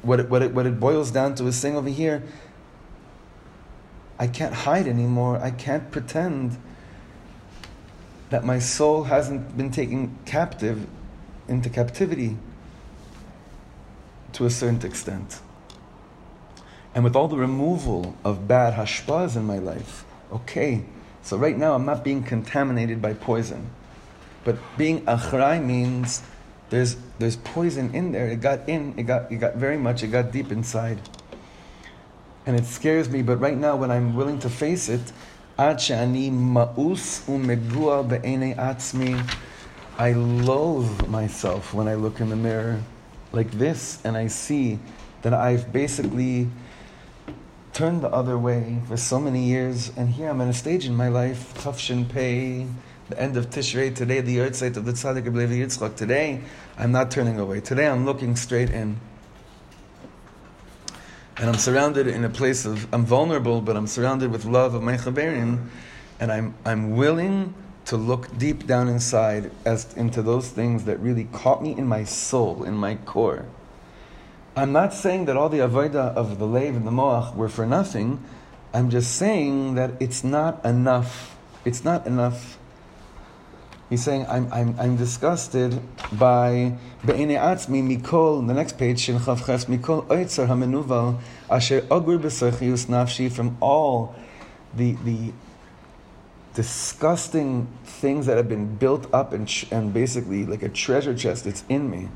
what 0.02 0.20
it, 0.20 0.30
what 0.30 0.42
it, 0.42 0.54
what 0.54 0.66
it 0.66 0.80
boils 0.80 1.12
down 1.12 1.36
to 1.36 1.48
is 1.48 1.56
saying 1.56 1.76
over 1.76 1.90
here, 1.90 2.24
I 4.18 4.28
can't 4.28 4.54
hide 4.54 4.88
anymore. 4.88 5.40
I 5.40 5.52
can't 5.52 5.92
pretend 5.92 6.58
that 8.30 8.46
my 8.46 8.60
soul 8.60 9.06
hasn't 9.06 9.58
been 9.58 9.72
taken 9.72 10.18
captive 10.26 10.88
into 11.48 11.70
captivity 11.70 12.38
to 14.34 14.46
a 14.46 14.50
certain 14.50 14.86
extent. 14.86 15.42
And 16.96 17.04
with 17.04 17.16
all 17.16 17.28
the 17.28 17.38
removal 17.38 18.16
of 18.24 18.48
bad 18.48 18.74
hashpahs 18.74 19.36
in 19.36 19.44
my 19.44 19.60
life, 19.60 20.06
okay, 20.32 20.84
so 21.24 21.38
right 21.38 21.58
now 21.58 21.74
I'm 21.74 21.86
not 21.86 22.04
being 22.04 22.24
contaminated 22.24 23.02
by 23.02 23.14
poison. 23.14 23.70
But 24.44 24.58
being 24.78 25.06
achrai 25.06 25.64
means 25.64 26.24
there's, 26.70 26.98
there's 27.20 27.36
poison 27.36 27.94
in 27.94 28.12
there. 28.12 28.28
It 28.28 28.42
got 28.42 28.68
in, 28.68 28.94
it 28.98 29.04
got, 29.04 29.32
it 29.32 29.36
got 29.38 29.56
very 29.56 29.78
much, 29.78 30.04
it 30.04 30.08
got 30.08 30.32
deep 30.32 30.52
inside. 30.52 31.00
And 32.46 32.60
it 32.60 32.66
scares 32.66 33.10
me, 33.10 33.22
but 33.22 33.40
right 33.40 33.58
now 33.58 33.76
when 33.76 33.92
I'm 33.92 34.16
willing 34.16 34.40
to 34.40 34.50
face 34.50 34.90
it, 34.90 35.12
I 35.58 35.74
loathe 40.14 41.08
myself 41.08 41.74
when 41.74 41.88
I 41.88 41.94
look 41.94 42.20
in 42.20 42.30
the 42.30 42.36
mirror 42.36 42.82
like 43.32 43.52
this 43.52 44.04
and 44.04 44.18
I 44.18 44.28
see 44.28 44.80
that 45.22 45.34
I've 45.34 45.72
basically 45.72 46.50
turned 47.74 48.02
the 48.02 48.10
other 48.10 48.38
way 48.38 48.80
for 48.88 48.98
so 48.98 49.20
many 49.20 49.44
years, 49.44 49.92
and 49.96 50.10
here 50.10 50.30
I'm 50.30 50.42
at 50.42 50.48
a 50.48 50.54
stage 50.54 50.86
in 50.86 50.96
my 50.96 51.08
life, 51.08 51.54
Tafshin 51.56 52.10
Pei, 52.10 52.68
the 53.10 53.22
end 53.22 53.38
of 53.38 53.50
Tishrei, 53.50 53.96
today, 53.96 54.22
the 54.22 54.38
Yahrzeit 54.38 54.78
of 54.78 54.86
the 54.86 54.92
Tzaddik 54.92 55.26
Rebbe 55.26 55.54
Yitzchak. 55.54 55.96
Today, 55.96 56.42
I'm 56.78 56.92
not 56.92 57.12
turning 57.12 57.40
away. 57.40 57.62
Today, 57.62 57.88
I'm 57.88 58.06
looking 58.06 58.36
straight 58.36 58.70
in. 58.70 59.00
And 61.38 61.50
I'm 61.50 61.58
surrounded 61.58 62.08
in 62.08 62.24
a 62.26 62.30
place 62.30 62.66
of, 62.66 62.94
I'm 62.94 63.06
vulnerable, 63.06 63.62
but 63.62 63.78
I'm 63.78 63.88
surrounded 63.88 64.32
with 64.32 64.46
love 64.46 64.74
of 64.74 64.84
my 64.84 64.98
Chaverim, 64.98 65.70
and 66.20 66.32
I'm, 66.32 66.54
I'm 66.66 66.96
willing 66.96 67.54
to 67.86 67.98
look 67.98 68.38
deep 68.38 68.68
down 68.68 68.90
inside 68.90 69.50
as 69.66 69.94
into 69.96 70.22
those 70.22 70.50
things 70.50 70.84
that 70.86 71.00
really 71.00 71.26
caught 71.32 71.64
me 71.64 71.76
in 71.78 71.88
my 71.88 72.04
soul, 72.04 72.64
in 72.64 72.76
my 72.76 72.96
core. 72.96 73.46
I'm 74.54 74.74
not 74.74 74.94
saying 74.94 75.26
that 75.26 75.38
all 75.38 75.48
the 75.48 75.60
avodah 75.60 76.14
of 76.14 76.38
the 76.38 76.46
lave 76.46 76.76
and 76.76 76.86
the 76.86 76.92
moach 76.92 77.34
were 77.36 77.48
for 77.48 77.66
nothing. 77.66 78.22
I'm 78.74 78.90
just 78.90 79.16
saying 79.16 79.76
that 79.76 79.92
it's 80.02 80.26
not 80.26 80.66
enough. 80.66 81.38
It's 81.64 81.86
not 81.86 82.06
enough. 82.06 82.58
He's 83.90 84.04
saying, 84.04 84.26
I'm, 84.28 84.52
I'm, 84.52 84.78
I'm 84.78 84.98
disgusted 84.98 85.82
by 86.12 86.76
be'ene 87.06 87.38
atzmi 87.38 87.82
mikol, 87.82 88.46
the 88.46 88.54
next 88.54 88.78
page, 88.78 89.00
shin 89.00 89.20
chavches, 89.20 89.68
mikol 89.68 90.06
oitzer 90.08 90.48
hamenuval, 90.48 91.20
asher 91.50 91.82
ogur 91.84 92.20
b'serchius 92.20 92.88
nafshi, 92.88 93.32
from 93.32 93.58
all 93.62 94.16
the, 94.74 94.94
the 95.04 95.32
disgusting 96.54 97.68
things 97.84 98.26
that 98.26 98.36
have 98.36 98.50
been 98.50 98.76
built 98.76 99.14
up 99.14 99.32
and, 99.32 99.50
and 99.72 99.94
basically 99.94 100.46
like 100.46 100.64
a 100.64 100.70
treasure 100.70 101.14
chest, 101.14 101.46
it's 101.46 101.64
in 101.70 101.90
me. 101.90 102.10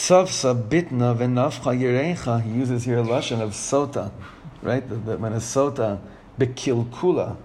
Tzavsa 0.00 0.54
bitna 0.54 1.14
v'nafcha 1.14 1.78
yirecha. 1.78 2.42
He 2.42 2.50
uses 2.52 2.84
here 2.84 3.00
a 3.00 3.02
lashon 3.02 3.42
of 3.42 3.50
sota, 3.50 4.10
right? 4.62 4.88
The, 4.88 4.94
the, 4.94 5.18
when 5.18 5.34
a 5.34 5.36
sota 5.36 6.00
bekilkula, 6.38 7.36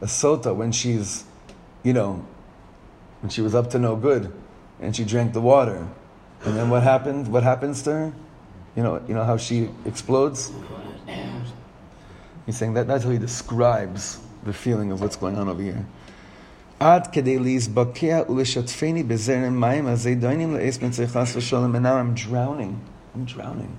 a 0.00 0.06
sota 0.06 0.54
when 0.54 0.72
she's, 0.72 1.24
you 1.84 1.92
know, 1.92 2.26
when 3.20 3.30
she 3.30 3.40
was 3.40 3.54
up 3.54 3.70
to 3.70 3.78
no 3.78 3.94
good, 3.94 4.32
and 4.80 4.96
she 4.96 5.04
drank 5.04 5.34
the 5.34 5.40
water, 5.40 5.86
and 6.44 6.56
then 6.56 6.68
what 6.68 6.82
happened? 6.82 7.28
What 7.28 7.44
happens 7.44 7.82
to 7.82 7.92
her? 7.92 8.12
You 8.74 8.82
know, 8.82 9.00
you 9.06 9.14
know 9.14 9.24
how 9.24 9.36
she 9.36 9.68
explodes. 9.84 10.50
He's 12.44 12.56
saying 12.56 12.74
that 12.74 12.88
that's 12.88 13.04
how 13.04 13.10
he 13.10 13.18
describes 13.18 14.18
the 14.42 14.52
feeling 14.52 14.90
of 14.90 15.00
what's 15.00 15.16
going 15.16 15.36
on 15.36 15.48
over 15.48 15.62
here. 15.62 15.86
Ulishatfeni 16.80 19.06
bezerem 19.06 19.54
mayim 19.54 19.84
azeidoinim 19.84 20.56
le'es 20.56 20.78
mitzaychas 20.78 21.36
v'sholem. 21.36 21.74
And 21.74 21.82
now 21.82 21.96
I'm 21.96 22.14
drowning. 22.14 22.80
I'm 23.14 23.26
drowning. 23.26 23.76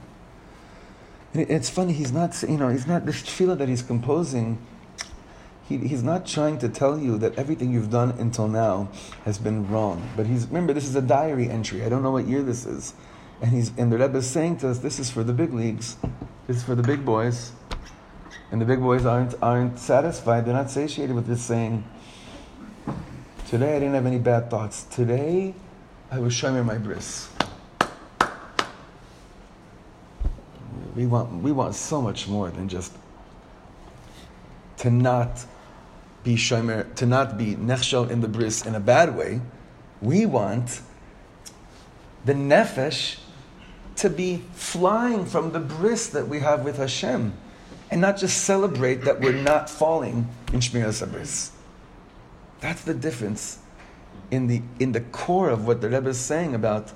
It's 1.33 1.69
funny. 1.69 1.93
He's 1.93 2.11
not. 2.11 2.43
You 2.43 2.57
know. 2.57 2.69
He's 2.69 2.85
not. 2.85 3.05
This 3.05 3.23
tefillah 3.23 3.57
that 3.57 3.69
he's 3.69 3.81
composing. 3.81 4.59
He, 5.67 5.77
he's 5.77 6.03
not 6.03 6.25
trying 6.25 6.57
to 6.59 6.67
tell 6.67 6.99
you 6.99 7.17
that 7.19 7.39
everything 7.39 7.71
you've 7.71 7.89
done 7.89 8.11
until 8.19 8.49
now 8.49 8.89
has 9.23 9.37
been 9.37 9.71
wrong. 9.71 10.09
But 10.17 10.27
he's 10.27 10.45
remember 10.45 10.73
this 10.73 10.85
is 10.85 10.95
a 10.95 11.01
diary 11.01 11.49
entry. 11.49 11.85
I 11.85 11.89
don't 11.89 12.03
know 12.03 12.11
what 12.11 12.27
year 12.27 12.43
this 12.43 12.65
is, 12.65 12.93
and 13.41 13.51
he's 13.51 13.71
and 13.77 13.91
the 13.91 13.97
Rebbe 13.97 14.17
is 14.17 14.29
saying 14.29 14.57
to 14.57 14.69
us, 14.69 14.79
this 14.79 14.99
is 14.99 15.09
for 15.09 15.23
the 15.23 15.33
big 15.33 15.53
leagues. 15.53 15.95
This 16.45 16.57
is 16.57 16.63
for 16.63 16.75
the 16.75 16.83
big 16.83 17.05
boys, 17.05 17.53
and 18.51 18.59
the 18.59 18.65
big 18.65 18.81
boys 18.81 19.05
aren't 19.05 19.33
aren't 19.41 19.79
satisfied. 19.79 20.45
They're 20.45 20.53
not 20.53 20.69
satiated 20.69 21.15
with 21.15 21.25
this 21.25 21.41
saying. 21.41 21.85
Today 23.51 23.75
I 23.75 23.79
didn't 23.79 23.95
have 23.95 24.05
any 24.05 24.17
bad 24.17 24.49
thoughts. 24.49 24.83
Today 24.83 25.53
I 26.09 26.19
was 26.19 26.33
shomer 26.33 26.63
my 26.63 26.77
bris. 26.77 27.27
We 30.95 31.05
want 31.05 31.43
we 31.43 31.51
want 31.51 31.75
so 31.75 32.01
much 32.01 32.29
more 32.29 32.49
than 32.49 32.69
just 32.69 32.93
to 34.77 34.89
not 34.89 35.45
be 36.23 36.35
shomer, 36.35 36.95
to 36.95 37.05
not 37.05 37.37
be 37.37 37.55
nechshel 37.55 38.09
in 38.09 38.21
the 38.21 38.29
bris 38.29 38.65
in 38.65 38.73
a 38.75 38.79
bad 38.79 39.17
way. 39.17 39.41
We 40.01 40.25
want 40.25 40.79
the 42.23 42.33
nefesh 42.33 43.17
to 43.97 44.09
be 44.09 44.43
flying 44.53 45.25
from 45.25 45.51
the 45.51 45.59
bris 45.59 46.07
that 46.07 46.25
we 46.25 46.39
have 46.39 46.63
with 46.63 46.77
Hashem, 46.77 47.33
and 47.91 47.99
not 47.99 48.15
just 48.15 48.45
celebrate 48.45 49.03
that 49.03 49.19
we're 49.19 49.43
not 49.43 49.69
falling 49.69 50.29
in 50.53 50.61
shmiras 50.61 51.05
bris. 51.11 51.51
That's 52.61 52.83
the 52.83 52.93
difference 52.93 53.59
in 54.29 54.47
the 54.47 54.61
in 54.79 54.93
the 54.93 55.01
core 55.01 55.49
of 55.49 55.67
what 55.67 55.81
the 55.81 55.89
Rebbe 55.89 56.09
is 56.09 56.19
saying 56.19 56.55
about 56.55 56.93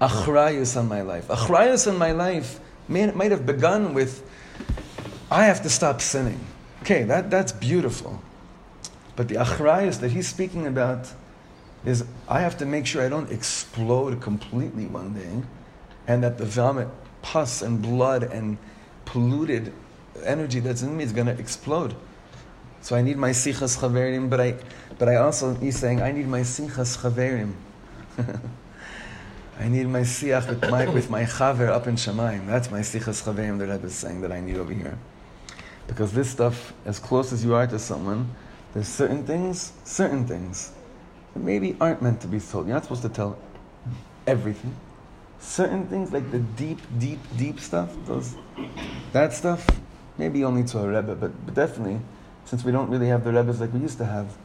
achrayus 0.00 0.76
on 0.76 0.88
my 0.88 1.02
life. 1.02 1.28
Achrayus 1.28 1.90
on 1.90 1.98
my 1.98 2.12
life 2.12 2.60
may, 2.88 3.10
might 3.10 3.30
have 3.30 3.46
begun 3.46 3.94
with 3.94 4.22
I 5.30 5.46
have 5.46 5.62
to 5.62 5.70
stop 5.70 6.00
sinning. 6.00 6.40
Okay, 6.82 7.04
that, 7.04 7.30
that's 7.30 7.52
beautiful. 7.52 8.20
But 9.16 9.28
the 9.28 9.36
achrayus 9.36 10.00
that 10.00 10.10
he's 10.10 10.28
speaking 10.28 10.66
about 10.66 11.10
is 11.86 12.04
I 12.28 12.40
have 12.40 12.58
to 12.58 12.66
make 12.66 12.86
sure 12.86 13.02
I 13.02 13.08
don't 13.08 13.30
explode 13.30 14.20
completely 14.20 14.86
one 14.86 15.14
day 15.14 15.42
and 16.06 16.22
that 16.22 16.38
the 16.38 16.44
vomit, 16.44 16.88
pus 17.22 17.62
and 17.62 17.80
blood 17.80 18.24
and 18.24 18.58
polluted 19.04 19.72
energy 20.24 20.60
that's 20.60 20.82
in 20.82 20.96
me 20.96 21.04
is 21.04 21.12
going 21.12 21.28
to 21.28 21.38
explode. 21.38 21.94
So 22.82 22.96
I 22.96 23.02
need 23.02 23.16
my 23.16 23.30
sichas 23.30 23.78
chaverim, 23.78 24.28
but 24.28 24.40
I, 24.40 24.56
but 25.02 25.08
I 25.08 25.16
also, 25.16 25.54
he's 25.54 25.76
saying, 25.76 26.00
I 26.00 26.12
need 26.12 26.28
my 26.28 26.42
sichas 26.42 26.96
chaverim. 26.96 27.54
I 29.58 29.66
need 29.66 29.88
my 29.88 30.02
siach 30.02 30.48
with 30.48 30.70
my, 30.70 30.88
with 30.88 31.10
my 31.10 31.24
chaver 31.24 31.70
up 31.70 31.88
in 31.88 31.96
Shemaim. 31.96 32.46
That's 32.46 32.70
my 32.70 32.82
sichas 32.82 33.20
chaverim 33.24 33.58
that 33.58 33.66
Rebbe 33.66 33.86
is 33.86 33.96
saying 33.96 34.20
that 34.20 34.30
I 34.30 34.38
need 34.38 34.58
over 34.58 34.72
here. 34.72 34.96
Because 35.88 36.12
this 36.12 36.30
stuff, 36.30 36.72
as 36.84 37.00
close 37.00 37.32
as 37.32 37.44
you 37.44 37.52
are 37.52 37.66
to 37.66 37.80
someone, 37.80 38.32
there's 38.74 38.86
certain 38.86 39.26
things, 39.26 39.72
certain 39.82 40.24
things, 40.24 40.70
that 41.34 41.42
maybe 41.42 41.76
aren't 41.80 42.00
meant 42.00 42.20
to 42.20 42.28
be 42.28 42.38
told. 42.38 42.68
You're 42.68 42.76
not 42.76 42.84
supposed 42.84 43.02
to 43.02 43.08
tell 43.08 43.36
everything. 44.28 44.76
Certain 45.40 45.84
things, 45.88 46.12
like 46.12 46.30
the 46.30 46.38
deep, 46.38 46.78
deep, 47.00 47.18
deep 47.36 47.58
stuff, 47.58 47.92
those, 48.06 48.36
that 49.10 49.32
stuff, 49.32 49.66
maybe 50.16 50.44
only 50.44 50.62
to 50.62 50.78
a 50.78 50.86
Rebbe, 50.86 51.16
but, 51.16 51.44
but 51.44 51.54
definitely, 51.56 51.98
since 52.44 52.64
we 52.64 52.70
don't 52.70 52.88
really 52.88 53.08
have 53.08 53.24
the 53.24 53.32
Rebbes 53.32 53.60
like 53.60 53.72
we 53.72 53.80
used 53.80 53.98
to 53.98 54.04
have, 54.04 54.38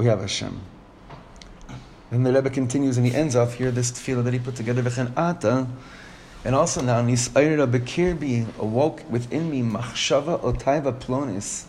we 0.00 0.06
have 0.06 0.22
Hashem. 0.22 0.58
Then 2.10 2.22
the 2.22 2.32
Rebbe 2.32 2.48
continues 2.48 2.96
and 2.96 3.06
he 3.06 3.14
ends 3.14 3.36
off 3.36 3.52
here 3.54 3.70
this 3.70 3.92
tefillah 3.92 4.24
that 4.24 4.32
he 4.32 4.38
put 4.38 4.56
together, 4.56 4.82
V'chen 4.82 5.12
ata, 5.14 5.66
and 6.42 6.54
also 6.54 6.80
now, 6.80 7.02
Nisayra 7.02 7.70
Bekirbi 7.70 8.46
awoke 8.58 9.04
within 9.10 9.50
me 9.50 9.60
machshava 9.60 10.40
otaiva 10.40 10.98
plonis, 10.98 11.66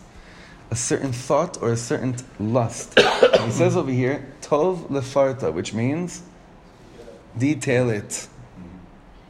a 0.70 0.74
certain 0.74 1.12
thought 1.12 1.60
or 1.60 1.72
a 1.72 1.76
certain 1.76 2.16
lust. 2.40 2.98
he 2.98 3.50
says 3.50 3.76
over 3.76 3.90
here, 3.90 4.26
tov 4.40 4.88
lefarta, 4.88 5.52
which 5.52 5.74
means 5.74 6.22
detail 7.36 7.90
it. 7.90 8.28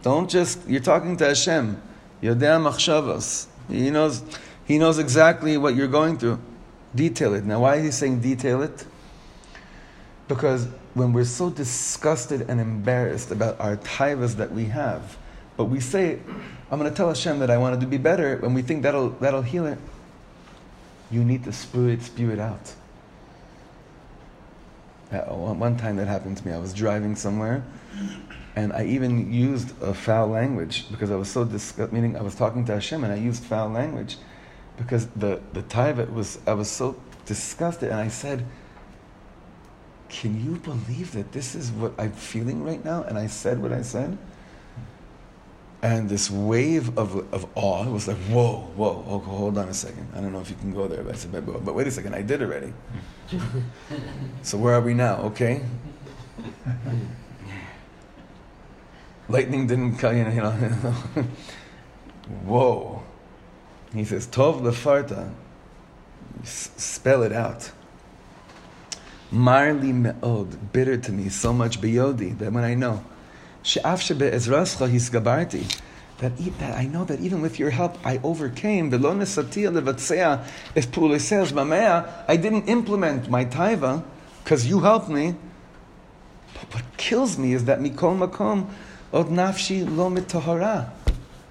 Don't 0.03 0.31
just, 0.31 0.61
you're 0.69 0.81
talking 0.81 1.17
to 1.17 1.27
Hashem. 1.27 1.83
Yodea 2.23 2.63
machshavas. 2.63 3.49
He 3.69 3.91
knows, 3.91 4.23
he 4.65 4.79
knows 4.79 5.01
exactly 5.01 5.57
what 5.57 5.75
you're 5.75 5.89
going 5.89 6.19
through. 6.19 6.39
Detail 6.95 7.35
it. 7.35 7.45
Now, 7.45 7.63
why 7.63 7.77
is 7.77 7.85
he 7.85 7.91
saying 7.91 8.21
detail 8.21 8.63
it? 8.63 8.87
Because 10.29 10.67
when 10.95 11.13
we're 11.13 11.25
so 11.25 11.51
disgusted 11.51 12.43
and 12.49 12.61
embarrassed 12.61 13.31
about 13.31 13.61
our 13.61 13.77
taivas 13.77 14.37
that 14.37 14.53
we 14.53 14.67
have, 14.67 15.17
but 15.57 15.65
we 15.65 15.81
say, 15.81 16.21
I'm 16.71 16.79
going 16.79 16.91
to 16.91 16.97
tell 16.97 17.09
Hashem 17.09 17.39
that 17.41 17.51
I 17.51 17.59
wanted 17.59 17.81
to 17.81 17.87
be 17.87 17.99
better, 17.99 18.35
and 18.45 18.55
we 18.55 18.63
think 18.63 18.83
that'll, 18.83 19.11
that'll 19.11 19.43
heal 19.43 19.67
it, 19.67 19.79
you 21.11 21.23
need 21.25 21.45
to 21.45 21.53
spew 21.53 21.89
it, 21.89 22.03
spew 22.03 22.31
it 22.31 22.39
out. 22.39 22.75
Uh, 25.13 25.35
one 25.35 25.77
time 25.77 25.97
that 25.97 26.09
happened 26.09 26.39
to 26.39 26.47
me, 26.47 26.55
I 26.55 26.59
was 26.59 26.73
driving 26.73 27.15
somewhere, 27.15 27.63
and 28.57 28.73
I 28.73 28.85
even 28.85 29.31
used 29.33 29.81
a 29.83 29.93
foul 29.93 30.29
language 30.29 30.91
because 30.91 31.11
I 31.11 31.17
was 31.17 31.29
so 31.29 31.45
disgusted, 31.45 31.93
meaning 31.93 32.17
I 32.17 32.23
was 32.23 32.35
talking 32.35 32.65
to 32.67 32.73
Hashem 32.73 33.05
and 33.05 33.13
I 33.13 33.17
used 33.17 33.45
foul 33.45 33.69
language 33.69 34.17
because 34.79 35.07
the, 35.09 35.41
the 35.53 35.63
taiva 35.63 36.11
was, 36.13 36.39
I 36.47 36.55
was 36.55 36.71
so 36.71 36.97
disgusted, 37.27 37.91
and 37.91 38.01
I 38.01 38.09
said, 38.09 38.47
can 40.13 40.45
you 40.45 40.57
believe 40.59 41.13
that 41.13 41.33
this 41.33 41.55
is 41.55 41.71
what 41.71 41.95
I'm 41.99 42.13
feeling 42.13 42.63
right 42.63 42.85
now? 42.85 43.03
And 43.03 43.19
I 43.19 43.27
said 43.27 43.63
what 43.63 43.73
I 43.73 43.81
said. 43.81 44.19
And 45.81 46.09
this 46.09 46.31
wave 46.31 46.97
of, 46.99 47.17
of 47.33 47.47
awe 47.57 47.85
was 47.91 48.07
like, 48.07 48.19
whoa, 48.29 48.59
whoa, 48.77 49.05
oh, 49.09 49.19
hold 49.19 49.59
on 49.59 49.69
a 49.69 49.75
second. 49.75 50.07
I 50.15 50.21
don't 50.21 50.33
know 50.33 50.41
if 50.41 50.51
you 50.51 50.55
can 50.57 50.73
go 50.73 50.87
there. 50.87 51.03
But 51.03 51.15
I 51.15 51.19
said, 51.19 51.33
but, 51.33 51.65
but 51.65 51.75
wait 51.75 51.87
a 51.87 51.91
second, 51.91 52.15
I 52.15 52.23
did 52.23 52.43
already. 52.43 52.73
so 54.43 54.59
where 54.59 54.75
are 54.75 54.81
we 54.83 54.95
now? 54.95 55.17
Okay. 55.23 55.63
Lightning 59.29 59.67
didn't 59.67 59.97
cut 59.97 60.15
you 60.15 60.25
know. 60.25 60.51
whoa. 62.45 63.03
He 63.95 64.05
says, 64.05 64.27
Tov 64.27 64.61
lefarta. 64.61 65.33
Spell 66.45 67.23
it 67.23 67.33
out. 67.33 67.73
Marli 69.33 69.95
me'od, 69.95 70.73
bitter 70.75 70.99
to 70.99 71.11
me, 71.11 71.31
so 71.31 71.55
much 71.55 71.81
beyodi, 71.81 72.37
that 72.39 72.53
when 72.53 72.65
I 72.65 72.75
know, 72.75 73.03
she'af 73.63 74.03
shebe 74.03 74.31
ezrascha 74.31 74.91
hisgabarti, 74.91 75.81
that, 76.19 76.37
that 76.59 76.77
I 76.79 76.85
know 76.85 77.05
that 77.05 77.19
even 77.21 77.41
with 77.41 77.59
your 77.59 77.71
help 77.71 77.97
I 78.07 78.21
overcame, 78.23 78.91
velo 78.91 79.15
nesatia 79.15 79.73
levatzea 79.73 80.47
es 80.77 80.87
pulises 80.87 81.51
mamea, 81.51 82.25
I 82.29 82.37
didn't 82.37 82.69
implement 82.69 83.31
my 83.31 83.47
taiva, 83.47 84.05
because 84.45 84.67
you 84.67 84.81
helped 84.81 85.09
me. 85.09 85.35
But 86.53 86.75
what 86.75 86.97
kills 86.99 87.39
me 87.39 87.55
is 87.55 87.65
that 87.65 87.81
mikol 87.81 88.19
makom 88.19 88.69
od 89.15 89.29
nafshi 89.29 89.85
lo 89.97 90.11
mitahara. 90.11 90.91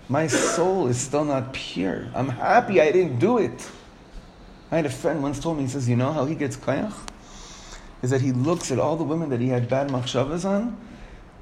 My 0.07 0.27
soul 0.27 0.87
is 0.87 0.97
still 0.97 1.25
not 1.25 1.53
pure. 1.53 2.09
I'm 2.13 2.29
happy 2.29 2.79
I 2.79 2.91
didn't 2.91 3.17
do 3.17 3.39
it. 3.39 3.71
I 4.69 4.75
had 4.75 4.85
a 4.85 4.89
friend 4.89 5.23
once 5.23 5.39
told 5.39 5.57
me, 5.57 5.63
he 5.63 5.69
says, 5.69 5.89
you 5.89 5.95
know 5.95 6.13
how 6.13 6.25
he 6.25 6.35
gets 6.35 6.55
kayach? 6.55 6.93
Is 8.01 8.09
that 8.09 8.21
he 8.21 8.31
looks 8.31 8.71
at 8.71 8.79
all 8.79 8.95
the 8.95 9.03
women 9.03 9.29
that 9.29 9.39
he 9.39 9.49
had 9.49 9.69
bad 9.69 9.89
machshavas 9.89 10.45
on, 10.45 10.77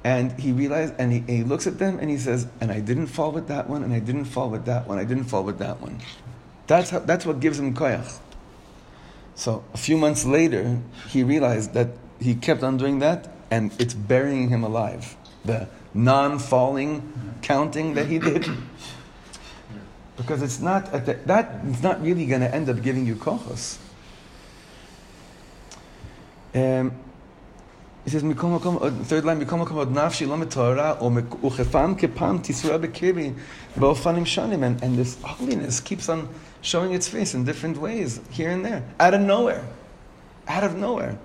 and 0.04 0.32
he 0.32 0.52
realized, 0.52 0.94
and 0.98 1.12
he, 1.12 1.20
he, 1.20 1.42
looks 1.42 1.66
at 1.66 1.78
them 1.78 1.98
and 1.98 2.08
he 2.08 2.16
says, 2.16 2.46
and 2.60 2.70
I 2.70 2.80
didn't 2.80 3.08
fall 3.08 3.32
with 3.32 3.48
that 3.48 3.68
one, 3.68 3.82
and 3.82 3.92
I 3.92 3.98
didn't 3.98 4.24
fall 4.24 4.48
with 4.48 4.64
that 4.64 4.86
one, 4.86 4.98
I 4.98 5.04
didn't 5.04 5.24
fall 5.24 5.44
with 5.44 5.58
that 5.58 5.80
one. 5.80 6.00
That's, 6.66 6.90
how, 6.90 7.00
that's 7.00 7.26
what 7.26 7.40
gives 7.40 7.58
him 7.58 7.74
koyach. 7.74 8.18
So 9.34 9.64
a 9.74 9.76
few 9.76 9.96
months 9.96 10.24
later, 10.24 10.78
he 11.08 11.22
realized 11.22 11.74
that 11.74 11.88
he 12.18 12.34
kept 12.34 12.62
on 12.62 12.76
doing 12.76 12.98
that, 13.00 13.28
and 13.50 13.72
it's 13.78 13.94
burying 13.94 14.48
him 14.48 14.64
alive. 14.64 15.16
The 15.44 15.68
non-falling 15.94 17.40
counting 17.42 17.94
that 17.94 18.06
he 18.06 18.18
did. 18.18 18.46
Because 20.16 20.42
it's 20.42 20.60
not, 20.60 20.92
the, 20.92 21.18
that 21.26 21.64
is 21.64 21.82
not 21.82 22.02
really 22.02 22.26
going 22.26 22.42
to 22.42 22.54
end 22.54 22.68
up 22.68 22.82
giving 22.82 23.06
you 23.06 23.16
kochos. 23.16 23.78
Um, 26.54 26.92
He 28.04 28.10
says, 28.10 28.22
"Mikol 28.22 28.58
makom." 28.58 29.04
Third 29.04 29.26
line, 29.26 29.44
"Mikol 29.44 29.64
makom 29.64 29.76
od 29.76 29.92
nafshi 29.92 30.26
lo 30.26 30.36
metorah 30.36 30.96
o 31.02 31.10
uchefam 31.10 31.98
kepam 31.98 32.40
tisra 32.40 32.78
bekirbi 32.78 33.34
ba'ofanim 33.76 34.24
shanim," 34.24 34.64
and 34.64 34.82
and 34.82 34.96
this 34.96 35.18
ugliness 35.22 35.80
keeps 35.80 36.08
on 36.08 36.28
showing 36.62 36.94
its 36.94 37.08
face 37.08 37.34
in 37.34 37.44
different 37.44 37.78
ways 37.78 38.20
here 38.30 38.50
and 38.50 38.64
there, 38.64 38.84
out 38.98 39.12
of 39.12 39.20
nowhere, 39.20 39.64
out 40.48 40.64
of 40.64 40.76
nowhere. 40.76 41.18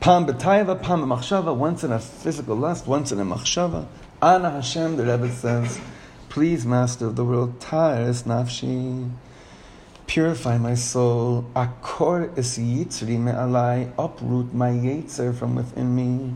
Pam 0.00 0.26
b'taiva, 0.26 0.80
pam 0.82 1.02
b'machshava, 1.02 1.54
once 1.54 1.84
in 1.84 1.92
a 1.92 2.00
physical 2.00 2.56
lust, 2.56 2.86
once 2.88 3.12
in 3.12 3.20
a 3.20 3.24
machshava. 3.24 3.86
Ana 4.20 4.50
Hashem, 4.50 4.96
the 4.96 5.04
Rebbe 5.04 5.30
says, 5.30 5.80
please, 6.28 6.66
Master 6.66 7.06
of 7.06 7.16
the 7.16 7.24
world, 7.24 7.60
tares 7.60 8.24
nafshi, 8.24 9.08
purify 10.10 10.58
my 10.58 10.74
soul. 10.74 11.44
Akor 11.54 12.32
es 12.36 12.58
yitzri 12.58 13.16
me'alai, 13.16 13.88
uproot 13.96 14.52
my 14.52 14.70
yetzer 14.70 15.32
from 15.32 15.54
within 15.54 15.94
me. 15.94 16.34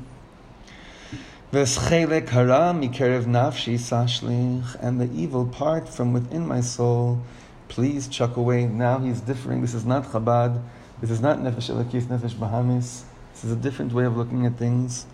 V'eschelek 1.53 2.29
hara 2.29 2.72
mikerev 2.72 3.25
nafshi 3.25 3.75
sashlich, 3.75 4.77
and 4.81 5.01
the 5.01 5.11
evil 5.12 5.45
part 5.45 5.89
from 5.89 6.12
within 6.12 6.47
my 6.47 6.61
soul, 6.61 7.20
please 7.66 8.07
chuck 8.07 8.37
away. 8.37 8.64
Now 8.64 9.01
he's 9.01 9.20
differing. 9.20 9.61
This 9.61 9.75
is 9.75 9.85
not 9.85 10.05
Chabad. 10.05 10.62
This 11.01 11.11
is 11.11 11.20
not 11.20 11.39
Nefesh 11.39 11.68
Elokis, 11.68 12.05
Nefesh 12.05 12.35
Bahamis. 12.35 13.03
This 13.33 13.43
is 13.43 13.51
a 13.51 13.57
different 13.57 13.93
way 13.93 14.05
of 14.05 14.16
looking 14.16 14.47
at 14.47 14.57
things. 14.57 15.05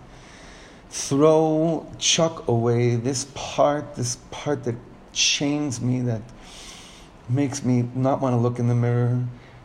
Throw, 0.91 1.87
chuck 1.97 2.47
away 2.47 2.97
this 2.97 3.27
part, 3.33 3.95
this 3.95 4.19
part 4.31 4.65
that 4.65 4.77
chains 5.15 5.81
me, 5.81 6.03
that 6.03 6.21
makes 7.31 7.65
me 7.65 7.89
not 7.95 8.21
want 8.21 8.35
to 8.35 8.39
look 8.39 8.59
in 8.59 8.69
the 8.69 8.75
mirror. 8.75 9.25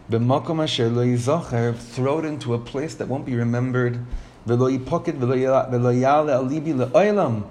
B'makom 0.09 0.63
asher 0.63 0.89
lo 0.89 1.74
throw 1.74 2.20
it 2.20 2.26
into 2.26 2.53
a 2.53 2.59
place 2.59 2.95
that 2.95 3.07
won't 3.07 3.26
be 3.26 3.36
remembered. 3.36 3.99
V'lo 4.47 4.78
yipoket 4.78 5.18
v'lo 5.18 5.99
yale 5.99 6.30
al 6.30 6.45
libi 6.45 6.74
le'olam. 6.74 7.45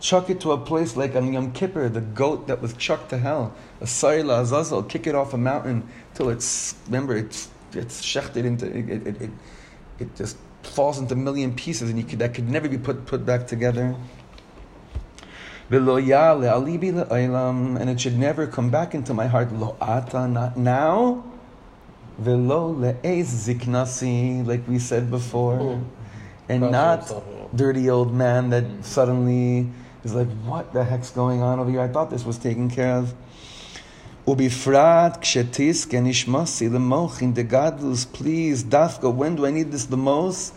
Chuck 0.00 0.28
it 0.30 0.40
to 0.40 0.52
a 0.52 0.58
place 0.58 0.96
like 0.96 1.14
on 1.14 1.32
Yom 1.32 1.52
Kippur, 1.52 1.88
the 1.88 2.00
goat 2.00 2.46
that 2.46 2.60
was 2.60 2.74
chucked 2.74 3.10
to 3.10 3.18
hell. 3.18 3.54
A 3.80 3.84
Sayla 3.84 4.40
Azazel, 4.42 4.82
kick 4.82 5.06
it 5.06 5.14
off 5.14 5.32
a 5.32 5.38
mountain 5.38 5.88
till 6.14 6.28
it's, 6.28 6.74
remember, 6.86 7.16
it's, 7.16 7.48
it's 7.72 8.02
shechted 8.02 8.44
into, 8.44 8.66
it, 8.66 8.90
it, 8.90 9.06
it, 9.06 9.22
it, 9.22 9.30
it 9.98 10.16
just 10.16 10.36
falls 10.62 10.98
into 10.98 11.14
a 11.14 11.16
million 11.16 11.54
pieces 11.54 11.88
and 11.88 11.98
you 11.98 12.04
could, 12.04 12.18
that 12.18 12.34
could 12.34 12.48
never 12.50 12.68
be 12.68 12.76
put, 12.76 13.06
put 13.06 13.24
back 13.24 13.46
together. 13.46 13.94
V'lo 13.94 14.02
yale 14.02 14.02
al 14.02 14.02
libi 14.02 14.02
le'olam, 15.22 15.53
and 15.70 17.90
it 17.90 18.00
should 18.00 18.18
never 18.18 18.46
come 18.46 18.70
back 18.70 18.94
into 18.94 19.14
my 19.14 19.26
heart. 19.26 19.52
Lo 19.52 19.76
ata, 19.80 20.28
not 20.28 20.56
now. 20.56 21.24
Velo 22.18 22.74
le'ez 22.74 23.24
ziknasi, 23.24 24.46
like 24.46 24.66
we 24.68 24.78
said 24.78 25.10
before. 25.10 25.58
Mm. 25.58 25.84
And 26.48 26.70
not 26.70 27.10
dirty 27.56 27.88
old 27.88 28.14
man 28.14 28.50
that 28.50 28.64
suddenly 28.82 29.70
is 30.04 30.14
like, 30.14 30.28
what 30.44 30.72
the 30.72 30.84
heck's 30.84 31.10
going 31.10 31.40
on 31.40 31.58
over 31.58 31.70
here? 31.70 31.80
I 31.80 31.88
thought 31.88 32.10
this 32.10 32.24
was 32.24 32.38
taken 32.38 32.70
care 32.70 32.96
of. 32.96 33.14
Ubifrat 34.26 35.20
kshetis 35.20 35.86
kenishmasi 35.86 36.70
lemochin 36.70 37.34
degadlus, 37.34 38.10
please, 38.10 38.64
dafka, 38.64 39.12
when 39.12 39.36
do 39.36 39.46
I 39.46 39.50
need 39.50 39.72
this 39.72 39.86
the 39.86 39.96
most? 39.96 40.54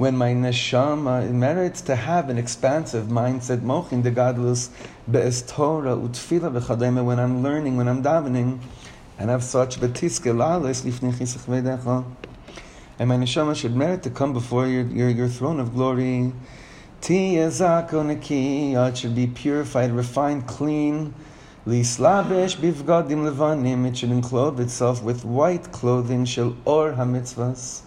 When 0.00 0.16
my 0.16 0.32
neshama 0.32 1.30
merits 1.30 1.82
to 1.82 1.94
have 1.94 2.30
an 2.30 2.38
expansive 2.38 3.08
mindset, 3.08 3.58
mochin 3.58 4.02
degadlus, 4.02 4.70
be'es 5.06 5.42
Torah, 5.42 5.94
utfila 5.94 6.50
v'chadema, 6.58 7.04
when 7.04 7.20
I'm 7.20 7.42
learning, 7.42 7.76
when 7.76 7.86
I'm 7.86 8.02
davening, 8.02 8.60
and 9.18 9.28
have 9.28 9.44
such 9.44 9.78
betiske 9.78 10.34
lales 10.34 10.80
lifnei 10.86 11.12
chisach 11.12 11.44
v'edecha. 11.44 12.06
And 12.98 13.10
my 13.10 13.16
neshama 13.16 13.54
should 13.54 13.76
merit 13.76 14.02
to 14.04 14.08
come 14.08 14.32
before 14.32 14.66
your, 14.66 14.84
your, 14.86 15.10
your 15.10 15.28
throne 15.28 15.60
of 15.60 15.74
glory. 15.74 16.32
It 17.02 18.96
should 18.96 19.14
be 19.14 19.26
purified, 19.26 19.92
refined, 19.92 20.46
clean. 20.46 21.12
Lislabesh 21.66 22.56
bivgadim 22.56 23.30
levanim, 23.30 23.86
it 23.86 23.98
should 23.98 24.08
enclothe 24.08 24.60
itself 24.60 25.02
with 25.02 25.26
white 25.26 25.70
clothing, 25.72 26.24
shel 26.24 26.56
or 26.64 26.92
hamitzvahs. 26.92 27.82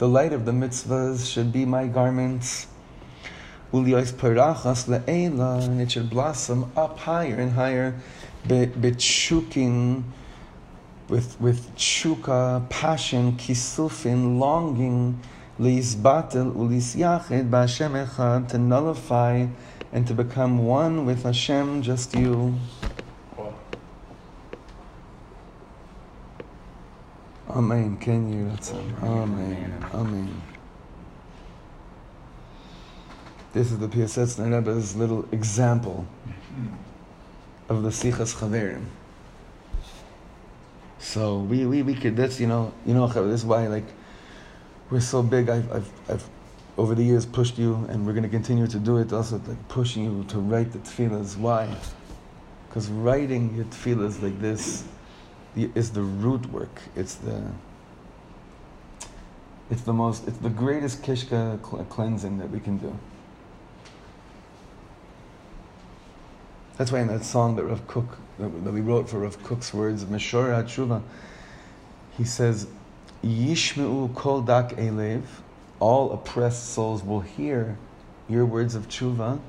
The 0.00 0.08
light 0.08 0.32
of 0.32 0.46
the 0.46 0.52
mitzvahs 0.52 1.30
should 1.30 1.52
be 1.52 1.66
my 1.66 1.86
garments. 1.86 2.66
And 3.70 3.86
it 3.86 5.92
should 5.92 6.08
blossom 6.08 6.72
up 6.74 6.98
higher 7.00 7.34
and 7.34 7.52
higher. 7.52 7.96
Betshukin, 8.48 10.04
with 11.10 11.38
with 11.38 11.76
chuka, 11.76 12.66
passion, 12.70 13.36
kisufin, 13.36 14.38
longing, 14.38 15.20
liisbatel 15.60 16.54
ulis 16.54 16.96
yachid 16.96 17.50
b'Hashem 17.50 18.06
echad, 18.06 18.48
to 18.48 18.56
nullify 18.56 19.48
and 19.92 20.06
to 20.06 20.14
become 20.14 20.64
one 20.64 21.04
with 21.04 21.24
Hashem, 21.24 21.82
just 21.82 22.16
you. 22.16 22.54
Amen. 27.56 27.96
Ken 27.96 28.32
you 28.32 28.76
Amen. 29.02 29.84
Amen. 29.92 30.42
This 33.52 33.72
is 33.72 33.78
the 33.78 33.88
Piasetzner 33.88 34.52
Rebbe's 34.52 34.94
little 34.94 35.26
example 35.32 36.06
of 37.68 37.82
the 37.82 37.88
Sichas 37.88 38.36
Chaverim. 38.36 38.84
So 41.00 41.38
we, 41.38 41.66
we, 41.66 41.82
we 41.82 41.94
could, 41.94 42.16
that's, 42.16 42.38
you 42.38 42.46
know, 42.46 42.72
you 42.86 42.94
know, 42.94 43.08
this 43.08 43.40
is 43.40 43.46
why, 43.46 43.66
like, 43.66 43.86
we're 44.90 45.00
so 45.00 45.20
big. 45.20 45.50
I've, 45.50 45.72
I've, 45.72 45.90
I've 46.08 46.30
over 46.76 46.94
the 46.94 47.02
years 47.02 47.26
pushed 47.26 47.58
you, 47.58 47.84
and 47.88 48.06
we're 48.06 48.12
going 48.12 48.22
to 48.22 48.28
continue 48.28 48.68
to 48.68 48.78
do 48.78 48.98
it 48.98 49.12
also, 49.12 49.40
like, 49.48 49.68
pushing 49.68 50.04
you 50.04 50.24
to 50.28 50.38
write 50.38 50.70
the 50.70 50.78
tefillahs. 50.78 51.36
Why? 51.36 51.74
Because 52.68 52.88
writing 52.90 53.56
your 53.56 53.64
tefillahs 53.64 54.22
like 54.22 54.40
this 54.40 54.84
is 55.56 55.90
the 55.90 56.02
root 56.02 56.46
work. 56.52 56.82
It's 56.96 57.14
the, 57.14 57.42
it's 59.70 59.82
the 59.82 59.92
most, 59.92 60.26
it's 60.28 60.38
the 60.38 60.50
greatest 60.50 61.02
kishka 61.02 61.58
cl- 61.64 61.84
cleansing 61.84 62.38
that 62.38 62.50
we 62.50 62.60
can 62.60 62.78
do. 62.78 62.96
That's 66.76 66.90
why 66.90 67.00
in 67.00 67.08
that 67.08 67.24
song 67.24 67.56
that 67.56 67.64
Rav 67.64 67.86
Kook, 67.86 68.16
that, 68.38 68.48
we 68.48 68.80
wrote 68.80 69.10
for 69.10 69.18
Rav 69.18 69.42
Kook's 69.42 69.74
words, 69.74 70.04
Meshor 70.04 70.48
HaTshuva, 70.48 71.02
he 72.16 72.24
says, 72.24 72.66
Yishmeu 73.22 74.14
kol 74.14 74.40
dak 74.40 74.70
elev, 74.70 75.24
all 75.78 76.12
oppressed 76.12 76.70
souls 76.70 77.02
will 77.02 77.20
hear 77.20 77.76
your 78.30 78.46
words 78.46 78.74
of 78.74 78.88
tshuva, 78.88 79.40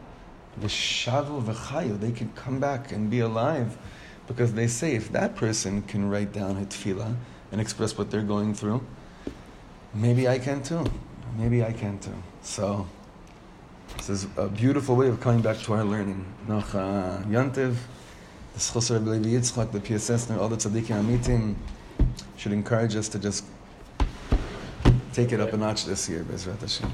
v'shavu 0.60 1.42
v'chayu, 1.42 2.00
they 2.00 2.12
can 2.12 2.30
come 2.34 2.60
back 2.60 2.92
and 2.92 3.10
be 3.10 3.22
alive, 3.22 3.78
because 4.32 4.54
they 4.54 4.68
say 4.68 4.96
if 4.96 5.12
that 5.12 5.36
person 5.36 5.82
can 5.84 6.10
write 6.10 6.32
down 6.32 6.58
a 6.58 6.66
tefillah 6.66 7.16
and 7.52 7.60
express 7.60 7.98
what 7.98 8.10
they're 8.10 8.22
going 8.22 8.54
through, 8.54 8.82
maybe 9.94 10.28
I 10.28 10.40
can 10.40 10.64
too. 10.64 10.86
Maybe 11.38 11.64
I 11.64 11.74
can 11.74 12.00
too. 12.00 12.16
So, 12.42 12.88
this 13.98 14.10
is 14.10 14.28
a 14.38 14.48
beautiful 14.48 14.96
way 14.96 15.10
of 15.10 15.20
coming 15.20 15.42
back 15.42 15.58
to 15.60 15.74
our 15.74 15.84
learning. 15.84 16.26
Noch 16.48 16.74
uh, 16.74 17.20
Yantiv, 17.28 17.76
the 18.54 18.94
Rebbe 18.94 19.10
Levi 19.10 19.30
Yitzchak, 19.38 19.72
the 19.72 19.80
Piasetzner, 19.80 20.38
all 20.38 20.48
the 20.48 20.56
tzaddikim 20.56 21.04
amitim 21.04 21.56
should 22.38 22.54
encourage 22.54 22.96
us 22.96 23.10
to 23.10 23.20
just 23.20 23.44
take 25.14 25.34
it 25.34 25.42
up 25.42 25.52
a 25.52 25.58
notch 25.58 25.86
this 25.86 26.08
year, 26.10 26.24
Bezrat 26.24 26.62
Hashem. 26.62 26.92